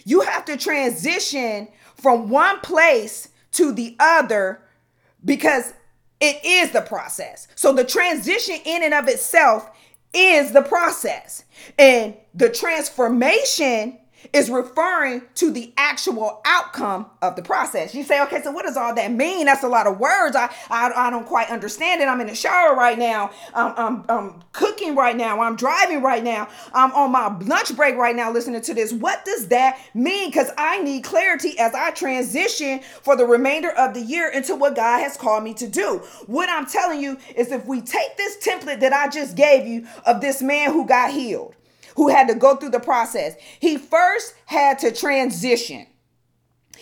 you 0.05 0.21
have 0.21 0.45
to 0.45 0.55
transition 0.55 1.67
from 1.95 2.29
one 2.29 2.59
place 2.59 3.29
to 3.51 3.71
the 3.71 3.95
other 3.99 4.61
because 5.25 5.73
it 6.21 6.39
is 6.45 6.71
the 6.71 6.81
process. 6.81 7.47
So 7.55 7.73
the 7.73 7.83
transition 7.83 8.59
in 8.63 8.83
and 8.83 8.93
of 8.93 9.07
itself 9.07 9.69
is 10.13 10.51
the 10.51 10.61
process. 10.61 11.43
And 11.77 12.15
the 12.33 12.49
transformation 12.49 13.97
is 14.33 14.49
referring 14.49 15.23
to 15.35 15.51
the 15.51 15.73
actual 15.77 16.41
outcome 16.45 17.07
of 17.21 17.35
the 17.35 17.41
process. 17.41 17.93
You 17.93 18.03
say, 18.03 18.21
okay, 18.23 18.41
so 18.41 18.51
what 18.51 18.65
does 18.65 18.77
all 18.77 18.93
that 18.95 19.11
mean? 19.11 19.45
That's 19.45 19.63
a 19.63 19.67
lot 19.67 19.87
of 19.87 19.99
words. 19.99 20.35
I 20.35 20.53
I, 20.69 20.91
I 20.95 21.09
don't 21.09 21.25
quite 21.25 21.49
understand 21.49 22.01
it. 22.01 22.05
I'm 22.05 22.21
in 22.21 22.27
the 22.27 22.35
shower 22.35 22.75
right 22.75 22.97
now. 22.97 23.31
Um, 23.53 23.73
I'm, 23.77 24.05
I'm 24.09 24.43
cooking 24.53 24.95
right 24.95 25.15
now. 25.15 25.41
I'm 25.41 25.55
driving 25.55 26.01
right 26.01 26.23
now. 26.23 26.47
I'm 26.73 26.91
on 26.93 27.11
my 27.11 27.37
lunch 27.39 27.75
break 27.75 27.95
right 27.95 28.15
now 28.15 28.31
listening 28.31 28.61
to 28.61 28.73
this. 28.73 28.93
What 28.93 29.25
does 29.25 29.47
that 29.47 29.79
mean? 29.93 30.29
Because 30.29 30.51
I 30.57 30.81
need 30.81 31.03
clarity 31.03 31.57
as 31.59 31.73
I 31.73 31.91
transition 31.91 32.81
for 33.01 33.15
the 33.15 33.25
remainder 33.25 33.71
of 33.71 33.93
the 33.93 34.01
year 34.01 34.29
into 34.29 34.55
what 34.55 34.75
God 34.75 34.99
has 34.99 35.17
called 35.17 35.43
me 35.43 35.53
to 35.55 35.67
do. 35.67 36.01
What 36.27 36.49
I'm 36.49 36.65
telling 36.65 37.01
you 37.01 37.17
is 37.35 37.51
if 37.51 37.65
we 37.65 37.81
take 37.81 38.17
this 38.17 38.37
template 38.37 38.79
that 38.81 38.93
I 38.93 39.09
just 39.09 39.35
gave 39.35 39.67
you 39.67 39.87
of 40.05 40.21
this 40.21 40.41
man 40.41 40.71
who 40.71 40.85
got 40.85 41.11
healed, 41.11 41.55
who 41.95 42.09
had 42.09 42.27
to 42.27 42.35
go 42.35 42.55
through 42.55 42.69
the 42.69 42.79
process. 42.79 43.35
He 43.59 43.77
first 43.77 44.33
had 44.45 44.79
to 44.79 44.91
transition. 44.91 45.87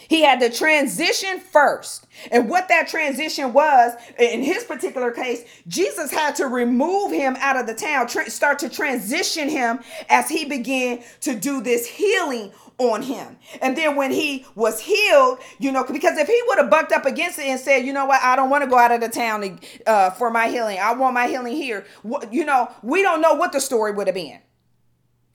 He 0.09 0.23
had 0.23 0.39
to 0.39 0.49
transition 0.49 1.39
first. 1.39 2.07
And 2.31 2.49
what 2.49 2.67
that 2.69 2.87
transition 2.87 3.53
was, 3.53 3.93
in 4.17 4.41
his 4.41 4.63
particular 4.63 5.11
case, 5.11 5.43
Jesus 5.67 6.11
had 6.11 6.35
to 6.37 6.47
remove 6.47 7.11
him 7.11 7.35
out 7.39 7.57
of 7.57 7.67
the 7.67 7.75
town, 7.75 8.07
tra- 8.07 8.29
start 8.29 8.57
to 8.59 8.69
transition 8.69 9.49
him 9.49 9.79
as 10.09 10.27
he 10.27 10.45
began 10.45 11.03
to 11.21 11.35
do 11.35 11.61
this 11.61 11.85
healing 11.85 12.51
on 12.79 13.03
him. 13.03 13.37
And 13.61 13.77
then 13.77 13.95
when 13.95 14.09
he 14.09 14.45
was 14.55 14.79
healed, 14.79 15.39
you 15.59 15.71
know, 15.71 15.83
because 15.83 16.17
if 16.17 16.27
he 16.27 16.41
would 16.47 16.57
have 16.57 16.71
bucked 16.71 16.91
up 16.91 17.05
against 17.05 17.37
it 17.37 17.45
and 17.45 17.59
said, 17.59 17.85
you 17.85 17.93
know 17.93 18.05
what, 18.05 18.21
I 18.23 18.35
don't 18.35 18.49
want 18.49 18.63
to 18.63 18.69
go 18.69 18.79
out 18.79 18.91
of 18.91 19.01
the 19.01 19.09
town 19.09 19.59
uh, 19.85 20.09
for 20.11 20.31
my 20.31 20.47
healing, 20.47 20.79
I 20.79 20.93
want 20.93 21.13
my 21.13 21.27
healing 21.27 21.55
here, 21.55 21.85
you 22.31 22.45
know, 22.45 22.71
we 22.81 23.03
don't 23.03 23.21
know 23.21 23.33
what 23.35 23.51
the 23.51 23.59
story 23.59 23.91
would 23.91 24.07
have 24.07 24.15
been. 24.15 24.39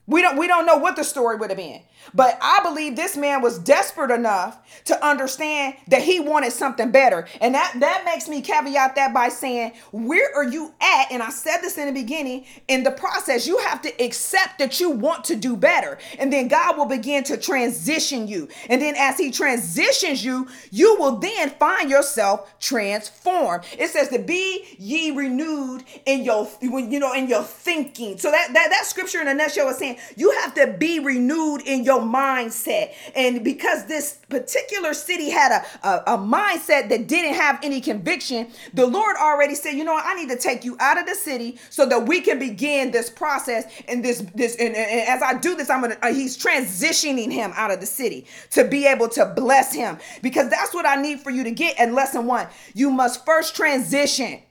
We 0.06 0.20
don't 0.20 0.36
we 0.36 0.46
don't 0.46 0.66
know 0.66 0.76
what 0.76 0.96
the 0.96 1.04
story 1.04 1.36
would 1.36 1.50
have 1.50 1.56
been. 1.56 1.80
But 2.12 2.38
I 2.42 2.60
believe 2.62 2.96
this 2.96 3.16
man 3.16 3.40
was 3.40 3.58
desperate 3.58 4.10
enough 4.10 4.58
to 4.84 5.04
understand 5.04 5.76
that 5.88 6.02
he 6.02 6.20
wanted 6.20 6.52
something 6.52 6.90
better. 6.90 7.26
And 7.40 7.54
that 7.54 7.74
that 7.80 8.04
makes 8.04 8.28
me 8.28 8.42
caveat 8.42 8.96
that 8.96 9.14
by 9.14 9.28
saying, 9.28 9.72
where 9.92 10.34
are 10.36 10.44
you 10.44 10.74
at? 10.80 11.10
And 11.10 11.22
I 11.22 11.30
said 11.30 11.58
this 11.58 11.78
in 11.78 11.86
the 11.86 11.92
beginning, 11.92 12.44
in 12.68 12.82
the 12.82 12.90
process, 12.90 13.46
you 13.46 13.58
have 13.58 13.80
to 13.82 14.04
accept 14.04 14.58
that 14.58 14.78
you 14.78 14.90
want 14.90 15.24
to 15.24 15.36
do 15.36 15.56
better. 15.56 15.96
And 16.18 16.30
then 16.30 16.48
God 16.48 16.76
will 16.76 16.86
begin 16.86 17.24
to 17.24 17.38
transition 17.38 18.28
you. 18.28 18.48
And 18.68 18.82
then 18.82 18.96
as 18.96 19.16
he 19.16 19.30
transitions 19.30 20.22
you, 20.22 20.48
you 20.70 20.96
will 20.96 21.16
then 21.16 21.50
find 21.50 21.88
yourself 21.88 22.58
transformed. 22.60 23.64
It 23.78 23.88
says 23.88 24.08
to 24.08 24.18
be 24.18 24.64
ye 24.78 25.12
renewed 25.12 25.84
in 26.04 26.24
your 26.24 26.48
you 26.60 27.00
know 27.00 27.14
in 27.14 27.28
your 27.28 27.42
thinking. 27.42 28.18
So 28.18 28.30
that 28.30 28.52
that, 28.52 28.68
that 28.68 28.84
scripture 28.84 29.22
in 29.22 29.28
a 29.28 29.34
nutshell 29.34 29.68
is 29.70 29.78
saying 29.78 29.93
you 30.16 30.30
have 30.42 30.54
to 30.54 30.74
be 30.78 31.00
renewed 31.00 31.62
in 31.62 31.84
your 31.84 32.00
mindset. 32.00 32.92
And 33.14 33.44
because 33.44 33.86
this 33.86 34.18
particular 34.28 34.94
city 34.94 35.30
had 35.30 35.52
a, 35.52 35.86
a, 35.88 36.14
a 36.14 36.18
mindset 36.18 36.88
that 36.88 37.06
didn't 37.06 37.34
have 37.34 37.58
any 37.62 37.80
conviction, 37.80 38.48
the 38.72 38.86
Lord 38.86 39.16
already 39.16 39.54
said, 39.54 39.72
you 39.72 39.84
know 39.84 39.96
I 39.96 40.14
need 40.14 40.28
to 40.30 40.36
take 40.36 40.64
you 40.64 40.76
out 40.80 40.98
of 40.98 41.06
the 41.06 41.14
city 41.14 41.58
so 41.70 41.86
that 41.86 42.06
we 42.06 42.20
can 42.20 42.38
begin 42.38 42.90
this 42.90 43.10
process 43.10 43.64
and 43.88 44.04
this 44.04 44.20
this 44.34 44.56
and, 44.56 44.74
and 44.74 45.08
as 45.08 45.22
I 45.22 45.38
do 45.38 45.56
this, 45.56 45.70
I'm 45.70 45.82
gonna 45.82 45.96
uh, 46.02 46.12
he's 46.12 46.36
transitioning 46.36 47.32
him 47.32 47.52
out 47.54 47.70
of 47.70 47.80
the 47.80 47.86
city 47.86 48.26
to 48.50 48.64
be 48.64 48.86
able 48.86 49.08
to 49.10 49.26
bless 49.26 49.72
him 49.72 49.98
because 50.22 50.48
that's 50.50 50.74
what 50.74 50.86
I 50.86 51.00
need 51.00 51.20
for 51.20 51.30
you 51.30 51.44
to 51.44 51.50
get 51.50 51.78
in 51.78 51.94
lesson 51.94 52.26
one. 52.26 52.48
You 52.74 52.90
must 52.90 53.24
first 53.24 53.54
transition. 53.56 54.42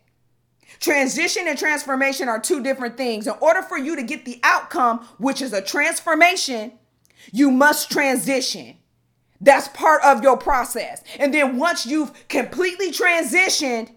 Transition 0.83 1.47
and 1.47 1.57
transformation 1.57 2.27
are 2.27 2.41
two 2.41 2.61
different 2.61 2.97
things. 2.97 3.25
In 3.25 3.35
order 3.39 3.61
for 3.61 3.77
you 3.77 3.95
to 3.95 4.03
get 4.03 4.25
the 4.25 4.41
outcome, 4.43 4.99
which 5.17 5.41
is 5.41 5.53
a 5.53 5.61
transformation, 5.61 6.73
you 7.31 7.51
must 7.51 7.89
transition. 7.89 8.75
That's 9.39 9.69
part 9.69 10.03
of 10.03 10.21
your 10.23 10.35
process. 10.35 11.01
And 11.19 11.33
then 11.33 11.55
once 11.55 11.85
you've 11.85 12.27
completely 12.27 12.91
transitioned, 12.91 13.91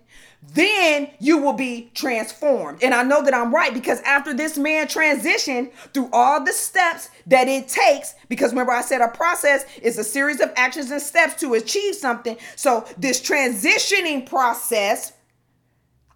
then 0.55 1.11
you 1.19 1.39
will 1.39 1.55
be 1.55 1.91
transformed. 1.95 2.85
And 2.85 2.95
I 2.95 3.03
know 3.03 3.21
that 3.25 3.35
I'm 3.35 3.53
right 3.53 3.75
because 3.75 4.01
after 4.03 4.33
this 4.33 4.57
man 4.57 4.87
transitioned 4.87 5.73
through 5.93 6.09
all 6.13 6.45
the 6.45 6.53
steps 6.53 7.11
that 7.27 7.49
it 7.49 7.67
takes, 7.67 8.15
because 8.29 8.53
remember 8.53 8.71
I 8.71 8.83
said 8.83 9.01
a 9.01 9.09
process 9.09 9.65
is 9.83 9.99
a 9.99 10.05
series 10.05 10.41
of 10.41 10.53
actions 10.55 10.93
and 10.93 11.03
steps 11.03 11.41
to 11.41 11.55
achieve 11.55 11.97
something. 11.97 12.37
So 12.55 12.87
this 12.97 13.21
transitioning 13.21 14.25
process 14.25 15.15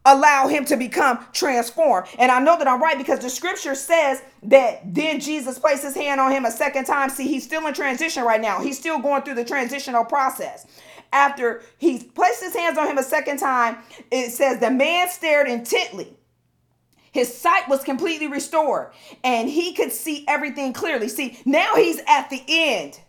allow 0.04 0.48
him 0.48 0.64
to 0.64 0.76
become 0.76 1.24
transformed. 1.32 2.08
And 2.18 2.32
I 2.32 2.40
know 2.40 2.56
that 2.58 2.66
I'm 2.66 2.80
right 2.80 2.96
because 2.96 3.18
the 3.18 3.30
scripture 3.30 3.74
says 3.74 4.22
that 4.44 4.80
then 4.84 5.20
Jesus 5.20 5.58
placed 5.58 5.82
his 5.82 5.94
hand 5.94 6.20
on 6.20 6.32
him 6.32 6.44
a 6.44 6.50
second 6.50 6.86
time. 6.86 7.10
See, 7.10 7.28
he's 7.28 7.44
still 7.44 7.66
in 7.66 7.74
transition 7.74 8.24
right 8.24 8.40
now. 8.40 8.60
He's 8.60 8.78
still 8.78 8.98
going 8.98 9.22
through 9.22 9.34
the 9.34 9.44
transitional 9.44 10.04
process 10.04 10.66
after 11.12 11.62
he 11.78 11.98
placed 11.98 12.42
his 12.42 12.54
hands 12.54 12.78
on 12.78 12.86
him 12.86 12.98
a 12.98 13.02
second 13.02 13.38
time, 13.38 13.78
it 14.10 14.30
says 14.30 14.60
the 14.60 14.70
man 14.70 15.08
stared 15.08 15.48
intently. 15.48 16.16
His 17.12 17.37
sight 17.37 17.68
was 17.68 17.83
completely 17.83 18.29
restored 18.29 18.92
and 19.25 19.48
he 19.48 19.75
could 19.75 19.90
see 19.90 20.25
everything 20.29 20.72
clearly. 20.72 21.08
See, 21.08 21.38
now 21.44 21.75
he's 21.75 22.00
at 22.06 22.31
the 22.31 22.42
end 22.46 23.00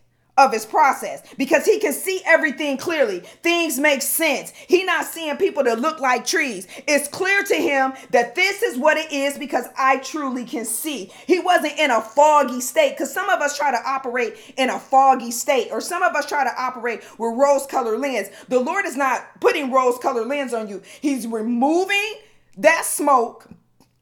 of 0.42 0.52
his 0.52 0.66
process 0.66 1.24
because 1.38 1.66
he 1.66 1.80
can 1.80 1.94
see 1.94 2.22
everything 2.26 2.78
clearly. 2.78 3.20
Things 3.20 3.80
make 3.80 4.02
sense. 4.02 4.52
He 4.52 4.84
not 4.84 5.06
seeing 5.06 5.38
people 5.38 5.64
that 5.64 5.80
look 5.80 6.00
like 6.00 6.26
trees. 6.26 6.68
It's 6.88 7.08
clear 7.08 7.44
to 7.44 7.56
him 7.56 7.94
that 8.12 8.36
this 8.36 8.62
is 8.62 8.78
what 8.78 8.98
it 8.98 9.12
is 9.12 9.38
because 9.38 9.66
I 9.78 9.98
truly 9.98 10.46
can 10.46 10.66
see. 10.66 11.12
He 11.28 11.39
wasn't 11.39 11.78
in 11.80 11.92
a 11.92 12.02
foggy 12.02 12.62
state 12.62 12.92
because 12.92 13.14
some 13.14 13.30
of 13.30 13.39
us 13.42 13.58
try 13.58 13.72
to 13.72 13.89
operate 13.89 14.36
in 14.58 14.70
a 14.70 14.80
foggy 14.80 15.32
state 15.32 15.70
or 15.72 15.82
some 15.82 16.04
of 16.04 16.16
us 16.16 16.26
try 16.26 16.44
to 16.44 16.62
operate 16.62 17.02
with 17.18 17.38
rose 17.38 17.66
colored 17.68 18.00
lens. 18.00 18.30
The 18.50 18.60
Lord 18.60 18.86
is 18.86 18.98
not 18.98 19.39
putting 19.39 19.72
rose 19.72 19.98
colored 19.98 20.28
lens 20.28 20.54
on 20.54 20.68
you. 20.68 20.82
He's 21.02 21.28
removing 21.28 22.16
that 22.58 22.86
smoke 22.86 23.48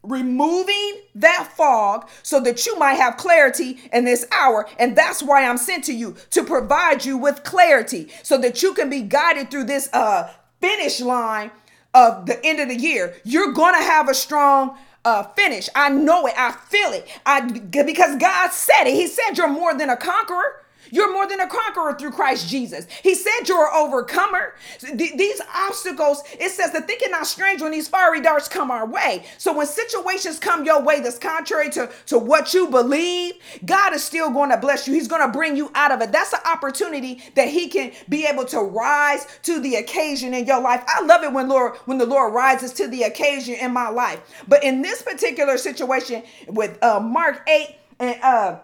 removing 0.04 1.02
that 1.16 1.52
fog 1.56 2.10
so 2.24 2.40
that 2.40 2.66
you 2.66 2.78
might 2.78 2.94
have 2.94 3.18
clarity 3.18 3.80
in 3.92 4.06
this 4.06 4.26
hour. 4.32 4.68
And 4.80 4.96
that's 4.96 5.22
why 5.22 5.46
I'm 5.46 5.58
sent 5.58 5.84
to 5.86 5.94
you 5.94 6.16
to 6.32 6.44
provide 6.44 7.06
you 7.06 7.18
with 7.18 7.44
clarity 7.44 8.10
so 8.24 8.38
that 8.40 8.64
you 8.64 8.74
can 8.74 8.90
be 8.90 9.02
guided 9.02 9.52
through 9.52 9.66
this 9.66 9.90
uh 9.94 10.32
finish 10.62 11.00
line 11.00 11.52
of 11.94 12.26
the 12.26 12.44
end 12.46 12.60
of 12.60 12.68
the 12.70 12.76
year. 12.76 13.16
You're 13.24 13.54
going 13.54 13.74
to 13.74 13.82
have 13.82 14.10
a 14.10 14.14
strong 14.14 14.78
uh 15.04 15.24
finish. 15.24 15.70
I 15.76 15.90
know 15.90 16.28
it. 16.28 16.34
I 16.38 16.52
feel 16.52 16.92
it. 16.92 17.08
I 17.26 17.42
because 17.50 18.16
God 18.18 18.52
said 18.52 18.86
it. 18.86 18.94
He 18.94 19.08
said 19.08 19.38
you're 19.38 19.48
more 19.48 19.78
than 19.78 19.90
a 19.90 19.98
conqueror. 19.98 20.64
You're 20.92 21.12
more 21.12 21.28
than 21.28 21.40
a 21.40 21.48
conqueror 21.48 21.96
through 21.98 22.12
Christ 22.12 22.48
Jesus. 22.50 22.88
He 23.04 23.16
said 23.16 23.48
you're 23.48 23.68
an 23.68 23.74
overcomer. 23.76 24.56
these 24.94 25.42
obstacles, 25.54 26.24
it 26.40 26.52
says 26.52 26.72
that 26.74 26.88
thinking 26.88 27.12
not 27.12 27.28
strange 27.28 27.62
when 27.62 27.72
these 27.72 27.88
fiery 27.88 28.22
darts 28.22 28.48
come 28.48 28.72
our 28.72 28.86
way. 28.86 29.26
So 29.38 29.56
when 29.56 29.68
situations 29.68 30.40
come 30.40 30.66
your 30.66 30.82
way 30.82 31.02
that's 31.02 31.18
contrary 31.18 31.70
to, 31.72 31.90
to 32.08 32.18
what 32.18 32.54
you 32.54 32.68
believe, 32.68 33.36
God 33.66 33.94
is 33.94 34.04
still 34.04 34.32
going 34.32 34.50
to 34.50 34.58
bless 34.58 34.88
you. 34.88 34.94
He's 34.94 35.08
going 35.08 35.22
to 35.22 35.32
bring 35.32 35.56
you 35.56 35.72
out 35.76 35.92
of 35.92 36.02
it. 36.02 36.12
That's 36.12 36.34
an 36.34 36.40
opportunity 36.46 37.24
that 37.36 37.48
He 37.48 37.68
can 37.68 37.92
be 38.08 38.26
able 38.26 38.46
to 38.46 38.60
rise 38.60 39.28
to 39.44 39.60
the 39.60 39.76
occasion 39.76 40.34
in 40.34 40.46
your 40.46 40.62
life. 40.62 40.84
I 40.88 41.02
love 41.04 41.24
it 41.24 41.32
when 41.32 41.48
Lord 41.48 41.78
when 41.86 41.98
the 41.98 42.06
Lord 42.06 42.34
rises 42.34 42.74
to 42.74 42.88
the 42.88 43.04
occasion 43.04 43.56
in 43.56 43.72
my 43.72 43.90
life. 43.90 44.22
But 44.48 44.64
in 44.64 44.82
this 44.82 45.02
particular 45.02 45.58
situation 45.58 46.24
with 46.48 46.82
uh, 46.84 47.00
Mark 47.00 47.48
8 47.48 47.76
and 48.00 48.22
uh 48.22 48.60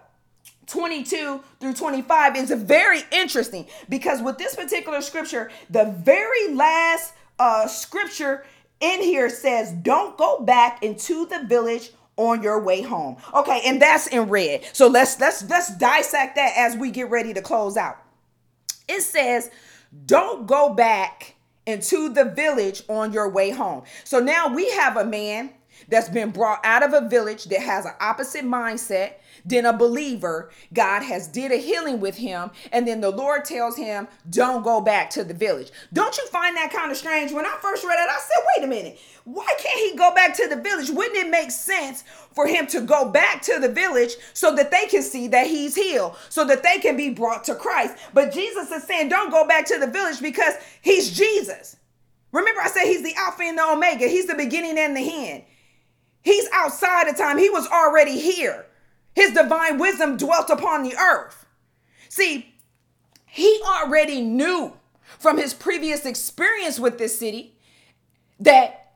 22 0.68 1.42
through 1.60 1.74
25 1.74 2.36
is 2.36 2.52
very 2.52 3.02
interesting 3.12 3.68
because 3.90 4.22
with 4.22 4.38
this 4.38 4.56
particular 4.56 5.02
scripture, 5.02 5.52
the 5.70 5.86
very 5.86 6.54
last 6.54 7.14
uh, 7.40 7.68
scripture 7.68 8.46
in 8.80 9.02
here 9.02 9.30
says, 9.30 9.72
Don't 9.72 10.18
go 10.18 10.40
back 10.42 10.84
into 10.84 11.26
the 11.26 11.44
village 11.46 11.92
on 12.18 12.42
your 12.42 12.62
way 12.62 12.82
home. 12.82 13.18
Okay, 13.34 13.62
and 13.66 13.82
that's 13.82 14.08
in 14.08 14.30
red. 14.30 14.64
So 14.74 14.88
let's 14.88 15.20
let's 15.20 15.48
let's 15.50 15.76
dissect 15.78 16.36
that 16.36 16.54
as 16.58 16.76
we 16.76 16.92
get 16.92 17.10
ready 17.10 17.34
to 17.34 17.42
close 17.42 17.78
out. 17.78 17.98
It 18.88 19.02
says, 19.02 19.52
Don't 20.06 20.48
go 20.48 20.74
back 20.74 21.36
into 21.66 22.10
the 22.10 22.26
village 22.26 22.84
on 22.88 23.12
your 23.12 23.30
way 23.30 23.50
home. 23.50 23.84
So 24.04 24.20
now 24.20 24.54
we 24.54 24.70
have 24.72 24.98
a 24.98 25.06
man 25.06 25.52
that's 25.90 26.10
been 26.10 26.32
brought 26.32 26.60
out 26.64 26.84
of 26.84 26.94
a 26.94 27.08
village 27.08 27.46
that 27.46 27.60
has 27.60 27.86
an 27.86 27.94
opposite 28.00 28.46
mindset 28.46 29.16
than 29.46 29.66
a 29.66 29.72
believer. 29.72 30.50
God 30.74 31.04
has 31.04 31.28
did 31.28 31.52
a 31.52 31.58
healing 31.58 32.00
with 32.00 32.18
him, 32.18 32.52
and 32.72 32.88
then 32.88 33.02
the 33.02 33.12
Lord 33.12 33.46
tells 33.46 33.78
him, 33.78 34.08
"Don't 34.30 34.64
go 34.64 34.82
back 34.82 35.10
to 35.12 35.24
the 35.24 35.34
village." 35.34 35.72
Don't 35.94 36.18
you 36.18 36.26
find 36.28 36.58
that 36.58 36.74
kind 36.74 36.92
of 36.92 36.98
strange? 36.98 37.32
When 37.32 37.46
I 37.46 37.56
first 37.62 37.84
read 37.84 38.00
it, 38.00 38.10
I 38.10 38.20
said, 38.20 38.44
"Wait 38.58 38.64
a 38.66 38.68
minute, 38.68 39.00
why 39.24 39.54
can't 39.60 39.80
he 39.80 39.96
go 39.96 40.14
back 40.14 40.36
to 40.38 40.48
the 40.48 40.56
village? 40.56 40.90
Wouldn't 40.90 41.18
it 41.18 41.30
make 41.30 41.52
sense 41.52 42.04
for 42.34 42.48
him 42.48 42.68
to 42.68 42.82
go 42.82 43.06
back 43.06 43.42
to 43.44 43.60
the 43.60 43.70
village 43.70 44.16
so 44.34 44.56
that 44.56 44.72
they 44.72 44.88
can 44.88 45.04
see 45.04 45.28
that 45.28 45.48
he's 45.48 45.76
healed, 45.76 46.16
so 46.30 46.44
that 46.46 46.64
they 46.64 46.80
can 46.80 46.98
be 46.98 47.10
brought 47.10 47.44
to 47.44 47.56
Christ?" 47.56 47.94
But 48.14 48.32
Jesus 48.32 48.72
is 48.72 48.84
saying, 48.84 49.10
"Don't 49.10 49.30
go 49.30 49.46
back 49.46 49.66
to 49.68 49.78
the 49.78 49.88
village 49.88 50.22
because 50.22 50.56
he's 50.82 51.12
Jesus." 51.12 51.76
Remember, 52.32 52.62
I 52.62 52.68
said 52.68 52.86
he's 52.86 53.04
the 53.04 53.16
Alpha 53.16 53.44
and 53.44 53.58
the 53.58 53.66
Omega. 53.66 54.08
He's 54.08 54.26
the 54.26 54.36
beginning 54.36 54.78
and 54.78 54.98
the 54.98 55.30
end. 55.30 55.44
He's 56.22 56.50
outside 56.52 57.08
of 57.08 57.16
time. 57.16 57.38
He 57.38 57.50
was 57.50 57.68
already 57.68 58.20
here. 58.20 58.66
His 59.16 59.32
divine 59.32 59.78
wisdom 59.78 60.18
dwelt 60.18 60.50
upon 60.50 60.84
the 60.84 60.96
earth. 60.96 61.46
See, 62.10 62.54
he 63.26 63.62
already 63.66 64.22
knew 64.22 64.74
from 65.20 65.38
his 65.38 65.54
previous 65.54 66.06
experience 66.06 66.80
with 66.80 66.98
this 66.98 67.18
city 67.18 67.58
that 68.40 68.94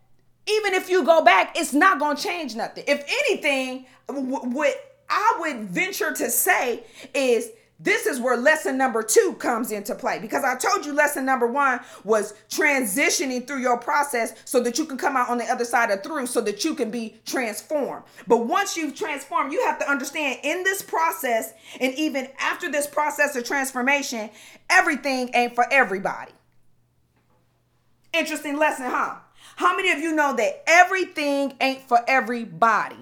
even 0.48 0.74
if 0.74 0.90
you 0.90 1.04
go 1.04 1.24
back, 1.24 1.58
it's 1.58 1.74
not 1.74 2.00
going 2.00 2.18
to 2.18 2.24
change 2.24 2.56
nothing. 2.56 2.84
If 2.88 3.06
anything, 3.08 3.86
what 4.08 4.76
I 5.10 5.38
would 5.40 5.62
venture 5.70 6.14
to 6.14 6.30
say 6.30 6.84
is 7.14 7.50
this 7.80 8.06
is 8.06 8.20
where 8.20 8.36
lesson 8.36 8.78
number 8.78 9.02
two 9.02 9.36
comes 9.40 9.72
into 9.72 9.96
play 9.96 10.20
because 10.20 10.44
I 10.44 10.56
told 10.56 10.86
you 10.86 10.94
lesson 10.94 11.26
number 11.26 11.48
one 11.48 11.80
was 12.04 12.34
transitioning 12.50 13.48
through 13.48 13.60
your 13.60 13.78
process 13.78 14.34
so 14.44 14.60
that 14.62 14.78
you 14.78 14.86
can 14.86 14.98
come 14.98 15.16
out 15.16 15.30
on 15.30 15.38
the 15.38 15.46
other 15.46 15.64
side 15.64 15.90
of 15.90 16.04
through 16.04 16.28
so 16.28 16.42
that 16.42 16.66
you 16.66 16.76
can 16.76 16.92
be 16.92 17.16
transformed. 17.26 18.04
But 18.28 18.46
once 18.48 18.76
you've 18.76 18.96
transformed, 18.96 19.54
you 19.54 19.66
have 19.66 19.80
to 19.80 19.90
understand 19.90 20.40
in 20.44 20.64
this 20.64 20.82
process 20.82 21.54
and 21.80 21.94
even 21.96 22.28
after 22.38 22.70
this 22.70 22.86
process 22.86 23.38
of 23.38 23.46
transformation, 23.46 24.30
everything 24.70 25.30
ain't 25.34 25.56
for 25.56 25.66
everybody. 25.72 26.34
Interesting 28.12 28.58
lesson, 28.58 28.88
huh? 28.90 29.16
How 29.56 29.76
many 29.76 29.92
of 29.92 30.00
you 30.00 30.14
know 30.14 30.36
that 30.36 30.64
everything 30.68 31.54
ain't 31.62 31.88
for 31.88 32.00
everybody? 32.08 32.98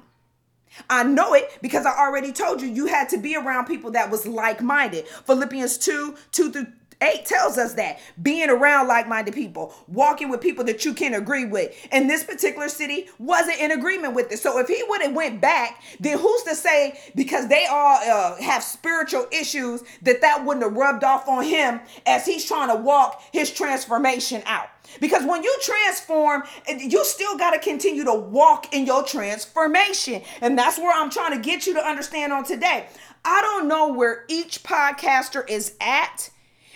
I 0.90 1.04
know 1.04 1.34
it 1.34 1.58
because 1.62 1.86
I 1.86 1.98
already 1.98 2.32
told 2.32 2.62
you 2.62 2.68
you 2.68 2.88
had 2.88 3.10
to 3.10 3.18
be 3.18 3.36
around 3.36 3.66
people 3.66 3.92
that 3.92 4.10
was 4.12 4.28
like-minded. 4.28 5.08
Philippians 5.08 5.78
2, 5.78 6.16
2 6.32 6.52
through 6.52 6.68
8 7.02 7.26
tells 7.26 7.58
us 7.58 7.74
that 7.76 8.00
being 8.22 8.50
around 8.50 8.88
like 8.88 9.08
minded 9.08 9.34
people, 9.34 9.74
walking 9.88 10.30
with 10.30 10.42
people 10.42 10.64
that 10.66 10.84
you 10.84 10.94
can 10.94 11.14
agree 11.14 11.46
with. 11.46 11.76
And 11.92 12.10
this 12.10 12.24
particular 12.24 12.70
city 12.70 13.10
wasn't 13.20 13.60
in 13.60 13.72
agreement 13.72 14.16
with 14.16 14.32
it. 14.32 14.40
So 14.40 14.58
if 14.60 14.68
he 14.68 14.84
would 14.88 15.02
have 15.02 15.14
went 15.14 15.40
back, 15.40 15.84
then 16.00 16.18
who's 16.18 16.44
to 16.44 16.56
say 16.56 17.00
because 17.16 17.48
they 17.48 17.68
all 17.68 17.98
uh, 17.98 18.42
have 18.42 18.64
spiritual 18.64 19.28
issues 19.32 19.84
that 20.02 20.22
that 20.22 20.44
wouldn't 20.44 20.64
have 20.64 20.74
rubbed 20.74 21.04
off 21.04 21.28
on 21.28 21.44
him 21.44 21.80
as 22.06 22.26
he's 22.26 22.46
trying 22.46 22.70
to 22.70 22.82
walk 22.82 23.22
his 23.32 23.52
transformation 23.52 24.42
out? 24.46 24.70
Because 25.00 25.26
when 25.26 25.44
you 25.44 25.56
transform, 25.62 26.44
you 26.68 27.04
still 27.06 27.38
got 27.38 27.52
to 27.52 27.60
continue 27.60 28.06
to 28.06 28.14
walk 28.14 28.74
in 28.74 28.86
your 28.86 29.04
transformation. 29.04 30.22
And 30.42 30.58
that's 30.58 30.78
where 30.78 30.94
I'm 30.98 31.10
trying 31.10 31.34
to 31.34 31.40
get 31.40 31.68
you 31.68 31.74
to 31.76 31.86
understand 31.86 32.34
on 32.34 32.46
today. 32.46 32.88
I 33.24 33.42
don't 33.42 33.68
know 33.68 33.92
where 33.92 34.24
each 34.30 34.64
podcaster 34.64 35.48
is 35.50 35.76
at 35.82 36.30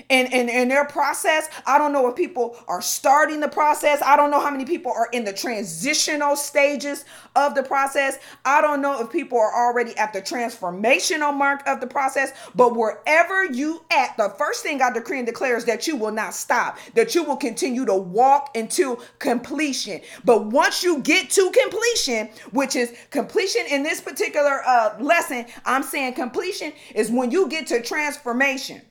and 0.10 0.32
in, 0.34 0.50
in 0.50 0.68
their 0.68 0.86
process. 0.86 1.50
I 1.66 1.78
don't 1.78 1.94
know 1.94 2.08
if 2.08 2.16
people 2.16 2.58
are 2.68 2.82
starting 2.82 3.40
the 3.40 3.48
process. 3.48 4.02
I 4.02 4.16
don't 4.16 4.32
know 4.32 4.40
how 4.40 4.52
many 4.52 4.66
people 4.66 4.92
are 4.92 5.10
in 5.12 5.24
the 5.24 5.34
transitional 5.34 6.36
stages 6.36 7.06
of 7.36 7.56
the 7.56 7.64
process. 7.64 8.20
I 8.46 8.62
don't 8.62 8.82
know 8.82 9.02
if 9.02 9.12
people 9.12 9.40
are 9.40 9.68
already 9.68 9.96
at 9.98 10.14
the 10.14 10.22
transformational 10.22 11.36
mark 11.36 11.66
of 11.68 11.80
the 11.80 11.88
process. 11.88 12.34
But 12.56 12.76
wherever 12.76 13.46
you 13.46 13.84
at, 13.92 14.18
the 14.18 14.30
first 14.38 14.64
thing 14.64 14.82
I 14.82 14.92
decree 14.92 15.20
and 15.20 15.28
declare 15.28 15.58
is 15.58 15.66
that 15.66 15.88
you 15.88 15.96
will 15.96 16.12
not 16.12 16.34
stop, 16.34 16.78
that 16.96 17.16
you 17.16 17.24
will 17.24 17.38
continue 17.38 17.86
to 17.86 17.96
walk 17.96 18.56
into 18.56 19.00
completion. 19.20 20.02
But 20.26 20.46
once 20.48 20.84
you 20.84 21.00
get 21.00 21.30
to 21.32 21.52
completion, 21.52 22.30
which 22.52 22.76
is 22.76 22.94
completion 23.10 23.66
in 23.70 23.84
this 23.84 24.02
particular 24.02 24.62
uh, 24.66 24.96
lesson, 25.00 25.46
I'm 25.66 25.84
saying 25.84 26.14
completion 26.14 26.74
is 26.96 27.10
when 27.12 27.32
you 27.32 27.48
get 27.48 27.68
to 27.68 27.82
transformation. 27.82 28.82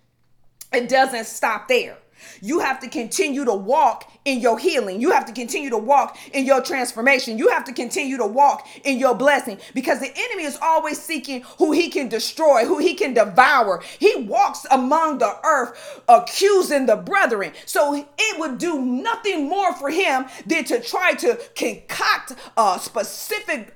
It 0.72 0.88
doesn't 0.88 1.26
stop 1.26 1.68
there. 1.68 1.98
You 2.40 2.60
have 2.60 2.80
to 2.80 2.88
continue 2.88 3.44
to 3.44 3.54
walk 3.54 4.10
in 4.24 4.40
your 4.40 4.58
healing. 4.58 5.00
You 5.00 5.12
have 5.12 5.24
to 5.26 5.32
continue 5.32 5.70
to 5.70 5.78
walk 5.78 6.18
in 6.32 6.44
your 6.44 6.62
transformation. 6.62 7.38
You 7.38 7.48
have 7.48 7.64
to 7.64 7.72
continue 7.72 8.16
to 8.18 8.26
walk 8.26 8.66
in 8.84 8.98
your 8.98 9.14
blessing 9.14 9.58
because 9.74 10.00
the 10.00 10.12
enemy 10.14 10.44
is 10.44 10.58
always 10.60 11.00
seeking 11.00 11.42
who 11.58 11.72
he 11.72 11.88
can 11.88 12.08
destroy, 12.08 12.66
who 12.66 12.78
he 12.78 12.94
can 12.94 13.14
devour. 13.14 13.82
He 13.98 14.14
walks 14.16 14.66
among 14.70 15.18
the 15.18 15.36
earth 15.44 16.02
accusing 16.08 16.86
the 16.86 16.96
brethren. 16.96 17.52
So 17.64 17.94
it 17.94 18.38
would 18.38 18.58
do 18.58 18.80
nothing 18.82 19.48
more 19.48 19.74
for 19.74 19.90
him 19.90 20.26
than 20.46 20.64
to 20.64 20.80
try 20.80 21.14
to 21.14 21.40
concoct 21.54 22.32
a 22.56 22.78
specific 22.80 23.74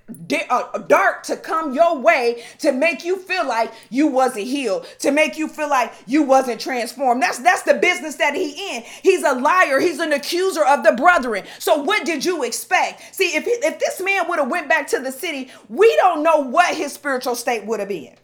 dart 0.89 1.25
to 1.25 1.37
come 1.37 1.73
your 1.75 1.99
way 1.99 2.45
to 2.59 2.73
make 2.73 3.05
you 3.05 3.17
feel 3.17 3.47
like 3.47 3.73
you 3.91 4.09
wasn't 4.09 4.47
healed, 4.47 4.87
to 4.99 5.11
make 5.11 5.39
you 5.39 5.49
feel 5.49 5.71
like 5.71 5.93
you 6.07 6.23
wasn't 6.23 6.61
transformed. 6.61 7.23
That's 7.23 7.39
that's 7.39 7.63
the 7.63 7.75
business 7.75 8.17
that 8.17 8.35
he 8.35 8.77
in. 8.77 8.83
He's 9.03 9.23
a 9.23 9.33
liar. 9.33 9.81
He's 9.81 9.99
an 9.99 10.13
accuser 10.13 10.35
accuser 10.45 10.65
of 10.65 10.85
the 10.85 10.93
brethren. 10.93 11.45
So 11.59 11.83
what 11.83 12.05
did 12.05 12.25
you 12.25 12.43
expect? 12.45 13.15
See, 13.15 13.37
if 13.37 13.45
if 13.47 13.79
this 13.79 14.01
man 14.01 14.29
would 14.29 14.39
have 14.39 14.51
went 14.51 14.69
back 14.69 14.87
to 14.89 15.01
the 15.01 15.13
city, 15.13 15.51
we 15.69 15.95
don't 15.97 16.23
know 16.23 16.39
what 16.39 16.75
his 16.75 16.93
spiritual 16.93 17.35
state 17.35 17.65
would 17.65 17.81
have 17.81 17.89
been. 17.89 18.15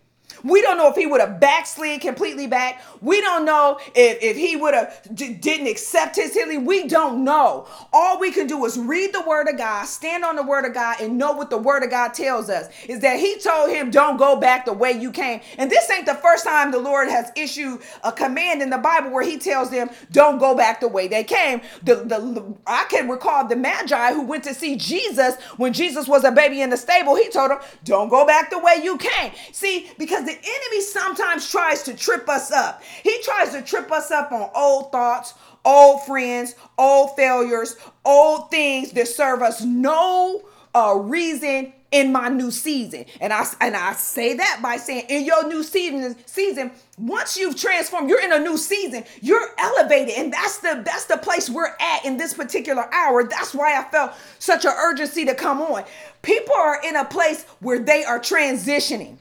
We 0.44 0.62
don't 0.62 0.76
know 0.76 0.88
if 0.88 0.96
he 0.96 1.06
would 1.06 1.20
have 1.20 1.40
backslid 1.40 2.00
completely 2.00 2.46
back. 2.46 2.82
We 3.00 3.20
don't 3.20 3.44
know 3.44 3.78
if, 3.94 4.22
if 4.22 4.36
he 4.36 4.56
would 4.56 4.74
have 4.74 5.00
d- 5.14 5.34
didn't 5.34 5.68
accept 5.68 6.16
his 6.16 6.34
healing. 6.34 6.64
We 6.64 6.88
don't 6.88 7.24
know. 7.24 7.66
All 7.92 8.18
we 8.18 8.32
can 8.32 8.46
do 8.46 8.64
is 8.64 8.78
read 8.78 9.12
the 9.12 9.22
word 9.22 9.48
of 9.48 9.56
God, 9.58 9.86
stand 9.86 10.24
on 10.24 10.36
the 10.36 10.42
word 10.42 10.64
of 10.64 10.74
God, 10.74 11.00
and 11.00 11.18
know 11.18 11.32
what 11.32 11.50
the 11.50 11.58
word 11.58 11.82
of 11.82 11.90
God 11.90 12.14
tells 12.14 12.50
us. 12.50 12.68
Is 12.88 13.00
that 13.00 13.18
he 13.18 13.38
told 13.38 13.70
him, 13.70 13.90
don't 13.90 14.16
go 14.16 14.36
back 14.36 14.64
the 14.64 14.72
way 14.72 14.92
you 14.92 15.10
came. 15.10 15.40
And 15.58 15.70
this 15.70 15.90
ain't 15.90 16.06
the 16.06 16.14
first 16.14 16.44
time 16.44 16.70
the 16.70 16.78
Lord 16.78 17.08
has 17.08 17.30
issued 17.36 17.80
a 18.04 18.12
command 18.12 18.62
in 18.62 18.70
the 18.70 18.78
Bible 18.78 19.10
where 19.10 19.24
he 19.24 19.38
tells 19.38 19.70
them, 19.70 19.90
don't 20.10 20.38
go 20.38 20.54
back 20.56 20.80
the 20.80 20.88
way 20.88 21.08
they 21.08 21.24
came. 21.24 21.60
The, 21.82 21.96
the, 21.96 22.54
I 22.66 22.84
can 22.90 23.08
recall 23.08 23.46
the 23.46 23.56
Magi 23.56 24.12
who 24.12 24.22
went 24.22 24.44
to 24.44 24.54
see 24.54 24.76
Jesus 24.76 25.36
when 25.56 25.72
Jesus 25.72 26.08
was 26.08 26.24
a 26.24 26.30
baby 26.32 26.62
in 26.62 26.70
the 26.70 26.76
stable. 26.76 27.16
He 27.16 27.28
told 27.28 27.50
them, 27.50 27.60
don't 27.84 28.08
go 28.08 28.26
back 28.26 28.50
the 28.50 28.58
way 28.58 28.80
you 28.82 28.96
came. 28.98 29.32
See, 29.52 29.90
because 29.98 30.29
the 30.30 30.36
enemy 30.36 30.80
sometimes 30.80 31.50
tries 31.50 31.82
to 31.84 31.94
trip 31.94 32.28
us 32.28 32.52
up. 32.52 32.82
He 33.02 33.20
tries 33.22 33.50
to 33.50 33.62
trip 33.62 33.90
us 33.90 34.10
up 34.10 34.30
on 34.30 34.48
old 34.54 34.92
thoughts, 34.92 35.34
old 35.64 36.04
friends, 36.04 36.54
old 36.78 37.16
failures, 37.16 37.76
old 38.04 38.50
things 38.50 38.92
that 38.92 39.08
serve 39.08 39.42
us 39.42 39.62
no 39.62 40.42
uh, 40.74 40.94
reason 40.96 41.72
in 41.90 42.12
my 42.12 42.28
new 42.28 42.52
season. 42.52 43.04
And 43.20 43.32
I 43.32 43.44
and 43.60 43.74
I 43.74 43.94
say 43.94 44.34
that 44.34 44.60
by 44.62 44.76
saying 44.76 45.06
in 45.08 45.24
your 45.24 45.48
new 45.48 45.64
season 45.64 46.14
season 46.26 46.70
once 46.96 47.36
you've 47.36 47.56
transformed 47.56 48.08
you're 48.08 48.22
in 48.22 48.32
a 48.32 48.38
new 48.38 48.56
season 48.56 49.02
you're 49.22 49.48
elevated 49.58 50.14
and 50.16 50.32
that's 50.32 50.58
the 50.58 50.82
that's 50.84 51.06
the 51.06 51.16
place 51.16 51.48
we're 51.48 51.74
at 51.80 52.04
in 52.04 52.18
this 52.18 52.34
particular 52.34 52.92
hour 52.92 53.24
that's 53.24 53.54
why 53.54 53.74
i 53.74 53.82
felt 53.90 54.12
such 54.38 54.66
an 54.66 54.72
urgency 54.72 55.24
to 55.24 55.34
come 55.34 55.62
on 55.62 55.82
people 56.20 56.54
are 56.54 56.78
in 56.84 56.96
a 56.96 57.04
place 57.06 57.44
where 57.60 57.78
they 57.78 58.04
are 58.04 58.20
transitioning 58.20 59.16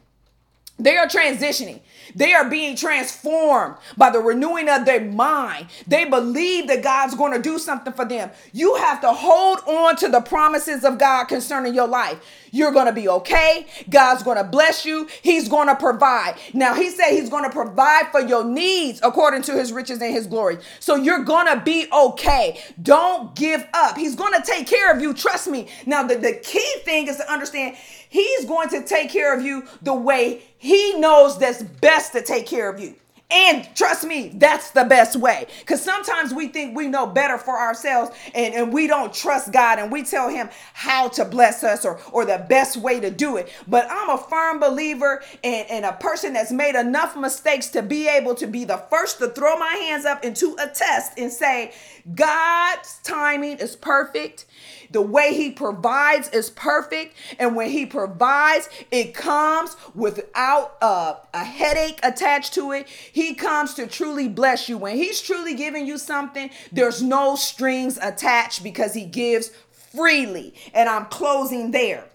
they 0.80 0.98
are 0.98 1.08
transitioning. 1.08 1.82
They 2.16 2.34
are 2.34 2.50
being 2.50 2.76
transformed 2.76 3.76
by 3.98 4.10
the 4.10 4.20
renewing 4.20 4.70
of 4.70 4.86
their 4.86 5.02
mind. 5.02 5.68
They 5.86 6.06
believe 6.06 6.68
that 6.68 6.82
God's 6.84 7.16
going 7.16 7.34
to 7.34 7.42
do 7.42 7.60
something 7.60 7.94
for 7.94 8.06
them. 8.06 8.32
You 8.54 8.76
have 8.76 9.02
to 9.02 9.12
hold 9.12 9.60
on 9.68 9.96
to 9.98 10.08
the 10.08 10.22
promises 10.22 10.84
of 10.84 10.98
God 10.98 11.26
concerning 11.26 11.74
your 11.74 11.88
life. 11.88 12.20
You're 12.52 12.72
going 12.72 12.88
to 12.88 12.94
be 12.94 13.08
okay. 13.08 13.68
God's 13.90 14.24
going 14.24 14.38
to 14.38 14.44
bless 14.44 14.86
you. 14.86 15.08
He's 15.22 15.48
going 15.48 15.68
to 15.68 15.76
provide. 15.76 16.36
Now, 16.54 16.74
He 16.74 16.90
said 16.90 17.12
He's 17.12 17.30
going 17.30 17.44
to 17.44 17.52
provide 17.52 18.12
for 18.12 18.22
your 18.22 18.44
needs 18.44 19.00
according 19.04 19.44
to 19.44 19.54
His 19.54 19.72
riches 19.72 20.02
and 20.02 20.14
His 20.14 20.26
glory. 20.26 20.58
So 20.80 20.96
you're 20.96 21.24
going 21.24 21.48
to 21.48 21.62
be 21.64 21.88
okay. 21.94 22.60
Don't 22.82 23.36
give 23.36 23.68
up. 23.74 23.98
He's 23.98 24.16
going 24.16 24.34
to 24.34 24.42
take 24.42 24.66
care 24.66 24.92
of 24.92 25.02
you. 25.02 25.14
Trust 25.14 25.48
me. 25.48 25.68
Now, 25.86 26.04
the, 26.04 26.16
the 26.16 26.34
key 26.34 26.74
thing 26.84 27.08
is 27.08 27.18
to 27.18 27.32
understand 27.32 27.76
He's 28.10 28.46
going 28.46 28.70
to 28.70 28.84
take 28.84 29.10
care 29.10 29.34
of 29.38 29.44
you 29.44 29.66
the 29.82 29.94
way 29.94 30.44
He 30.58 31.00
knows 31.00 31.40
that's 31.40 31.64
best 31.64 32.12
to 32.14 32.22
take 32.22 32.46
care 32.46 32.70
of 32.70 32.80
you. 32.80 32.96
And 33.32 33.68
trust 33.76 34.08
me, 34.08 34.32
that's 34.34 34.72
the 34.72 34.86
best 34.86 35.16
way. 35.16 35.46
Because 35.60 35.84
sometimes 35.84 36.34
we 36.34 36.48
think 36.48 36.76
we 36.76 36.88
know 36.88 37.06
better 37.06 37.38
for 37.38 37.60
ourselves 37.60 38.10
and, 38.34 38.56
and 38.56 38.74
we 38.74 38.88
don't 38.88 39.14
trust 39.14 39.52
God 39.52 39.78
and 39.78 39.92
we 39.92 40.02
tell 40.02 40.30
Him 40.30 40.50
how 40.74 41.10
to 41.10 41.26
bless 41.26 41.64
us 41.64 41.86
or, 41.86 42.00
or 42.12 42.26
the 42.26 42.44
best 42.50 42.78
way 42.78 43.00
to 43.00 43.12
do 43.12 43.38
it. 43.38 43.54
But 43.68 43.86
I'm 43.92 44.10
a 44.10 44.18
firm 44.18 44.60
believer 44.60 45.22
and, 45.44 45.70
and 45.70 45.86
a 45.86 45.94
person 45.94 46.34
that's 46.34 46.52
made 46.52 46.74
enough 46.74 47.16
mistakes 47.16 47.68
to 47.70 47.84
be 47.84 48.08
able 48.08 48.34
to 48.34 48.48
be 48.48 48.66
the 48.66 48.78
first 48.90 49.20
to 49.20 49.28
throw 49.28 49.60
my 49.60 49.74
hands 49.74 50.06
up 50.06 50.24
and 50.24 50.36
to 50.38 50.56
attest 50.60 51.20
and 51.20 51.32
say, 51.32 51.74
God's 52.16 53.00
timing 53.04 53.60
is 53.60 53.76
perfect. 53.76 54.46
The 54.92 55.02
way 55.02 55.34
he 55.34 55.52
provides 55.52 56.30
is 56.30 56.50
perfect. 56.50 57.16
And 57.38 57.56
when 57.56 57.70
he 57.70 57.86
provides, 57.86 58.70
it 58.92 59.14
comes 59.14 59.76
without 59.94 60.78
a, 60.82 61.18
a 61.34 61.44
headache 61.44 62.00
attached 62.04 62.54
to 62.56 62.72
it. 62.72 62.88
He 62.88 63.36
comes 63.36 63.74
to 63.76 63.88
truly 63.88 64.28
bless 64.28 64.68
you. 64.68 64.78
When 64.78 64.96
he's 64.96 65.22
truly 65.22 65.54
giving 65.54 65.86
you 65.86 65.98
something, 65.98 66.50
there's 66.72 67.02
no 67.02 67.36
strings 67.36 67.98
attached 68.02 68.64
because 68.64 68.94
he 68.94 69.06
gives 69.06 69.52
freely. 69.72 70.54
And 70.74 70.90
I'm 70.90 71.06
closing 71.06 71.72
there. 71.72 72.06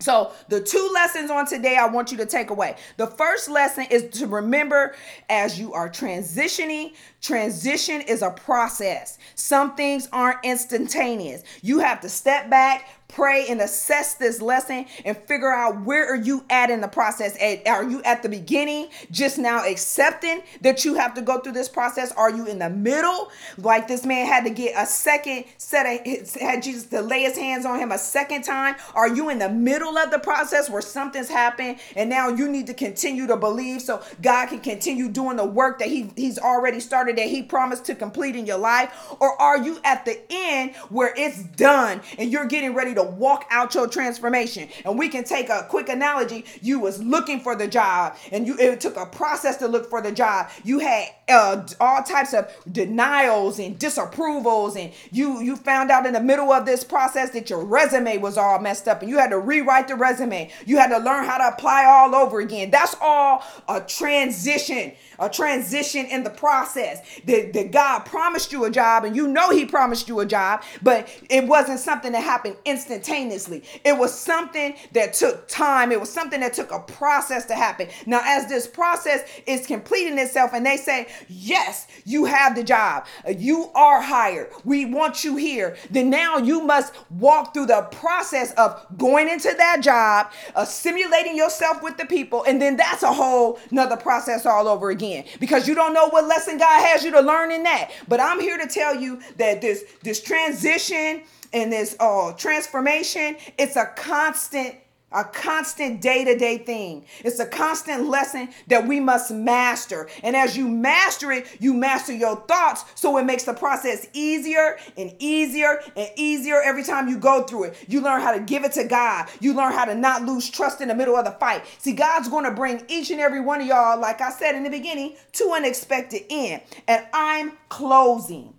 So, 0.00 0.32
the 0.48 0.60
two 0.60 0.90
lessons 0.94 1.28
on 1.28 1.46
today 1.46 1.76
I 1.76 1.86
want 1.86 2.12
you 2.12 2.18
to 2.18 2.26
take 2.26 2.50
away. 2.50 2.76
The 2.98 3.08
first 3.08 3.48
lesson 3.48 3.86
is 3.90 4.08
to 4.20 4.28
remember 4.28 4.94
as 5.28 5.58
you 5.58 5.72
are 5.72 5.88
transitioning, 5.88 6.94
transition 7.20 8.02
is 8.02 8.22
a 8.22 8.30
process. 8.30 9.18
Some 9.34 9.74
things 9.74 10.08
aren't 10.12 10.38
instantaneous. 10.44 11.42
You 11.62 11.80
have 11.80 12.00
to 12.02 12.08
step 12.08 12.48
back, 12.48 12.88
pray 13.08 13.46
and 13.48 13.60
assess 13.60 14.14
this 14.14 14.40
lesson 14.40 14.86
and 15.04 15.16
figure 15.16 15.52
out 15.52 15.82
where 15.84 16.06
are 16.06 16.16
you 16.16 16.44
at 16.50 16.70
in 16.70 16.80
the 16.80 16.88
process? 16.88 17.36
Are 17.66 17.84
you 17.84 18.02
at 18.02 18.22
the 18.22 18.28
beginning 18.28 18.88
just 19.10 19.38
now 19.38 19.66
accepting 19.66 20.42
that 20.60 20.84
you 20.84 20.94
have 20.94 21.14
to 21.14 21.22
go 21.22 21.40
through 21.40 21.52
this 21.52 21.68
process? 21.68 22.12
Are 22.12 22.30
you 22.30 22.46
in 22.46 22.58
the 22.58 22.68
middle? 22.70 23.30
Like 23.56 23.88
this 23.88 24.04
man 24.04 24.26
had 24.26 24.44
to 24.44 24.50
get 24.50 24.74
a 24.76 24.86
second 24.86 25.44
set 25.56 25.86
of 25.86 26.06
had 26.40 26.62
jesus 26.62 26.84
to 26.86 27.00
lay 27.00 27.22
his 27.22 27.36
hands 27.36 27.64
on 27.64 27.78
him 27.78 27.92
a 27.92 27.98
second 27.98 28.42
time. 28.42 28.76
Are 28.94 29.08
you 29.08 29.30
in 29.30 29.38
the 29.38 29.48
middle 29.48 29.96
of 29.96 30.10
the 30.10 30.18
process 30.18 30.68
where 30.68 30.82
something's 30.82 31.28
happened 31.28 31.78
and 31.96 32.10
now 32.10 32.28
you 32.28 32.48
need 32.48 32.66
to 32.66 32.74
continue 32.74 33.26
to 33.26 33.36
believe 33.36 33.80
so 33.82 34.02
god 34.22 34.46
can 34.46 34.60
continue 34.60 35.08
doing 35.08 35.36
the 35.36 35.46
work 35.46 35.78
that 35.78 35.88
he, 35.88 36.12
he's 36.14 36.38
already 36.38 36.80
started 36.80 37.16
that 37.16 37.28
he 37.28 37.42
promised 37.42 37.86
to 37.86 37.94
complete 37.94 38.36
in 38.36 38.44
your 38.44 38.58
life? 38.58 38.92
Or 39.18 39.40
are 39.40 39.58
you 39.58 39.78
at 39.84 40.04
the 40.04 40.20
end 40.30 40.74
where 40.90 41.14
it's 41.16 41.42
done 41.42 42.02
and 42.18 42.30
you're 42.30 42.46
getting 42.46 42.74
ready 42.74 42.94
to 42.98 43.10
walk 43.10 43.46
out 43.50 43.74
your 43.74 43.86
transformation. 43.86 44.68
And 44.84 44.98
we 44.98 45.08
can 45.08 45.24
take 45.24 45.48
a 45.48 45.66
quick 45.68 45.88
analogy. 45.88 46.44
You 46.60 46.80
was 46.80 47.02
looking 47.02 47.40
for 47.40 47.54
the 47.54 47.68
job 47.68 48.16
and 48.32 48.46
you 48.46 48.56
it 48.58 48.80
took 48.80 48.96
a 48.96 49.06
process 49.06 49.56
to 49.58 49.68
look 49.68 49.88
for 49.88 50.00
the 50.02 50.12
job. 50.12 50.48
You 50.64 50.78
had 50.80 51.08
uh, 51.28 51.66
all 51.80 52.02
types 52.02 52.34
of 52.34 52.50
denials 52.70 53.58
and 53.58 53.78
disapprovals 53.78 54.76
and 54.76 54.92
you 55.10 55.40
you 55.40 55.56
found 55.56 55.90
out 55.90 56.06
in 56.06 56.12
the 56.12 56.20
middle 56.20 56.52
of 56.52 56.66
this 56.66 56.84
process 56.84 57.30
that 57.30 57.50
your 57.50 57.64
resume 57.64 58.18
was 58.18 58.36
all 58.36 58.58
messed 58.58 58.88
up 58.88 59.02
and 59.02 59.10
you 59.10 59.18
had 59.18 59.30
to 59.30 59.38
rewrite 59.38 59.88
the 59.88 59.96
resume. 59.96 60.50
You 60.66 60.78
had 60.78 60.88
to 60.88 60.98
learn 60.98 61.24
how 61.24 61.38
to 61.38 61.54
apply 61.54 61.84
all 61.84 62.14
over 62.14 62.40
again. 62.40 62.70
That's 62.70 62.96
all 63.00 63.42
a 63.68 63.80
transition 63.80 64.92
a 65.18 65.28
transition 65.28 66.06
in 66.06 66.22
the 66.22 66.30
process. 66.30 67.00
That, 67.26 67.52
that 67.52 67.70
God 67.72 68.00
promised 68.00 68.52
you 68.52 68.64
a 68.64 68.70
job 68.70 69.04
and 69.04 69.16
you 69.16 69.26
know 69.26 69.50
He 69.50 69.64
promised 69.64 70.08
you 70.08 70.20
a 70.20 70.26
job, 70.26 70.62
but 70.82 71.08
it 71.28 71.46
wasn't 71.46 71.80
something 71.80 72.12
that 72.12 72.22
happened 72.22 72.56
instantaneously. 72.90 73.64
It 73.84 73.96
was 73.96 74.12
something 74.18 74.74
that 74.92 75.14
took 75.14 75.48
time, 75.48 75.92
it 75.92 76.00
was 76.00 76.10
something 76.10 76.40
that 76.40 76.54
took 76.54 76.70
a 76.70 76.80
process 76.80 77.44
to 77.46 77.54
happen. 77.54 77.88
Now, 78.06 78.20
as 78.24 78.48
this 78.48 78.66
process 78.66 79.22
is 79.46 79.66
completing 79.66 80.18
itself 80.18 80.52
and 80.52 80.64
they 80.64 80.76
say, 80.76 81.08
Yes, 81.28 81.86
you 82.04 82.24
have 82.26 82.54
the 82.54 82.62
job, 82.62 83.06
you 83.36 83.70
are 83.74 84.00
hired, 84.00 84.50
we 84.64 84.84
want 84.84 85.24
you 85.24 85.36
here, 85.36 85.76
then 85.90 86.10
now 86.10 86.38
you 86.38 86.62
must 86.62 86.94
walk 87.10 87.54
through 87.54 87.66
the 87.66 87.82
process 87.92 88.52
of 88.54 88.84
going 88.96 89.28
into 89.28 89.52
that 89.56 89.80
job, 89.80 90.30
assimilating 90.54 91.36
yourself 91.36 91.82
with 91.82 91.96
the 91.96 92.06
people, 92.06 92.44
and 92.44 92.60
then 92.60 92.76
that's 92.76 93.02
a 93.02 93.12
whole 93.12 93.58
nother 93.70 93.96
process 93.96 94.46
all 94.46 94.68
over 94.68 94.90
again 94.90 94.98
again 94.98 95.24
because 95.40 95.68
you 95.68 95.74
don't 95.74 95.94
know 95.94 96.08
what 96.08 96.26
lesson 96.26 96.58
God 96.58 96.82
has 96.86 97.04
you 97.04 97.10
to 97.12 97.20
learn 97.20 97.50
in 97.50 97.62
that. 97.64 97.90
But 98.08 98.20
I'm 98.20 98.40
here 98.40 98.58
to 98.58 98.66
tell 98.66 98.94
you 98.94 99.20
that 99.36 99.60
this 99.60 99.84
this 100.02 100.22
transition 100.22 101.22
and 101.52 101.72
this 101.72 101.96
uh, 102.00 102.32
transformation, 102.32 103.36
it's 103.58 103.76
a 103.76 103.86
constant 103.96 104.76
a 105.12 105.24
constant 105.24 106.00
day 106.00 106.24
to 106.24 106.36
day 106.36 106.58
thing. 106.58 107.06
It's 107.20 107.40
a 107.40 107.46
constant 107.46 108.08
lesson 108.08 108.50
that 108.66 108.86
we 108.86 109.00
must 109.00 109.30
master. 109.30 110.08
And 110.22 110.36
as 110.36 110.56
you 110.56 110.68
master 110.68 111.32
it, 111.32 111.46
you 111.60 111.72
master 111.72 112.12
your 112.12 112.36
thoughts. 112.42 112.84
So 112.94 113.16
it 113.16 113.24
makes 113.24 113.44
the 113.44 113.54
process 113.54 114.06
easier 114.12 114.78
and 114.96 115.14
easier 115.18 115.80
and 115.96 116.10
easier 116.16 116.60
every 116.60 116.82
time 116.82 117.08
you 117.08 117.18
go 117.18 117.44
through 117.44 117.64
it. 117.64 117.84
You 117.88 118.02
learn 118.02 118.20
how 118.20 118.32
to 118.32 118.40
give 118.40 118.64
it 118.64 118.72
to 118.72 118.84
God. 118.84 119.28
You 119.40 119.54
learn 119.54 119.72
how 119.72 119.86
to 119.86 119.94
not 119.94 120.24
lose 120.24 120.50
trust 120.50 120.80
in 120.80 120.88
the 120.88 120.94
middle 120.94 121.16
of 121.16 121.24
the 121.24 121.32
fight. 121.32 121.64
See, 121.78 121.92
God's 121.92 122.28
going 122.28 122.44
to 122.44 122.52
bring 122.52 122.84
each 122.88 123.10
and 123.10 123.20
every 123.20 123.40
one 123.40 123.60
of 123.60 123.66
y'all, 123.66 123.98
like 123.98 124.20
I 124.20 124.30
said 124.30 124.54
in 124.54 124.62
the 124.62 124.70
beginning, 124.70 125.16
to 125.32 125.54
an 125.56 125.64
expected 125.64 126.24
end. 126.28 126.62
And 126.86 127.06
I'm 127.14 127.52
closing. 127.70 128.57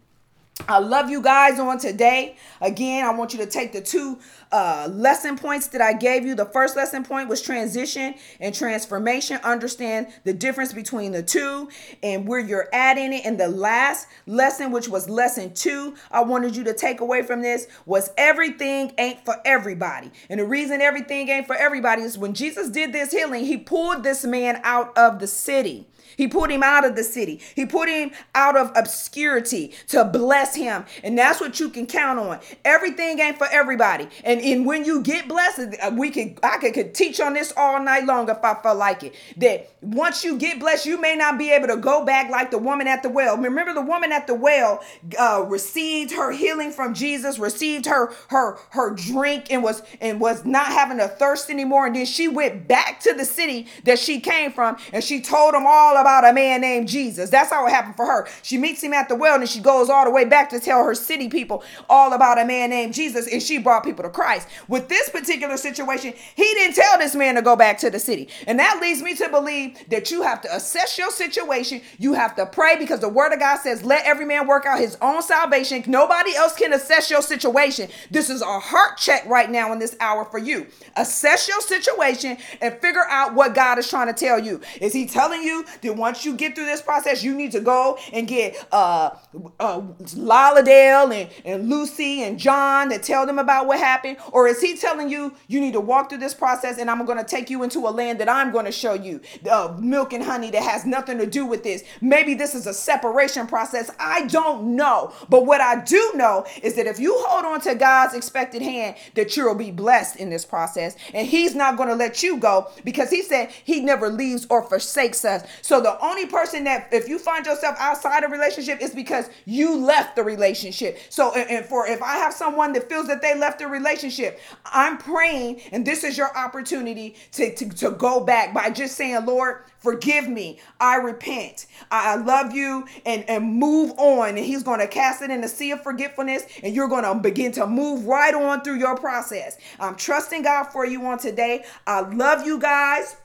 I 0.67 0.79
love 0.79 1.09
you 1.09 1.21
guys 1.21 1.59
on 1.59 1.79
today. 1.79 2.35
Again, 2.61 3.05
I 3.05 3.11
want 3.11 3.33
you 3.33 3.39
to 3.39 3.45
take 3.45 3.71
the 3.71 3.81
two 3.81 4.19
uh, 4.51 4.87
lesson 4.91 5.37
points 5.37 5.67
that 5.67 5.81
I 5.81 5.93
gave 5.93 6.25
you. 6.25 6.35
The 6.35 6.45
first 6.45 6.75
lesson 6.75 7.03
point 7.03 7.29
was 7.29 7.41
transition 7.41 8.15
and 8.39 8.53
transformation. 8.53 9.39
Understand 9.43 10.07
the 10.25 10.33
difference 10.33 10.73
between 10.73 11.11
the 11.11 11.23
two 11.23 11.69
and 12.03 12.27
where 12.27 12.39
you're 12.39 12.67
at 12.73 12.97
in 12.97 13.13
it. 13.13 13.25
And 13.25 13.39
the 13.39 13.47
last 13.47 14.07
lesson, 14.27 14.71
which 14.71 14.87
was 14.87 15.09
lesson 15.09 15.53
two, 15.53 15.95
I 16.11 16.21
wanted 16.21 16.55
you 16.55 16.63
to 16.65 16.73
take 16.73 16.99
away 16.99 17.23
from 17.23 17.41
this 17.41 17.67
was 17.85 18.11
everything 18.17 18.93
ain't 18.97 19.25
for 19.25 19.37
everybody. 19.45 20.11
And 20.29 20.39
the 20.39 20.45
reason 20.45 20.81
everything 20.81 21.29
ain't 21.29 21.47
for 21.47 21.55
everybody 21.55 22.03
is 22.03 22.17
when 22.17 22.33
Jesus 22.33 22.69
did 22.69 22.93
this 22.93 23.11
healing, 23.11 23.45
he 23.45 23.57
pulled 23.57 24.03
this 24.03 24.23
man 24.23 24.59
out 24.63 24.95
of 24.97 25.19
the 25.19 25.27
city. 25.27 25.87
He 26.19 26.27
put 26.27 26.51
him 26.51 26.63
out 26.63 26.83
of 26.83 26.97
the 26.97 27.03
city. 27.05 27.39
He 27.55 27.65
put 27.65 27.87
him 27.87 28.11
out 28.35 28.57
of 28.57 28.73
obscurity 28.75 29.71
to 29.87 30.03
bless 30.03 30.53
him. 30.53 30.83
And 31.01 31.17
that's 31.17 31.39
what 31.39 31.61
you 31.61 31.69
can 31.69 31.85
count 31.85 32.19
on. 32.19 32.41
Everything 32.65 33.17
ain't 33.21 33.37
for 33.37 33.47
everybody. 33.49 34.09
And, 34.25 34.41
and 34.41 34.65
when 34.65 34.83
you 34.83 35.01
get 35.01 35.29
blessed, 35.29 35.77
uh, 35.81 35.91
we 35.95 36.11
could 36.11 36.37
I 36.43 36.57
could, 36.57 36.73
could 36.73 36.93
teach 36.93 37.21
on 37.21 37.35
this 37.35 37.53
all 37.55 37.81
night 37.81 38.03
long 38.03 38.27
if 38.27 38.43
I 38.43 38.53
felt 38.55 38.77
like 38.77 39.03
it. 39.03 39.15
That 39.37 39.71
once 39.81 40.25
you 40.25 40.37
get 40.37 40.59
blessed, 40.59 40.85
you 40.85 40.99
may 40.99 41.15
not 41.15 41.37
be 41.37 41.53
able 41.53 41.69
to 41.69 41.77
go 41.77 42.03
back 42.03 42.29
like 42.29 42.51
the 42.51 42.57
woman 42.57 42.89
at 42.89 43.01
the 43.01 43.07
well. 43.07 43.37
Remember 43.37 43.73
the 43.73 43.81
woman 43.81 44.11
at 44.11 44.27
the 44.27 44.35
well 44.35 44.83
uh, 45.17 45.45
received 45.47 46.11
her 46.11 46.33
healing 46.33 46.71
from 46.71 46.93
Jesus, 46.93 47.39
received 47.39 47.85
her 47.85 48.11
her 48.27 48.57
her 48.71 48.93
drink 48.93 49.49
and 49.49 49.63
was 49.63 49.83
and 50.01 50.19
was 50.19 50.43
not 50.43 50.65
having 50.65 50.99
a 50.99 51.07
thirst 51.07 51.49
anymore. 51.49 51.87
And 51.87 51.95
then 51.95 52.05
she 52.05 52.27
went 52.27 52.67
back 52.67 52.99
to 53.03 53.13
the 53.13 53.23
city 53.23 53.67
that 53.85 53.99
she 53.99 54.19
came 54.19 54.51
from 54.51 54.75
and 54.91 55.01
she 55.01 55.21
told 55.21 55.53
them 55.53 55.63
all 55.65 55.95
about 55.95 56.08
about 56.09 56.27
a 56.27 56.33
man 56.33 56.61
named 56.61 56.87
Jesus. 56.87 57.29
That's 57.29 57.51
how 57.51 57.67
it 57.67 57.69
happened 57.69 57.95
for 57.95 58.05
her. 58.05 58.27
She 58.41 58.57
meets 58.57 58.81
him 58.81 58.93
at 58.93 59.09
the 59.09 59.15
well 59.15 59.39
and 59.39 59.47
she 59.47 59.59
goes 59.59 59.89
all 59.89 60.05
the 60.05 60.11
way 60.11 60.25
back 60.25 60.49
to 60.49 60.59
tell 60.59 60.83
her 60.83 60.95
city 60.95 61.29
people 61.29 61.63
all 61.87 62.13
about 62.13 62.39
a 62.39 62.45
man 62.45 62.71
named 62.71 62.95
Jesus 62.95 63.31
and 63.31 63.41
she 63.41 63.59
brought 63.59 63.83
people 63.83 64.03
to 64.03 64.09
Christ. 64.09 64.47
With 64.67 64.89
this 64.89 65.09
particular 65.09 65.55
situation, 65.55 66.13
he 66.35 66.43
didn't 66.55 66.75
tell 66.75 66.97
this 66.97 67.13
man 67.13 67.35
to 67.35 67.43
go 67.43 67.55
back 67.55 67.77
to 67.79 67.91
the 67.91 67.99
city. 67.99 68.27
And 68.47 68.57
that 68.57 68.79
leads 68.81 69.03
me 69.03 69.13
to 69.15 69.29
believe 69.29 69.77
that 69.89 70.09
you 70.09 70.23
have 70.23 70.41
to 70.41 70.55
assess 70.55 70.97
your 70.97 71.11
situation. 71.11 71.81
You 71.99 72.13
have 72.13 72.35
to 72.37 72.47
pray 72.47 72.75
because 72.77 73.01
the 73.01 73.09
word 73.09 73.31
of 73.31 73.39
God 73.39 73.59
says, 73.59 73.83
let 73.83 74.05
every 74.05 74.25
man 74.25 74.47
work 74.47 74.65
out 74.65 74.79
his 74.79 74.97
own 75.03 75.21
salvation. 75.21 75.83
Nobody 75.85 76.35
else 76.35 76.55
can 76.55 76.73
assess 76.73 77.11
your 77.11 77.21
situation. 77.21 77.87
This 78.09 78.31
is 78.31 78.41
a 78.41 78.59
heart 78.59 78.97
check 78.97 79.25
right 79.27 79.49
now 79.49 79.71
in 79.73 79.77
this 79.77 79.95
hour 79.99 80.25
for 80.25 80.39
you. 80.39 80.65
Assess 80.95 81.47
your 81.47 81.61
situation 81.61 82.37
and 82.61 82.73
figure 82.79 83.05
out 83.09 83.35
what 83.35 83.53
God 83.53 83.77
is 83.77 83.87
trying 83.87 84.07
to 84.07 84.13
tell 84.13 84.39
you. 84.39 84.59
Is 84.81 84.93
he 84.93 85.05
telling 85.05 85.43
you 85.43 85.65
that 85.81 85.98
once 85.99 86.25
you 86.25 86.35
get 86.35 86.55
through 86.55 86.65
this 86.65 86.81
process, 86.81 87.23
you 87.23 87.35
need 87.35 87.51
to 87.51 87.59
go 87.59 87.97
and 88.13 88.27
get 88.27 88.67
uh, 88.71 89.11
uh 89.59 89.81
Lolladale 90.15 91.13
and, 91.13 91.29
and 91.45 91.69
Lucy 91.69 92.23
and 92.23 92.39
John 92.39 92.89
to 92.89 92.99
tell 92.99 93.25
them 93.25 93.39
about 93.39 93.67
what 93.67 93.79
happened? 93.79 94.17
Or 94.31 94.47
is 94.47 94.61
he 94.61 94.75
telling 94.75 95.09
you 95.09 95.33
you 95.47 95.59
need 95.59 95.73
to 95.73 95.79
walk 95.79 96.09
through 96.09 96.19
this 96.19 96.33
process 96.33 96.77
and 96.77 96.89
I'm 96.89 97.05
going 97.05 97.17
to 97.17 97.23
take 97.23 97.49
you 97.49 97.63
into 97.63 97.79
a 97.87 97.91
land 97.91 98.19
that 98.19 98.29
I'm 98.29 98.51
going 98.51 98.65
to 98.65 98.71
show 98.71 98.93
you 98.93 99.21
uh, 99.49 99.75
milk 99.79 100.13
and 100.13 100.23
honey 100.23 100.51
that 100.51 100.63
has 100.63 100.85
nothing 100.85 101.17
to 101.19 101.25
do 101.25 101.45
with 101.45 101.63
this? 101.63 101.83
Maybe 102.01 102.33
this 102.33 102.55
is 102.55 102.67
a 102.67 102.73
separation 102.73 103.47
process. 103.47 103.91
I 103.99 104.25
don't 104.27 104.75
know. 104.75 105.13
But 105.29 105.45
what 105.45 105.61
I 105.61 105.83
do 105.83 106.11
know 106.15 106.45
is 106.61 106.75
that 106.75 106.87
if 106.87 106.99
you 106.99 107.15
hold 107.27 107.45
on 107.45 107.61
to 107.61 107.75
God's 107.75 108.13
expected 108.13 108.61
hand, 108.61 108.95
that 109.15 109.35
you'll 109.35 109.55
be 109.55 109.71
blessed 109.71 110.17
in 110.17 110.29
this 110.29 110.45
process. 110.45 110.95
And 111.13 111.27
he's 111.27 111.55
not 111.55 111.77
going 111.77 111.89
to 111.89 111.95
let 111.95 112.23
you 112.23 112.37
go 112.37 112.69
because 112.83 113.09
he 113.09 113.21
said 113.21 113.49
he 113.63 113.81
never 113.81 114.09
leaves 114.09 114.45
or 114.49 114.63
forsakes 114.63 115.25
us. 115.25 115.43
So 115.61 115.78
the 115.81 115.89
the 115.89 116.05
only 116.05 116.27
person 116.27 116.65
that 116.65 116.87
if 116.91 117.09
you 117.09 117.17
find 117.17 117.47
yourself 117.47 117.75
outside 117.79 118.23
a 118.23 118.27
relationship 118.27 118.79
is 118.79 118.93
because 118.93 119.27
you 119.45 119.75
left 119.75 120.15
the 120.15 120.23
relationship. 120.23 120.99
So 121.09 121.33
and 121.33 121.65
for 121.65 121.87
if 121.87 122.03
I 122.03 122.17
have 122.17 122.31
someone 122.31 122.73
that 122.73 122.87
feels 122.87 123.07
that 123.07 123.23
they 123.23 123.35
left 123.35 123.57
the 123.57 123.67
relationship, 123.67 124.39
I'm 124.65 124.99
praying 124.99 125.61
and 125.71 125.87
this 125.87 126.03
is 126.03 126.15
your 126.15 126.35
opportunity 126.37 127.15
to, 127.31 127.55
to, 127.55 127.69
to 127.69 127.91
go 127.91 128.23
back 128.23 128.53
by 128.53 128.69
just 128.69 128.97
saying, 128.97 129.25
Lord, 129.25 129.63
forgive 129.79 130.29
me. 130.29 130.59
I 130.79 130.97
repent. 130.97 131.65
I, 131.89 132.17
love 132.17 132.53
you 132.53 132.85
and, 133.05 133.27
and 133.27 133.45
move 133.45 133.93
on. 133.97 134.29
And 134.29 134.45
he's 134.45 134.61
going 134.61 134.81
to 134.81 134.87
cast 134.87 135.23
it 135.23 135.31
in 135.31 135.41
the 135.41 135.47
sea 135.47 135.71
of 135.71 135.81
forgetfulness 135.81 136.43
and 136.61 136.75
you're 136.75 136.89
going 136.89 137.05
to 137.05 137.15
begin 137.15 137.51
to 137.53 137.65
move 137.65 138.05
right 138.05 138.35
on 138.35 138.61
through 138.61 138.77
your 138.77 138.95
process. 138.95 139.57
I'm 139.79 139.95
trusting 139.95 140.43
God 140.43 140.65
for 140.65 140.85
you 140.85 141.03
on 141.05 141.17
today. 141.17 141.63
I 141.87 142.01
love 142.01 142.45
you 142.45 142.59
guys. 142.59 143.15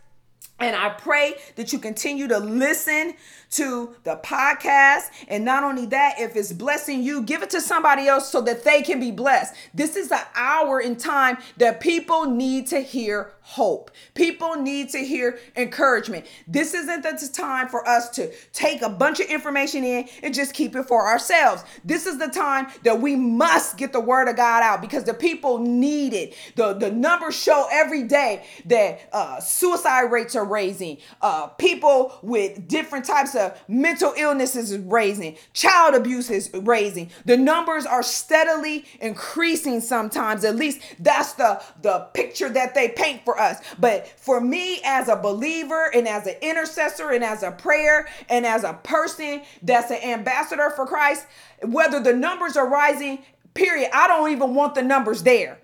And 0.61 0.77
I 0.77 0.91
pray 0.91 1.35
that 1.57 1.73
you 1.73 1.79
continue 1.79 2.29
to 2.29 2.39
listen 2.39 3.15
to 3.55 3.95
the 4.05 4.17
podcast. 4.17 5.11
And 5.29 5.45
not 5.45 5.65
only 5.65 5.87
that, 5.87 6.21
if 6.21 6.37
it's 6.37 6.53
blessing 6.53 7.03
you, 7.03 7.23
give 7.23 7.43
it 7.43 7.51
to 7.51 7.61
somebody 7.61 8.07
else 8.07 8.29
so 8.31 8.41
that 8.43 8.65
they 8.65 8.83
can 8.83 9.01
be 9.01 9.11
blessed. 9.11 9.55
This 9.73 9.97
is 9.97 10.11
an 10.11 10.21
hour 10.35 10.81
in 10.81 10.97
time 10.97 11.39
that 11.59 11.81
people 11.81 12.27
need 12.27 12.67
to 12.69 12.81
hear 12.81 13.33
hope. 13.41 13.91
People 14.15 14.57
need 14.57 14.89
to 14.89 14.99
hear 14.99 15.39
encouragement. 15.55 16.27
This 16.49 16.73
isn't 16.73 17.03
the 17.03 17.15
time 17.33 17.69
for 17.69 17.87
us 17.87 18.09
to 18.11 18.33
take 18.53 18.81
a 18.81 18.89
bunch 18.89 19.21
of 19.21 19.27
information 19.27 19.85
in 19.85 20.09
and 20.23 20.35
just 20.35 20.55
keep 20.55 20.75
it 20.75 20.85
for 20.85 21.07
ourselves. 21.07 21.63
This 21.85 22.07
is 22.07 22.19
the 22.19 22.29
time 22.29 22.69
that 22.85 23.01
we 23.01 23.17
must 23.17 23.77
get 23.77 23.93
the 23.93 24.01
word 24.01 24.29
of 24.29 24.37
God 24.37 24.63
out 24.63 24.81
because 24.81 25.05
the 25.05 25.15
people 25.15 25.59
need 25.59 26.15
it. 26.15 26.35
The, 26.57 26.73
the 26.73 26.91
numbers 26.91 27.35
show 27.35 27.69
every 27.71 28.05
day 28.05 28.47
that 28.67 29.01
uh, 29.13 29.41
suicide 29.41 30.11
rates 30.11 30.35
are 30.35 30.45
raising, 30.45 30.99
uh, 31.21 31.49
people 31.49 32.19
with 32.23 32.67
different 32.67 33.05
types 33.05 33.35
of 33.35 33.44
mental 33.69 34.13
illnesses 34.17 34.73
is 34.73 34.79
raising, 34.79 35.37
child 35.53 35.95
abuse 35.95 36.31
is 36.31 36.51
raising. 36.53 37.11
The 37.25 37.37
numbers 37.37 37.87
are 37.87 38.03
steadily 38.03 38.85
increasing 39.01 39.81
sometimes. 39.81 40.45
At 40.45 40.57
least 40.57 40.81
that's 40.99 41.35
the, 41.35 41.63
the 41.83 42.09
picture 42.15 42.49
that 42.51 42.75
they 42.75 42.91
paint 42.91 43.25
for 43.25 43.39
us. 43.39 43.59
But 43.79 44.09
for 44.09 44.41
me, 44.41 44.81
as 44.85 45.09
a 45.09 45.17
believer 45.17 45.91
and 45.95 46.07
as 46.07 46.27
an 46.27 46.37
intercessor 46.43 47.11
and 47.11 47.25
as 47.25 47.43
a 47.43 47.51
prayer 47.51 48.09
and 48.29 48.47
as 48.47 48.65
a 48.65 48.75
person 48.83 49.43
that's 49.63 49.91
an 49.91 50.03
ambassador 50.03 50.71
for 50.71 50.87
Christ, 50.87 51.27
whether 51.63 52.01
the 52.01 52.15
numbers 52.15 52.57
are 52.57 52.69
rising, 52.69 53.25
period, 53.55 53.91
I 53.93 54.09
don't 54.09 54.31
even 54.31 54.55
want 54.55 54.75
the 54.75 54.83
numbers 54.83 55.23
there 55.23 55.59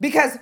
because 0.00 0.38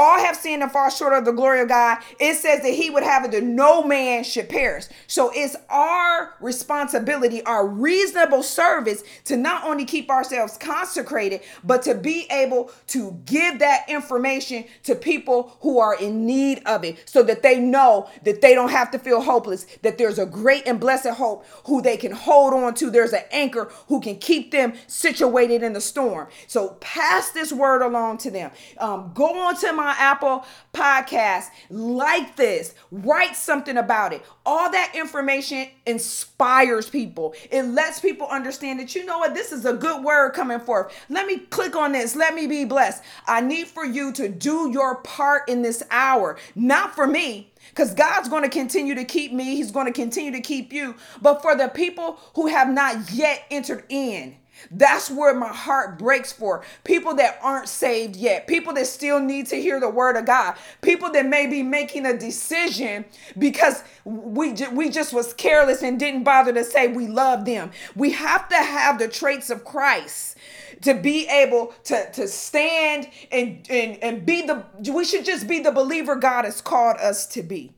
all 0.00 0.18
have 0.18 0.34
sinned 0.36 0.62
and 0.62 0.72
fall 0.72 0.88
short 0.88 1.12
of 1.12 1.24
the 1.24 1.32
glory 1.32 1.60
of 1.60 1.68
God. 1.68 1.98
It 2.18 2.36
says 2.36 2.62
that 2.62 2.72
he 2.72 2.90
would 2.90 3.02
have 3.02 3.24
it 3.24 3.32
that 3.32 3.42
no 3.44 3.82
man 3.82 4.24
should 4.24 4.48
perish. 4.48 4.86
So 5.06 5.30
it's 5.34 5.56
our 5.68 6.34
responsibility, 6.40 7.42
our 7.44 7.66
reasonable 7.66 8.42
service 8.42 9.04
to 9.26 9.36
not 9.36 9.64
only 9.64 9.84
keep 9.84 10.10
ourselves 10.10 10.56
consecrated, 10.56 11.42
but 11.62 11.82
to 11.82 11.94
be 11.94 12.26
able 12.30 12.72
to 12.88 13.20
give 13.26 13.58
that 13.58 13.84
information 13.88 14.64
to 14.84 14.94
people 14.94 15.56
who 15.60 15.78
are 15.78 15.94
in 15.94 16.24
need 16.24 16.62
of 16.66 16.82
it 16.82 17.08
so 17.08 17.22
that 17.24 17.42
they 17.42 17.60
know 17.60 18.08
that 18.24 18.40
they 18.40 18.54
don't 18.54 18.70
have 18.70 18.90
to 18.92 18.98
feel 18.98 19.20
hopeless, 19.20 19.66
that 19.82 19.98
there's 19.98 20.18
a 20.18 20.26
great 20.26 20.66
and 20.66 20.80
blessed 20.80 21.10
hope 21.10 21.44
who 21.66 21.82
they 21.82 21.96
can 21.96 22.12
hold 22.12 22.54
on 22.54 22.74
to. 22.74 22.90
There's 22.90 23.12
an 23.12 23.24
anchor 23.30 23.70
who 23.88 24.00
can 24.00 24.16
keep 24.16 24.50
them 24.50 24.72
situated 24.86 25.62
in 25.62 25.74
the 25.74 25.80
storm. 25.80 26.28
So 26.46 26.70
pass 26.80 27.30
this 27.32 27.52
word 27.52 27.82
along 27.82 28.18
to 28.18 28.30
them. 28.30 28.50
Um, 28.78 29.12
go 29.14 29.38
on 29.38 29.59
to 29.60 29.72
my 29.72 29.94
Apple 29.98 30.44
podcast, 30.72 31.46
like 31.68 32.36
this, 32.36 32.74
write 32.90 33.36
something 33.36 33.76
about 33.76 34.12
it. 34.12 34.22
All 34.46 34.70
that 34.70 34.92
information 34.94 35.68
inspires 35.86 36.88
people. 36.88 37.34
It 37.50 37.62
lets 37.62 38.00
people 38.00 38.26
understand 38.26 38.80
that 38.80 38.94
you 38.94 39.04
know 39.04 39.18
what, 39.18 39.34
this 39.34 39.52
is 39.52 39.64
a 39.64 39.72
good 39.72 40.02
word 40.02 40.32
coming 40.32 40.60
forth. 40.60 40.92
Let 41.08 41.26
me 41.26 41.38
click 41.38 41.76
on 41.76 41.92
this. 41.92 42.16
Let 42.16 42.34
me 42.34 42.46
be 42.46 42.64
blessed. 42.64 43.02
I 43.26 43.40
need 43.40 43.68
for 43.68 43.84
you 43.84 44.12
to 44.12 44.28
do 44.28 44.70
your 44.70 44.96
part 45.02 45.48
in 45.48 45.62
this 45.62 45.82
hour, 45.90 46.38
not 46.54 46.94
for 46.94 47.06
me, 47.06 47.52
because 47.70 47.94
God's 47.94 48.28
going 48.28 48.42
to 48.42 48.48
continue 48.48 48.94
to 48.94 49.04
keep 49.04 49.32
me. 49.32 49.56
He's 49.56 49.70
going 49.70 49.86
to 49.86 49.92
continue 49.92 50.32
to 50.32 50.40
keep 50.40 50.72
you. 50.72 50.94
But 51.20 51.42
for 51.42 51.54
the 51.54 51.68
people 51.68 52.18
who 52.34 52.46
have 52.46 52.68
not 52.68 53.12
yet 53.12 53.44
entered 53.50 53.84
in, 53.88 54.36
that's 54.70 55.10
where 55.10 55.34
my 55.34 55.48
heart 55.48 55.98
breaks 55.98 56.32
for 56.32 56.62
people 56.84 57.14
that 57.14 57.38
aren't 57.42 57.68
saved 57.68 58.16
yet, 58.16 58.46
people 58.46 58.72
that 58.74 58.86
still 58.86 59.20
need 59.20 59.46
to 59.46 59.56
hear 59.56 59.80
the 59.80 59.88
word 59.88 60.16
of 60.16 60.26
God, 60.26 60.56
people 60.82 61.10
that 61.12 61.26
may 61.26 61.46
be 61.46 61.62
making 61.62 62.06
a 62.06 62.16
decision 62.16 63.04
because 63.38 63.82
we, 64.04 64.52
we 64.72 64.90
just 64.90 65.12
was 65.12 65.34
careless 65.34 65.82
and 65.82 65.98
didn't 65.98 66.24
bother 66.24 66.52
to 66.52 66.64
say 66.64 66.88
we 66.88 67.06
love 67.06 67.44
them. 67.44 67.70
We 67.94 68.12
have 68.12 68.48
to 68.48 68.56
have 68.56 68.98
the 68.98 69.08
traits 69.08 69.50
of 69.50 69.64
Christ 69.64 70.36
to 70.82 70.94
be 70.94 71.26
able 71.28 71.74
to, 71.84 72.10
to 72.12 72.28
stand 72.28 73.08
and, 73.30 73.66
and, 73.68 74.02
and 74.02 74.26
be 74.26 74.42
the, 74.42 74.64
we 74.92 75.04
should 75.04 75.24
just 75.24 75.46
be 75.46 75.60
the 75.60 75.72
believer 75.72 76.16
God 76.16 76.44
has 76.44 76.60
called 76.60 76.96
us 76.98 77.26
to 77.28 77.42
be. 77.42 77.72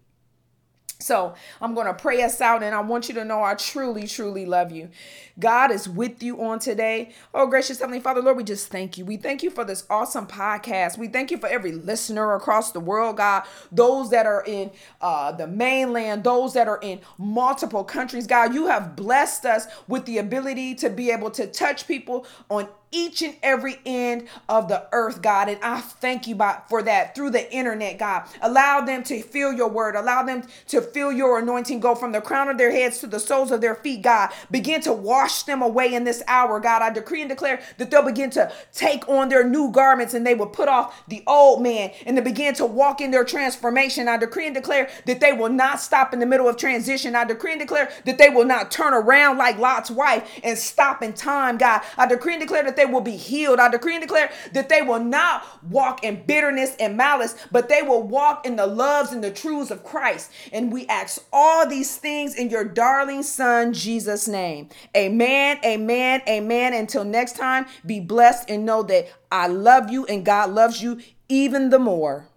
So 1.02 1.34
I'm 1.60 1.74
going 1.74 1.86
to 1.86 1.94
pray 1.94 2.22
us 2.22 2.40
out, 2.40 2.62
and 2.62 2.74
I 2.74 2.80
want 2.80 3.08
you 3.08 3.14
to 3.16 3.24
know 3.24 3.42
I 3.42 3.54
truly, 3.54 4.06
truly 4.06 4.46
love 4.46 4.70
you. 4.70 4.88
God 5.38 5.70
is 5.70 5.88
with 5.88 6.22
you 6.22 6.42
on 6.42 6.58
today. 6.58 7.12
Oh, 7.34 7.46
gracious 7.46 7.80
Heavenly 7.80 8.00
Father, 8.00 8.20
Lord, 8.20 8.36
we 8.36 8.44
just 8.44 8.68
thank 8.68 8.96
you. 8.96 9.04
We 9.04 9.16
thank 9.16 9.42
you 9.42 9.50
for 9.50 9.64
this 9.64 9.84
awesome 9.90 10.26
podcast. 10.26 10.98
We 10.98 11.08
thank 11.08 11.30
you 11.30 11.38
for 11.38 11.48
every 11.48 11.72
listener 11.72 12.34
across 12.34 12.72
the 12.72 12.80
world, 12.80 13.16
God. 13.16 13.44
Those 13.70 14.10
that 14.10 14.26
are 14.26 14.44
in 14.46 14.70
uh, 15.00 15.32
the 15.32 15.46
mainland, 15.46 16.24
those 16.24 16.54
that 16.54 16.68
are 16.68 16.78
in 16.82 17.00
multiple 17.18 17.84
countries, 17.84 18.26
God. 18.26 18.54
You 18.54 18.66
have 18.66 18.94
blessed 18.94 19.46
us 19.46 19.66
with 19.88 20.04
the 20.04 20.18
ability 20.18 20.74
to 20.76 20.90
be 20.90 21.10
able 21.10 21.30
to 21.32 21.46
touch 21.46 21.86
people 21.86 22.26
on 22.50 22.68
each 22.92 23.22
and 23.22 23.34
every 23.42 23.78
end 23.84 24.28
of 24.48 24.68
the 24.68 24.86
earth, 24.92 25.22
God. 25.22 25.48
And 25.48 25.58
I 25.62 25.80
thank 25.80 26.26
you 26.26 26.38
for 26.68 26.82
that 26.82 27.14
through 27.14 27.30
the 27.30 27.52
internet, 27.52 27.98
God. 27.98 28.24
Allow 28.40 28.82
them 28.82 29.02
to 29.04 29.22
feel 29.22 29.52
your 29.52 29.68
word. 29.68 29.96
Allow 29.96 30.22
them 30.22 30.44
to 30.68 30.80
feel 30.80 31.10
your 31.10 31.38
anointing 31.38 31.80
go 31.80 31.94
from 31.94 32.12
the 32.12 32.20
crown 32.20 32.48
of 32.48 32.58
their 32.58 32.70
heads 32.70 32.98
to 32.98 33.06
the 33.06 33.18
soles 33.20 33.50
of 33.50 33.60
their 33.60 33.74
feet, 33.74 34.02
God. 34.02 34.30
Begin 34.50 34.80
to 34.82 34.92
wash 34.92 35.42
them 35.44 35.62
away 35.62 35.94
in 35.94 36.04
this 36.04 36.22
hour, 36.28 36.60
God. 36.60 36.82
I 36.82 36.90
decree 36.90 37.22
and 37.22 37.30
declare 37.30 37.60
that 37.78 37.90
they'll 37.90 38.02
begin 38.04 38.30
to 38.30 38.52
take 38.72 39.08
on 39.08 39.28
their 39.28 39.48
new 39.48 39.70
garments 39.72 40.14
and 40.14 40.26
they 40.26 40.34
will 40.34 40.46
put 40.46 40.68
off 40.68 41.02
the 41.08 41.22
old 41.26 41.62
man 41.62 41.90
and 42.06 42.16
to 42.16 42.22
begin 42.22 42.54
to 42.54 42.66
walk 42.66 43.00
in 43.00 43.10
their 43.10 43.24
transformation. 43.24 44.08
I 44.08 44.16
decree 44.18 44.46
and 44.46 44.54
declare 44.54 44.88
that 45.06 45.20
they 45.20 45.32
will 45.32 45.48
not 45.48 45.80
stop 45.80 46.12
in 46.12 46.20
the 46.20 46.26
middle 46.26 46.48
of 46.48 46.56
transition. 46.56 47.16
I 47.16 47.24
decree 47.24 47.52
and 47.52 47.60
declare 47.60 47.90
that 48.04 48.18
they 48.18 48.28
will 48.28 48.44
not 48.44 48.70
turn 48.70 48.92
around 48.94 49.38
like 49.38 49.58
Lot's 49.58 49.90
wife 49.90 50.28
and 50.44 50.58
stop 50.58 51.02
in 51.02 51.12
time, 51.12 51.58
God. 51.58 51.82
I 51.96 52.06
decree 52.06 52.34
and 52.34 52.42
declare 52.42 52.62
that 52.64 52.76
they 52.76 52.81
will 52.84 53.00
be 53.00 53.16
healed. 53.16 53.60
I 53.60 53.68
decree 53.68 53.94
and 53.94 54.02
declare 54.02 54.30
that 54.52 54.68
they 54.68 54.82
will 54.82 55.02
not 55.02 55.44
walk 55.70 56.04
in 56.04 56.24
bitterness 56.26 56.76
and 56.78 56.96
malice, 56.96 57.36
but 57.50 57.68
they 57.68 57.82
will 57.82 58.02
walk 58.02 58.46
in 58.46 58.56
the 58.56 58.66
loves 58.66 59.12
and 59.12 59.22
the 59.22 59.30
truths 59.30 59.70
of 59.70 59.84
Christ. 59.84 60.30
And 60.52 60.72
we 60.72 60.86
ask 60.86 61.24
all 61.32 61.66
these 61.66 61.96
things 61.96 62.34
in 62.34 62.50
your 62.50 62.64
darling 62.64 63.22
son, 63.22 63.72
Jesus' 63.72 64.28
name. 64.28 64.68
Amen, 64.96 65.58
amen, 65.64 66.22
amen. 66.28 66.74
Until 66.74 67.04
next 67.04 67.36
time, 67.36 67.66
be 67.84 68.00
blessed 68.00 68.50
and 68.50 68.64
know 68.64 68.82
that 68.84 69.08
I 69.30 69.46
love 69.46 69.90
you 69.90 70.06
and 70.06 70.24
God 70.24 70.50
loves 70.50 70.82
you 70.82 71.00
even 71.28 71.70
the 71.70 71.78
more. 71.78 72.28